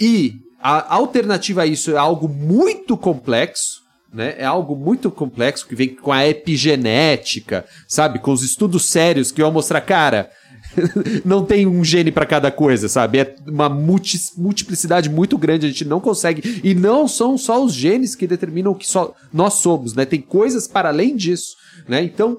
e 0.00 0.47
a 0.60 0.94
alternativa 0.94 1.62
a 1.62 1.66
isso 1.66 1.90
é 1.92 1.96
algo 1.96 2.28
muito 2.28 2.96
complexo, 2.96 3.82
né? 4.12 4.34
É 4.38 4.44
algo 4.44 4.74
muito 4.74 5.10
complexo 5.10 5.66
que 5.66 5.74
vem 5.74 5.94
com 5.94 6.12
a 6.12 6.26
epigenética, 6.26 7.64
sabe? 7.86 8.18
Com 8.18 8.32
os 8.32 8.42
estudos 8.42 8.86
sérios 8.86 9.30
que 9.30 9.42
vão 9.42 9.52
mostrar, 9.52 9.80
cara, 9.82 10.30
não 11.24 11.44
tem 11.44 11.66
um 11.66 11.84
gene 11.84 12.10
para 12.10 12.26
cada 12.26 12.50
coisa, 12.50 12.88
sabe? 12.88 13.18
É 13.18 13.36
uma 13.46 13.68
multi, 13.68 14.18
multiplicidade 14.36 15.08
muito 15.08 15.36
grande, 15.36 15.66
a 15.66 15.68
gente 15.68 15.84
não 15.84 16.00
consegue. 16.00 16.60
E 16.64 16.74
não 16.74 17.06
são 17.06 17.36
só 17.36 17.62
os 17.62 17.72
genes 17.72 18.14
que 18.14 18.26
determinam 18.26 18.72
o 18.72 18.74
que 18.74 18.88
só 18.88 19.14
nós 19.32 19.54
somos, 19.54 19.94
né? 19.94 20.04
Tem 20.04 20.20
coisas 20.20 20.66
para 20.66 20.88
além 20.88 21.16
disso, 21.16 21.54
né? 21.86 22.02
Então, 22.02 22.38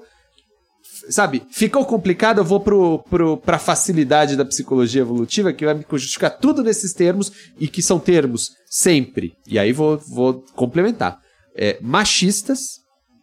sabe, 1.10 1.42
ficou 1.50 1.84
complicado, 1.84 2.38
eu 2.38 2.44
vou 2.44 2.60
pro, 2.60 2.98
pro, 3.10 3.36
pra 3.36 3.58
facilidade 3.58 4.36
da 4.36 4.44
psicologia 4.44 5.02
evolutiva, 5.02 5.52
que 5.52 5.64
vai 5.64 5.74
me 5.74 5.84
justificar 5.92 6.38
tudo 6.38 6.62
nesses 6.62 6.92
termos, 6.92 7.30
e 7.58 7.66
que 7.68 7.82
são 7.82 7.98
termos 7.98 8.50
sempre, 8.68 9.32
e 9.46 9.58
aí 9.58 9.72
vou, 9.72 9.98
vou 9.98 10.44
complementar, 10.54 11.18
é, 11.56 11.78
machistas, 11.82 12.78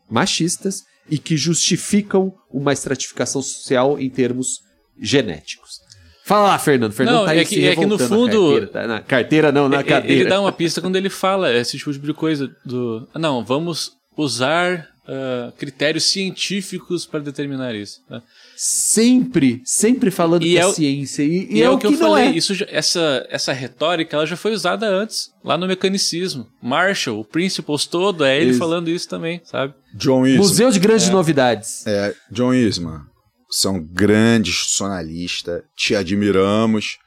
machistas, 0.09 0.83
e 1.09 1.17
que 1.17 1.38
justificam 1.38 2.33
uma 2.51 2.73
estratificação 2.73 3.41
social 3.41 3.97
em 3.99 4.09
termos 4.09 4.59
genéticos. 5.01 5.77
Fala 6.25 6.49
lá, 6.49 6.59
Fernando. 6.59 6.91
Fernando 6.91 7.15
Não, 7.19 7.25
tá 7.25 7.31
aí 7.31 7.39
é 7.39 7.45
que- 7.45 7.65
é 7.65 7.73
que 7.75 7.85
no 7.85 7.97
na 7.97 8.07
fundo- 8.07 8.41
carteira, 8.49 8.67
tá? 8.67 8.88
na 8.88 8.99
carteira 9.01 9.51
não, 9.51 9.69
na 9.69 9.79
É- 9.79 9.83
cadeira. 9.83 10.21
Ele 10.23 10.29
dá 10.29 10.41
uma 10.41 10.51
pista 10.51 10.81
quando 10.81 10.97
ele 10.97 11.09
fala 11.09 11.53
esse 11.55 11.77
tipo 11.77 11.93
de 11.93 12.13
coisa 12.13 12.49
do. 12.65 13.07
"Ah, 13.13 13.19
Não, 13.19 13.45
vamos 13.45 13.91
usar 14.17 14.85
ah, 15.08 15.53
critérios 15.58 16.03
científicos 16.05 17.05
para 17.05 17.20
determinar 17.22 17.74
isso. 17.74 18.01
né? 18.10 18.22
Sempre, 18.55 19.62
sempre 19.64 20.12
falando 20.12 20.43
E 20.43 20.49
que 20.51 20.58
é, 20.58 20.62
é 20.62 20.66
o- 20.66 20.74
ciência. 20.74 21.24
E, 21.24 21.47
E, 21.51 21.62
é, 21.64 21.70
o 21.70 21.78
que, 21.78 21.88
eu 21.88 21.91
não 21.91 21.97
falei, 21.97 22.26
é. 22.28 22.32
isso 22.32 22.53
essa, 22.70 23.26
essa 23.30 23.53
retórica 23.53 24.16
ela 24.18 24.26
já 24.26 24.36
foi 24.36 24.51
usada 24.51 24.88
antes, 24.88 25.30
lá 25.43 25.58
no 25.58 25.68
mecanicismo. 25.68 26.47
Marshall, 26.62 27.20
o 27.20 27.26
Principles 27.26 27.86
todo, 27.86 28.26
é 28.26 28.39
ele 28.41 28.49
Isso. 28.51 28.60
falando 28.60 28.89
isso 28.89 29.08
também, 29.08 29.41
sabe? 29.45 29.74
John 29.95 30.26
Eastman. 30.26 30.38
Museu 30.47 30.72
de 30.72 30.80
Grandes 30.80 31.10
Novidades. 31.10 31.86
É, 31.88 32.14
John 32.32 32.53
Eastman, 32.53 33.01
você 33.49 33.68
é 33.68 33.72
um 33.72 33.82
grande 33.84 34.49
institucionalista, 34.49 35.64
te 35.76 35.95
admiramos, 35.95 36.97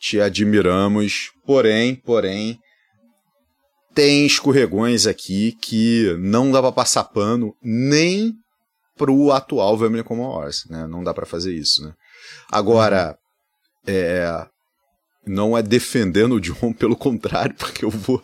te 0.00 0.20
admiramos, 0.20 1.30
porém, 1.46 1.94
porém, 1.94 2.58
tem 3.96 4.26
escorregões 4.26 5.06
aqui 5.06 5.52
que 5.52 6.14
não 6.20 6.52
dá 6.52 6.60
pra 6.60 6.70
passar 6.70 7.04
pano 7.04 7.56
nem 7.62 8.34
pro 8.94 9.32
atual 9.32 9.74
Vermelho 9.78 10.04
Commodores, 10.04 10.66
né? 10.68 10.86
Não 10.86 11.02
dá 11.02 11.14
pra 11.14 11.24
fazer 11.24 11.54
isso, 11.54 11.82
né? 11.82 11.94
Agora, 12.52 13.16
é, 13.86 14.46
não 15.26 15.56
é 15.56 15.62
defendendo 15.62 16.34
o 16.34 16.40
John, 16.40 16.74
pelo 16.78 16.94
contrário, 16.94 17.54
porque 17.54 17.86
eu 17.86 17.90
vou, 17.90 18.20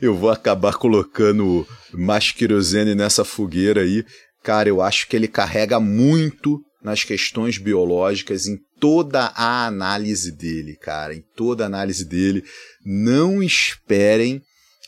eu 0.00 0.14
vou 0.14 0.30
acabar 0.30 0.74
colocando 0.74 1.66
mais 1.92 2.30
querosene 2.30 2.94
nessa 2.94 3.24
fogueira 3.24 3.80
aí. 3.80 4.04
Cara, 4.44 4.68
eu 4.68 4.80
acho 4.80 5.08
que 5.08 5.16
ele 5.16 5.26
carrega 5.26 5.80
muito 5.80 6.60
nas 6.80 7.02
questões 7.02 7.58
biológicas 7.58 8.46
em 8.46 8.56
toda 8.78 9.32
a 9.34 9.66
análise 9.66 10.30
dele, 10.30 10.76
cara, 10.76 11.12
em 11.12 11.24
toda 11.34 11.64
a 11.64 11.66
análise 11.66 12.04
dele. 12.04 12.44
Não 12.86 13.42
esperem 13.42 14.40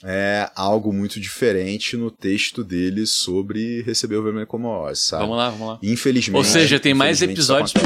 é, 0.05 0.51
algo 0.57 0.92
muito 0.92 1.20
diferente 1.20 1.96
no 1.96 2.11
texto 2.11 2.64
dele 2.64 3.07
sobre 3.07 3.82
receber 3.82 4.16
o 4.16 4.22
vermelho 4.22 4.46
como 4.46 4.68
os, 4.88 5.05
sabe? 5.05 5.22
Vamos 5.22 5.36
lá, 5.36 5.51
vamos 5.51 5.68
lá. 5.68 5.78
Infelizmente. 5.82 6.36
Ou 6.38 6.44
seja, 6.44 6.80
tem 6.80 6.94
mais 6.94 7.20
episódios 7.22 7.72
pra. 7.72 7.82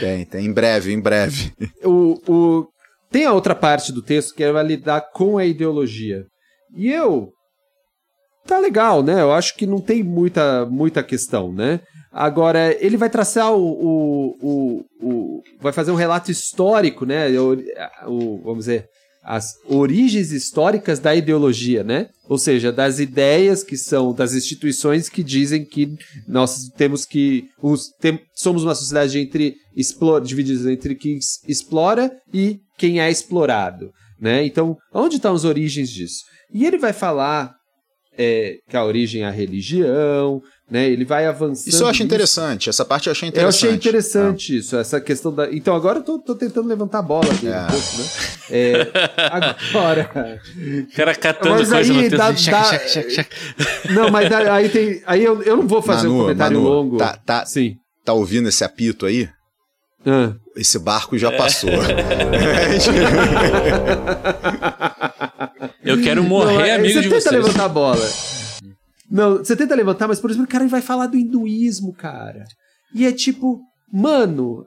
Tem, 0.00 0.24
tem. 0.24 0.46
Em 0.46 0.52
breve, 0.52 0.92
em 0.92 1.00
breve. 1.00 1.52
o, 1.84 2.18
o- 2.28 2.68
tem 3.10 3.24
a 3.26 3.32
outra 3.32 3.54
parte 3.54 3.92
do 3.92 4.02
texto 4.02 4.34
que 4.34 4.50
vai 4.52 4.64
lidar 4.64 5.02
com 5.12 5.38
a 5.38 5.44
ideologia. 5.44 6.24
E 6.74 6.90
eu. 6.90 7.30
Tá 8.46 8.58
legal, 8.58 9.02
né? 9.02 9.20
Eu 9.20 9.32
acho 9.32 9.54
que 9.54 9.66
não 9.66 9.80
tem 9.80 10.02
muita, 10.02 10.66
muita 10.66 11.02
questão, 11.02 11.52
né? 11.52 11.80
Agora, 12.10 12.76
ele 12.84 12.96
vai 12.96 13.08
traçar 13.08 13.52
o. 13.52 13.62
o, 13.62 14.36
o, 14.42 14.84
o- 15.00 15.42
vai 15.60 15.72
fazer 15.72 15.92
um 15.92 15.96
relato 15.96 16.30
histórico, 16.30 17.06
né? 17.06 17.28
O, 17.38 17.52
o- 18.08 18.42
vamos 18.42 18.60
dizer. 18.60 18.88
As 19.24 19.52
origens 19.68 20.32
históricas 20.32 20.98
da 20.98 21.14
ideologia, 21.14 21.84
né? 21.84 22.08
Ou 22.28 22.36
seja, 22.38 22.72
das 22.72 22.98
ideias 22.98 23.62
que 23.62 23.76
são 23.76 24.12
das 24.12 24.34
instituições 24.34 25.08
que 25.08 25.22
dizem 25.22 25.64
que 25.64 25.94
nós 26.26 26.68
temos 26.76 27.04
que. 27.04 27.44
Os, 27.62 27.88
tem- 28.00 28.20
somos 28.34 28.64
uma 28.64 28.74
sociedade 28.74 29.18
entre 29.18 29.54
explo- 29.76 30.20
dividida 30.20 30.72
entre 30.72 30.94
quem 30.96 31.18
explora 31.46 32.10
e 32.34 32.58
quem 32.76 33.00
é 33.00 33.10
explorado. 33.10 33.90
Né? 34.20 34.44
Então, 34.44 34.76
onde 34.92 35.16
estão 35.16 35.34
as 35.34 35.44
origens 35.44 35.90
disso? 35.90 36.24
E 36.52 36.66
ele 36.66 36.78
vai 36.78 36.92
falar 36.92 37.54
é, 38.18 38.56
que 38.68 38.76
a 38.76 38.84
origem 38.84 39.22
é 39.22 39.26
a 39.26 39.30
religião, 39.30 40.40
né? 40.72 40.88
Ele 40.88 41.04
vai 41.04 41.26
avançando. 41.26 41.66
Isso 41.68 41.82
eu 41.82 41.86
acho 41.86 42.02
interessante. 42.02 42.70
Essa 42.70 42.82
parte 42.84 43.06
eu 43.06 43.12
achei 43.12 43.28
Eu 43.28 43.30
interessante. 43.30 43.66
achei 43.66 43.76
interessante 43.76 44.56
isso, 44.56 44.76
essa 44.76 44.98
questão 45.00 45.32
da. 45.32 45.52
Então 45.52 45.76
agora 45.76 45.98
eu 45.98 46.02
tô, 46.02 46.18
tô 46.18 46.34
tentando 46.34 46.66
levantar 46.66 47.00
a 47.00 47.02
bola 47.02 47.32
dele 47.34 47.52
É. 47.52 47.60
um 47.60 47.66
pouco, 47.66 47.96
né? 47.98 48.04
É, 48.50 48.88
agora. 49.70 50.40
O 50.90 50.96
cara 50.96 51.14
catando 51.14 51.56
Mas 51.56 51.68
coisa 51.70 51.92
aí 51.92 52.10
no 52.10 52.16
dá- 52.16 52.32
texto. 52.32 52.50
dá-. 52.50 53.92
Não, 53.92 54.10
mas 54.10 54.32
aí 54.32 54.48
aí 54.48 54.68
tem. 54.70 55.02
Aí 55.06 55.22
eu, 55.22 55.42
eu 55.42 55.56
não 55.58 55.66
vou 55.68 55.82
fazer 55.82 56.08
um 56.08 56.12
Manu, 56.12 56.22
comentário 56.24 56.56
Manu, 56.58 56.68
longo. 56.68 56.96
Tá, 56.96 57.18
tá, 57.24 57.44
Sim. 57.44 57.76
tá 58.04 58.14
ouvindo 58.14 58.48
esse 58.48 58.64
apito 58.64 59.04
aí? 59.04 59.28
Ah. 60.06 60.32
Esse 60.56 60.78
barco 60.78 61.16
já 61.18 61.30
passou. 61.30 61.70
Eu 65.84 66.00
quero 66.02 66.22
morrer 66.22 66.54
Não, 66.54 66.60
é- 66.64 66.74
amigo 66.74 66.94
você 66.94 67.00
de 67.02 67.08
tenta 67.08 67.20
vocês. 67.20 67.34
levantar 67.44 67.64
a 67.64 67.68
bola. 67.68 68.08
Não, 69.12 69.36
você 69.36 69.54
tenta 69.54 69.74
levantar, 69.74 70.08
mas 70.08 70.18
por 70.18 70.30
exemplo, 70.30 70.46
o 70.46 70.50
cara 70.50 70.66
vai 70.66 70.80
falar 70.80 71.06
do 71.06 71.18
hinduísmo, 71.18 71.92
cara. 71.92 72.46
E 72.94 73.04
é 73.04 73.12
tipo, 73.12 73.60
mano, 73.92 74.66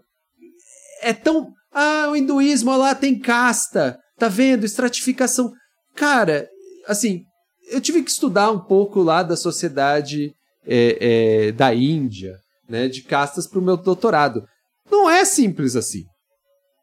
é 1.02 1.12
tão. 1.14 1.52
Ah, 1.74 2.10
o 2.12 2.16
hinduísmo 2.16 2.70
ó 2.70 2.78
lá 2.78 2.94
tem 2.94 3.18
casta, 3.18 3.98
tá 4.20 4.28
vendo? 4.28 4.64
Estratificação. 4.64 5.52
Cara, 5.96 6.48
assim, 6.88 7.24
eu 7.72 7.82
tive 7.82 8.04
que 8.04 8.12
estudar 8.12 8.52
um 8.52 8.60
pouco 8.60 9.02
lá 9.02 9.24
da 9.24 9.36
sociedade 9.36 10.32
é, 10.68 11.48
é, 11.48 11.52
da 11.52 11.74
Índia, 11.74 12.38
né, 12.70 12.88
de 12.88 13.02
castas 13.02 13.48
pro 13.48 13.64
meu 13.64 13.76
doutorado. 13.76 14.46
Não 14.92 15.10
é 15.10 15.26
simples 15.26 15.76
assim. 15.76 16.04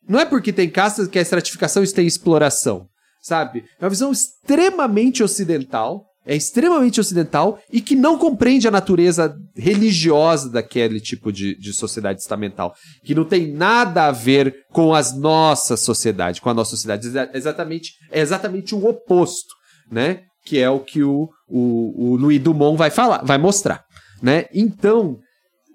Não 0.08 0.18
é 0.18 0.24
porque 0.24 0.52
tem 0.52 0.68
castas 0.68 1.06
que 1.06 1.18
a 1.18 1.22
estratificação 1.22 1.84
isso 1.84 1.94
tem 1.94 2.08
exploração, 2.08 2.88
sabe? 3.22 3.64
É 3.78 3.84
uma 3.84 3.90
visão 3.90 4.10
extremamente 4.10 5.22
ocidental, 5.22 6.04
é 6.26 6.36
extremamente 6.36 7.00
ocidental 7.00 7.58
e 7.72 7.80
que 7.80 7.96
não 7.96 8.16
compreende 8.16 8.68
a 8.68 8.70
natureza 8.70 9.34
religiosa 9.56 10.48
daquele 10.50 11.00
tipo 11.00 11.32
de, 11.32 11.56
de 11.58 11.72
sociedade 11.72 12.20
estamental, 12.20 12.74
que 13.04 13.14
não 13.14 13.24
tem 13.24 13.52
nada 13.52 14.04
a 14.06 14.12
ver 14.12 14.54
com 14.72 14.94
as 14.94 15.16
nossas 15.18 15.80
sociedades, 15.80 16.40
com 16.40 16.48
a 16.50 16.54
nossa 16.54 16.70
sociedade. 16.70 17.06
Exa- 17.08 17.30
Exatamente, 17.34 17.92
é 18.10 18.20
exatamente 18.20 18.74
o 18.74 18.86
oposto, 18.86 19.52
né? 19.90 20.20
Que 20.44 20.58
é 20.58 20.68
o 20.70 20.80
que 20.80 21.02
o, 21.02 21.28
o, 21.48 22.12
o 22.12 22.16
Louis 22.16 22.40
Dumont 22.40 22.76
vai 22.76 22.90
falar, 22.90 23.24
vai 23.24 23.38
mostrar, 23.38 23.82
né? 24.22 24.46
Então, 24.54 25.18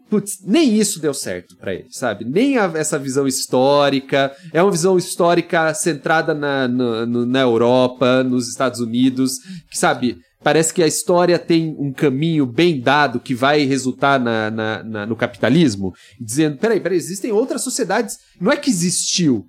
Putz, 0.09 0.37
nem 0.45 0.73
isso 0.77 1.01
deu 1.01 1.13
certo 1.13 1.57
pra 1.57 1.73
ele, 1.73 1.87
sabe? 1.91 2.23
Nem 2.23 2.57
a- 2.57 2.71
essa 2.75 2.97
visão 2.97 3.27
histórica. 3.27 4.31
É 4.53 4.63
uma 4.63 4.71
visão 4.71 4.97
histórica 4.97 5.73
centrada 5.73 6.33
na, 6.33 6.65
na, 6.65 7.05
na 7.05 7.39
Europa, 7.41 8.23
nos 8.23 8.47
Estados 8.47 8.79
Unidos, 8.79 9.33
que, 9.69 9.77
sabe? 9.77 10.17
Parece 10.47 10.73
que 10.73 10.81
a 10.81 10.87
história 10.87 11.37
tem 11.37 11.75
um 11.77 11.91
caminho 11.91 12.45
bem 12.45 12.79
dado 12.79 13.19
que 13.19 13.35
vai 13.35 13.65
resultar 13.65 14.17
na, 14.17 14.49
na- 14.49 14.81
na- 14.81 15.05
no 15.05 15.13
capitalismo, 15.13 15.93
dizendo: 16.21 16.57
peraí, 16.57 16.79
peraí, 16.79 16.97
existem 16.97 17.33
outras 17.33 17.61
sociedades. 17.65 18.15
Não 18.39 18.49
é 18.49 18.55
que 18.55 18.69
existiu. 18.69 19.45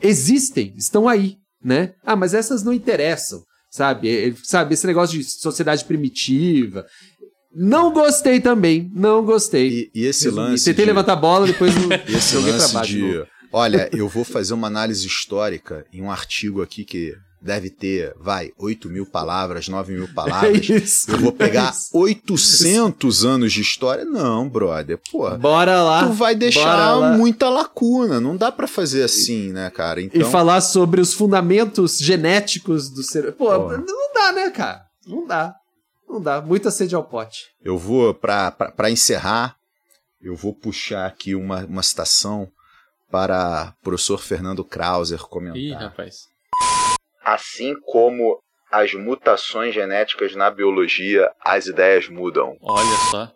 Existem, 0.00 0.72
estão 0.76 1.08
aí, 1.08 1.34
né? 1.60 1.94
Ah, 2.04 2.14
mas 2.14 2.32
essas 2.32 2.62
não 2.62 2.72
interessam, 2.72 3.42
sabe? 3.72 4.08
É, 4.08 4.32
sabe, 4.44 4.74
esse 4.74 4.86
negócio 4.86 5.18
de 5.18 5.24
sociedade 5.24 5.84
primitiva. 5.84 6.86
Não 7.52 7.92
gostei 7.92 8.38
também, 8.40 8.88
não 8.94 9.24
gostei. 9.24 9.68
E, 9.68 10.02
e 10.02 10.04
esse 10.06 10.30
lance. 10.30 10.64
Tentei 10.64 10.84
de- 10.84 10.90
levantar 10.92 11.14
a 11.14 11.16
bola, 11.16 11.44
depois 11.48 11.74
não 11.74 11.88
Esse 12.06 12.34
joguei 12.34 12.52
pra 12.52 12.62
lance 12.62 12.74
baixo. 12.74 12.92
de. 12.92 13.24
Olha, 13.52 13.90
eu 13.92 14.06
vou 14.08 14.22
fazer 14.22 14.54
uma 14.54 14.68
análise 14.68 15.04
histórica 15.08 15.84
em 15.92 16.00
um 16.00 16.08
artigo 16.08 16.62
aqui 16.62 16.84
que 16.84 17.14
deve 17.42 17.70
ter, 17.70 18.14
vai, 18.18 18.52
8 18.58 18.88
mil 18.88 19.06
palavras, 19.06 19.66
9 19.68 19.92
mil 19.94 20.04
É 20.10 20.12
palavras. 20.12 20.68
isso. 20.68 21.10
Eu 21.10 21.18
vou 21.18 21.32
pegar 21.32 21.68
é 21.68 21.70
isso. 21.70 21.88
800 21.92 23.24
anos 23.24 23.52
de 23.52 23.60
história? 23.60 24.04
Não, 24.04 24.48
brother. 24.48 24.98
Pô, 25.10 25.30
Bora 25.38 25.82
lá. 25.82 26.06
tu 26.06 26.12
vai 26.12 26.34
deixar 26.34 27.16
muita 27.16 27.48
lacuna. 27.48 28.20
Não 28.20 28.36
dá 28.36 28.52
pra 28.52 28.66
fazer 28.66 29.02
assim, 29.02 29.52
né, 29.52 29.70
cara? 29.70 30.00
E 30.00 30.04
Então, 30.06 30.30
falar 30.30 30.60
sobre 30.60 31.00
os 31.00 31.14
fundamentos 31.14 31.98
genéticos 31.98 32.90
do 32.90 33.02
ser. 33.02 33.32
Pô, 33.32 33.46
Pô. 33.46 33.76
não 33.76 34.12
dá, 34.14 34.32
né, 34.32 34.50
cara? 34.50 34.82
Não 35.06 35.26
dá. 35.26 35.54
Não 36.08 36.20
dá. 36.20 36.40
Muita 36.42 36.70
sede 36.70 36.94
ao 36.94 37.04
pote. 37.04 37.44
eu 37.64 37.78
vou, 37.78 38.12
pra, 38.12 38.50
pra, 38.50 38.70
pra 38.72 38.90
encerrar, 38.90 39.54
eu 40.20 40.34
vou 40.36 40.52
puxar 40.54 41.06
aqui 41.06 41.34
uma, 41.34 41.64
uma 41.64 41.82
citação 41.82 42.48
para 43.10 43.74
o 43.80 43.84
professor 43.84 44.18
Fernando 44.18 44.62
Krauser 44.64 45.20
comentar. 45.20 45.56
Ih, 45.56 45.72
rapaz. 45.72 46.28
Assim 47.34 47.74
como 47.86 48.40
as 48.72 48.92
mutações 48.92 49.72
genéticas 49.72 50.34
na 50.34 50.50
biologia, 50.50 51.30
as 51.44 51.66
ideias 51.66 52.08
mudam. 52.08 52.56
Olha 52.60 52.96
só. 53.10 53.32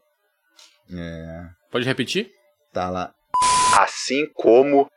É, 0.92 1.42
Pode 1.70 1.86
repetir? 1.86 2.28
tá 2.72 2.90
lá. 2.90 3.12
Assim 3.78 4.26
como 4.34 4.88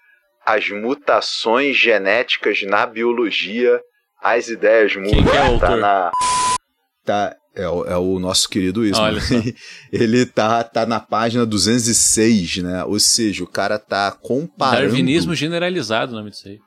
as 0.44 0.68
mutações 0.70 1.78
genéticas 1.78 2.64
na 2.64 2.88
biologia, 2.88 3.80
as 4.20 4.48
ideias 4.48 4.96
mudam. 4.96 5.24
que 5.24 5.38
é 5.38 5.44
o 5.50 5.60
tá 5.60 5.68
autor? 5.68 5.78
na. 5.78 6.12
Tá, 7.06 7.36
é, 7.56 7.68
o- 7.70 7.86
é 7.86 7.98
o 7.98 8.18
nosso 8.18 8.50
querido 8.50 8.84
Isma. 8.84 9.04
Olha 9.04 9.22
só. 9.22 9.36
Ele 9.94 10.26
tá, 10.26 10.64
tá 10.64 10.88
na 10.88 11.00
página 11.00 11.46
206, 11.46 12.58
né? 12.64 12.84
Ou 12.84 13.00
seja, 13.00 13.44
o 13.44 13.48
cara 13.48 13.78
tá 13.78 14.12
comparando. 14.12 14.88
Darwinismo 14.88 15.36
generalizado, 15.36 16.14
o 16.14 16.16
nome 16.16 16.32
disso 16.32 16.48
aí. 16.48 16.60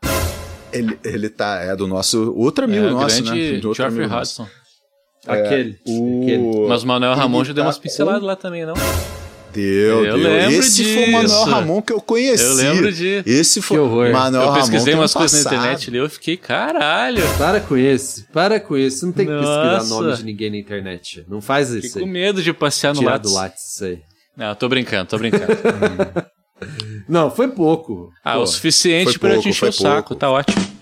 Ele, 0.73 0.99
ele 1.05 1.29
tá. 1.29 1.61
É 1.63 1.75
do 1.77 1.87
nosso. 1.87 2.33
Outro 2.37 2.65
amigo 2.65 2.87
é, 2.87 2.89
o 2.89 2.93
nosso, 2.93 3.23
grande 3.23 3.53
né? 3.53 3.59
De 3.59 3.67
outro 3.67 3.83
Geoffrey. 3.83 4.07
Hudson. 4.07 4.47
Aquele. 5.27 5.79
O... 5.87 6.23
aquele. 6.23 6.69
Mas 6.69 6.83
o 6.83 6.87
Manuel 6.87 7.15
Ramon 7.15 7.45
já 7.45 7.53
deu 7.53 7.63
tá 7.63 7.69
umas 7.69 7.79
pinceladas 7.79 8.21
com- 8.21 8.27
lá 8.27 8.37
também, 8.37 8.65
não? 8.65 8.75
Deu, 9.53 10.05
Eu 10.05 10.17
deu. 10.17 10.31
lembro 10.31 10.55
Esse 10.61 10.85
foi 10.95 11.05
o 11.09 11.13
Manuel 11.13 11.25
disso. 11.27 11.45
Ramon 11.51 11.83
que 11.83 11.93
eu 11.93 12.01
conheci. 12.01 12.45
Eu 12.45 12.55
lembro 12.55 12.93
de. 12.93 13.23
Esse 13.27 13.61
foi 13.61 13.77
Que 13.77 13.81
horror. 13.83 14.13
Manuel 14.13 14.43
Eu 14.43 14.49
Ramon 14.49 14.61
pesquisei 14.61 14.85
tem 14.85 14.95
um 14.95 14.99
umas 15.03 15.13
coisas 15.13 15.45
na 15.45 15.51
internet 15.51 15.91
ali, 15.91 15.99
eu 15.99 16.09
fiquei, 16.09 16.37
caralho. 16.37 17.23
Para 17.37 17.61
com 17.61 17.77
esse, 17.77 18.23
para 18.33 18.61
com 18.61 18.77
esse. 18.77 19.05
Não 19.05 19.13
tem 19.13 19.27
que 19.27 19.33
pesquisar 19.33 19.73
Nossa. 19.73 19.89
nome 20.03 20.17
de 20.17 20.25
ninguém 20.25 20.51
na 20.51 20.57
internet. 20.57 21.25
Não 21.29 21.41
faz 21.41 21.71
isso 21.71 21.95
com 21.99 22.05
aí. 22.05 22.11
medo 22.11 22.41
de 22.43 22.53
passear 22.53 22.95
no 22.95 23.01
Tirar 23.01 23.13
Lattes. 23.15 23.31
do 23.31 23.35
Lattes 23.37 23.75
isso 23.75 23.85
aí. 23.85 23.99
Não, 24.37 24.55
tô 24.55 24.69
brincando, 24.69 25.07
tô 25.11 25.19
brincando. 25.19 25.47
Não, 27.09 27.31
foi 27.31 27.49
pouco. 27.49 28.11
Ah, 28.25 28.35
Pô, 28.35 28.43
o 28.43 28.47
suficiente 28.47 29.19
te 29.19 29.49
encher 29.49 29.69
o 29.69 29.73
saco, 29.73 30.09
pouco. 30.09 30.15
tá 30.17 30.31
ótimo. 30.31 30.81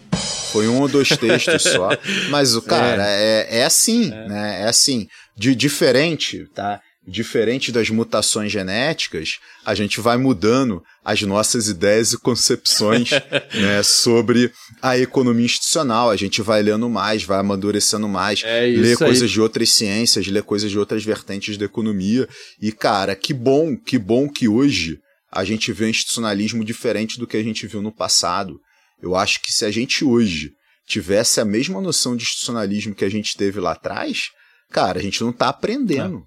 Foi 0.53 0.67
um 0.67 0.81
ou 0.81 0.89
dois 0.89 1.09
textos 1.09 1.63
só. 1.63 1.91
Mas 2.31 2.55
o 2.55 2.63
cara 2.63 3.07
é, 3.07 3.59
é 3.59 3.65
assim, 3.65 4.09
né? 4.09 4.63
É 4.63 4.69
assim. 4.69 5.07
De 5.37 5.55
diferente, 5.55 6.47
tá? 6.55 6.81
Diferente 7.07 7.73
das 7.73 7.89
mutações 7.89 8.53
genéticas, 8.53 9.39
a 9.65 9.75
gente 9.75 9.99
vai 10.01 10.19
mudando 10.19 10.83
as 11.03 11.23
nossas 11.23 11.69
ideias 11.69 12.13
e 12.13 12.19
concepções 12.19 13.11
né, 13.55 13.83
sobre 13.83 14.53
a 14.83 14.99
economia 14.99 15.47
institucional. 15.47 16.11
A 16.11 16.17
gente 16.17 16.43
vai 16.43 16.61
lendo 16.63 16.89
mais, 16.89 17.23
vai 17.23 17.39
amadurecendo 17.39 18.09
mais, 18.09 18.43
É 18.45 18.67
lê 18.67 18.91
aí. 18.91 18.97
coisas 18.97 19.31
de 19.31 19.41
outras 19.41 19.71
ciências, 19.71 20.27
lê 20.27 20.43
coisas 20.43 20.71
de 20.71 20.79
outras 20.79 21.03
vertentes 21.05 21.57
da 21.57 21.65
economia. 21.65 22.29
E, 22.61 22.73
cara, 22.73 23.15
que 23.15 23.33
bom, 23.33 23.75
que 23.77 23.99
bom 23.99 24.29
que 24.29 24.49
hoje 24.49 24.99
a 25.31 25.45
gente 25.45 25.73
vê 25.73 25.87
um 25.87 25.89
institucionalismo 25.89 26.65
diferente 26.65 27.19
do 27.19 27.27
que 27.27 27.37
a 27.37 27.43
gente 27.43 27.67
viu 27.67 27.83
no 27.83 27.93
passado. 27.93 28.59
Eu 29.01 29.15
acho 29.15 29.41
que 29.43 29.53
se 29.53 29.65
a 29.65 29.71
gente 29.71 30.05
hoje 30.05 30.53
tivesse 30.87 31.41
a 31.41 31.45
mesma 31.45 31.81
noção 31.81 32.17
de 32.17 32.23
institucionalismo 32.23 32.95
que 32.95 33.05
a 33.05 33.11
gente 33.11 33.37
teve 33.37 33.61
lá 33.61 33.73
atrás, 33.73 34.31
cara, 34.71 34.99
a 34.99 35.03
gente 35.03 35.23
não 35.23 35.33
tá 35.33 35.49
aprendendo. 35.49 36.23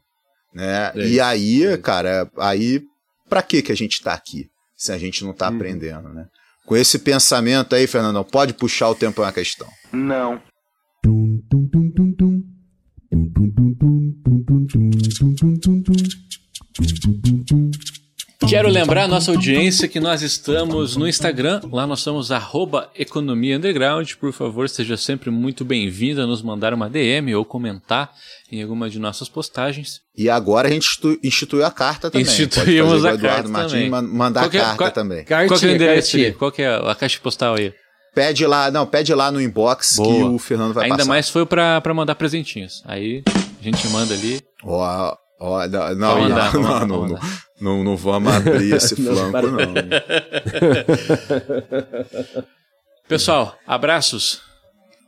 Né? 0.53 0.91
É 0.95 1.07
e 1.07 1.19
aí, 1.19 1.65
é 1.65 1.77
cara, 1.77 2.29
aí 2.37 2.81
pra 3.29 3.41
que 3.41 3.61
que 3.61 3.71
a 3.71 3.75
gente 3.75 4.01
tá 4.01 4.13
aqui 4.13 4.45
se 4.75 4.91
a 4.91 4.97
gente 4.97 5.23
não 5.23 5.33
tá 5.33 5.49
Uhum. 5.49 5.55
aprendendo, 5.55 6.09
né? 6.09 6.25
Com 6.65 6.75
esse 6.75 6.99
pensamento 6.99 7.75
aí, 7.75 7.87
Fernandão, 7.87 8.23
pode 8.23 8.53
puxar 8.53 8.89
o 8.89 8.95
tempo 8.95 9.21
é 9.21 9.25
uma 9.25 9.31
questão. 9.31 9.67
Não. 9.91 10.41
Quero 18.49 18.69
lembrar 18.69 19.03
a 19.03 19.07
nossa 19.07 19.31
audiência 19.31 19.87
que 19.87 19.99
nós 19.99 20.21
estamos 20.21 20.97
no 20.97 21.07
Instagram, 21.07 21.61
lá 21.71 21.87
nós 21.87 22.01
somos 22.01 22.31
arroba 22.31 22.89
Economia 22.97 23.55
Underground. 23.57 24.13
Por 24.19 24.33
favor, 24.33 24.67
seja 24.67 24.97
sempre 24.97 25.29
muito 25.29 25.63
bem-vindo 25.63 26.21
a 26.21 26.27
nos 26.27 26.41
mandar 26.41 26.73
uma 26.73 26.89
DM 26.89 27.33
ou 27.35 27.45
comentar 27.45 28.11
em 28.51 28.61
alguma 28.61 28.89
de 28.89 28.99
nossas 28.99 29.29
postagens. 29.29 30.01
E 30.17 30.29
agora 30.29 30.67
a 30.67 30.71
gente 30.71 30.83
institui- 30.85 31.19
instituiu 31.23 31.65
a 31.65 31.71
carta 31.71 32.09
também. 32.11 32.23
Instituímos 32.27 33.05
a 33.05 33.13
Eduardo 33.13 33.21
carta 33.21 33.49
Martins, 33.49 33.71
também. 33.73 33.89
ma- 33.89 34.01
mandar 34.01 34.41
Qual 34.41 34.49
que 34.49 34.57
é- 34.57 34.61
a 34.61 34.63
carta 34.65 34.77
qual- 34.77 34.91
também. 34.91 35.17
Qual 35.23 35.25
que 35.27 35.33
é 35.33 35.45
o 35.45 35.49
Cartinha, 35.49 35.73
endereço 35.75 36.11
cartinha. 36.11 36.33
Qual 36.33 36.51
que 36.51 36.61
é 36.61 36.75
a 36.75 36.95
caixa 36.95 37.19
postal 37.21 37.55
aí? 37.55 37.73
Pede 38.13 38.45
lá, 38.45 38.69
não, 38.69 38.85
pede 38.85 39.13
lá 39.13 39.31
no 39.31 39.39
inbox 39.39 39.91
que 39.91 39.97
Boa. 40.03 40.31
o 40.31 40.37
Fernando 40.37 40.73
vai 40.73 40.83
Ainda 40.85 40.97
passar. 40.97 41.07
mais 41.09 41.29
foi 41.29 41.45
pra, 41.45 41.79
pra 41.79 41.93
mandar 41.93 42.15
presentinhos. 42.15 42.83
Aí 42.85 43.23
a 43.61 43.63
gente 43.63 43.87
manda 43.87 44.13
ali. 44.13 44.41
Ó, 44.65 45.15
ó, 45.41 45.65
não, 45.67 45.95
não, 45.95 46.13
Pode 46.13 46.29
mandar, 46.29 46.53
não, 46.53 46.61
não, 46.61 46.87
pode 47.09 47.13
não, 47.13 47.19
não, 47.59 47.83
não 47.83 47.97
vamos 47.97 48.33
abrir 48.33 48.73
esse 48.73 48.95
flanco, 48.95 49.31
para. 49.31 49.47
não. 49.47 49.57
Pessoal, 53.07 53.57
abraços. 53.67 54.41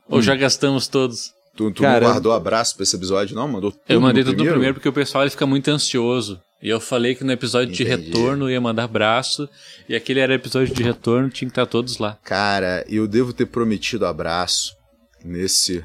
Ou 0.10 0.22
já 0.22 0.36
gastamos 0.36 0.88
todos? 0.88 1.32
Tu, 1.56 1.72
tu 1.72 1.84
não 1.84 2.00
guardou 2.00 2.34
abraço 2.34 2.76
pra 2.76 2.84
esse 2.84 2.96
episódio, 2.96 3.36
não? 3.36 3.48
Mandou 3.48 3.72
tudo 3.72 3.82
Eu 3.88 4.02
mandei 4.02 4.24
no 4.24 4.32
tudo 4.32 4.44
no 4.44 4.50
primeiro 4.50 4.74
porque 4.74 4.90
o 4.90 4.94
pessoal 4.94 5.24
ele 5.24 5.30
fica 5.30 5.46
muito 5.46 5.70
ansioso. 5.70 6.42
E 6.62 6.70
eu 6.70 6.80
falei 6.80 7.14
que 7.14 7.24
no 7.24 7.32
episódio 7.32 7.74
de 7.74 7.84
Entendi. 7.84 8.08
retorno 8.08 8.50
ia 8.50 8.60
mandar 8.60 8.86
abraço. 8.86 9.48
E 9.88 9.96
aquele 9.96 10.20
era 10.20 10.34
episódio 10.34 10.74
de 10.74 10.84
retorno, 10.84 11.30
tinha 11.30 11.48
que 11.48 11.52
estar 11.52 11.66
todos 11.66 11.98
lá. 11.98 12.18
Cara, 12.24 12.84
eu 12.90 13.08
devo 13.08 13.34
ter 13.34 13.46
prometido 13.46 14.06
abraço 14.06 14.76
nesse, 15.24 15.84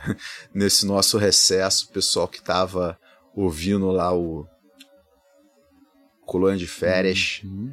nesse 0.54 0.86
nosso 0.86 1.18
recesso, 1.18 1.86
o 1.88 1.92
pessoal 1.92 2.26
que 2.26 2.42
tava 2.42 2.96
ouvindo 3.34 3.90
lá 3.90 4.14
o 4.14 4.46
Colônia 6.26 6.58
de 6.58 6.66
Férias. 6.66 7.40
Uhum. 7.44 7.72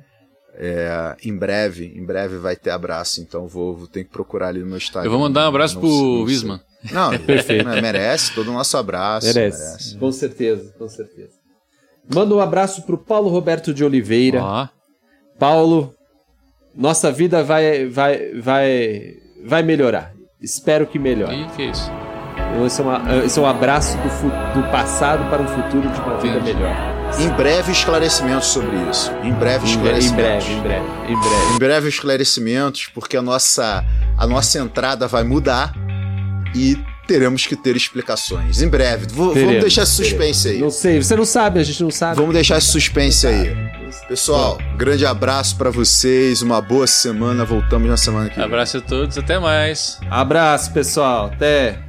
É, 0.58 1.18
em 1.22 1.36
breve, 1.36 1.86
em 1.86 2.06
breve 2.06 2.38
vai 2.38 2.56
ter 2.56 2.70
abraço, 2.70 3.22
então 3.22 3.46
vou, 3.46 3.76
vou 3.76 3.88
ter 3.88 4.06
que 4.06 4.10
procurar 4.10 4.48
ali 4.48 4.62
no 4.62 4.68
meu 4.68 4.78
Instagram. 4.78 5.08
Eu 5.08 5.12
vou 5.12 5.20
mandar 5.20 5.44
um 5.46 5.50
abraço 5.50 5.76
Não 5.76 5.82
pro 5.82 5.90
não. 5.90 6.24
Wisman. 6.24 6.62
Não, 6.92 7.18
Perfeito. 7.20 7.66
merece 7.66 8.34
todo 8.34 8.50
o 8.52 8.54
nosso 8.54 8.78
abraço. 8.78 9.28
Merece. 9.28 9.98
Com 9.98 10.12
certeza, 10.14 10.74
com 10.78 10.88
certeza. 10.88 11.34
Manda 12.14 12.34
um 12.36 12.40
abraço 12.40 12.84
pro 12.84 12.98
Paulo 12.98 13.30
Roberto 13.30 13.74
de 13.74 13.84
Oliveira. 13.84 14.70
Paulo, 15.38 15.94
nossa 16.74 17.12
vida 17.12 17.44
vai, 17.44 17.88
vai, 17.88 18.40
vai, 18.40 19.14
vai 19.44 19.64
melhorar. 19.64 20.14
Espero 20.40 20.88
que 20.88 21.00
melhore. 21.00 21.36
e 21.42 21.48
que 21.50 21.62
é 21.64 21.66
isso? 21.72 22.05
Esse 22.66 22.82
é, 22.82 22.84
uma- 22.84 23.26
esse 23.26 23.40
é 23.40 23.42
um 23.42 23.46
abraço 23.46 23.98
do, 23.98 24.62
do 24.62 24.72
passado 24.72 25.30
para 25.30 25.42
um 25.42 25.48
futuro 25.48 25.90
de 25.90 26.00
uma 26.00 26.18
vida 26.18 26.38
Entendi. 26.38 26.54
melhor. 26.54 26.76
Em 27.20 27.30
breve 27.30 27.72
esclarecimentos 27.72 28.48
sobre 28.48 28.76
isso. 28.90 29.12
Em 29.24 29.32
breve 29.34 29.66
Em, 29.66 29.70
esclarecimentos. 29.72 30.12
em 30.12 30.16
breve, 30.16 30.52
em 30.54 30.62
breve, 30.62 31.14
em 31.14 31.20
breve. 31.20 31.54
Em 31.56 31.58
breve 31.60 31.90
esclarecimentos, 31.90 32.88
porque 32.94 33.16
a 33.18 33.22
nossa, 33.22 33.84
a 34.18 34.28
nossa 34.28 34.60
entrada 34.60 35.08
vai 35.08 35.24
mudar 35.24 35.74
e 36.54 36.78
teremos 37.08 37.46
que 37.46 37.56
ter 37.56 37.76
explicações. 37.76 38.62
Em 38.62 38.68
breve. 38.68 39.06
V- 39.06 39.14
vamos 39.16 39.34
Teremos, 39.36 39.62
deixar 39.62 39.84
esse 39.84 39.92
suspense 39.94 40.48
aí. 40.50 40.58
Não 40.60 40.72
sei, 40.72 41.02
você 41.02 41.16
não 41.16 41.26
sabe, 41.26 41.60
a 41.60 41.64
gente 41.64 41.84
não 41.84 41.92
sabe. 41.92 42.16
Vamos 42.16 42.34
deixar 42.34 42.58
esse 42.58 42.68
suspense 42.68 43.28
aí. 43.28 43.56
Pessoal, 44.10 44.58
grande 44.76 45.06
abraço 45.06 45.56
pra 45.56 45.70
vocês, 45.70 46.42
uma 46.42 46.60
boa 46.60 46.88
semana. 46.88 47.46
Voltamos 47.46 47.88
na 47.88 47.96
semana 47.98 48.30
que 48.30 48.36
vem. 48.36 48.44
Abraço 48.44 48.78
a 48.78 48.82
todos, 48.82 49.18
até 49.18 49.40
mais. 49.40 50.00
Abraço, 50.10 50.74
pessoal. 50.74 51.28
Até. 51.28 51.80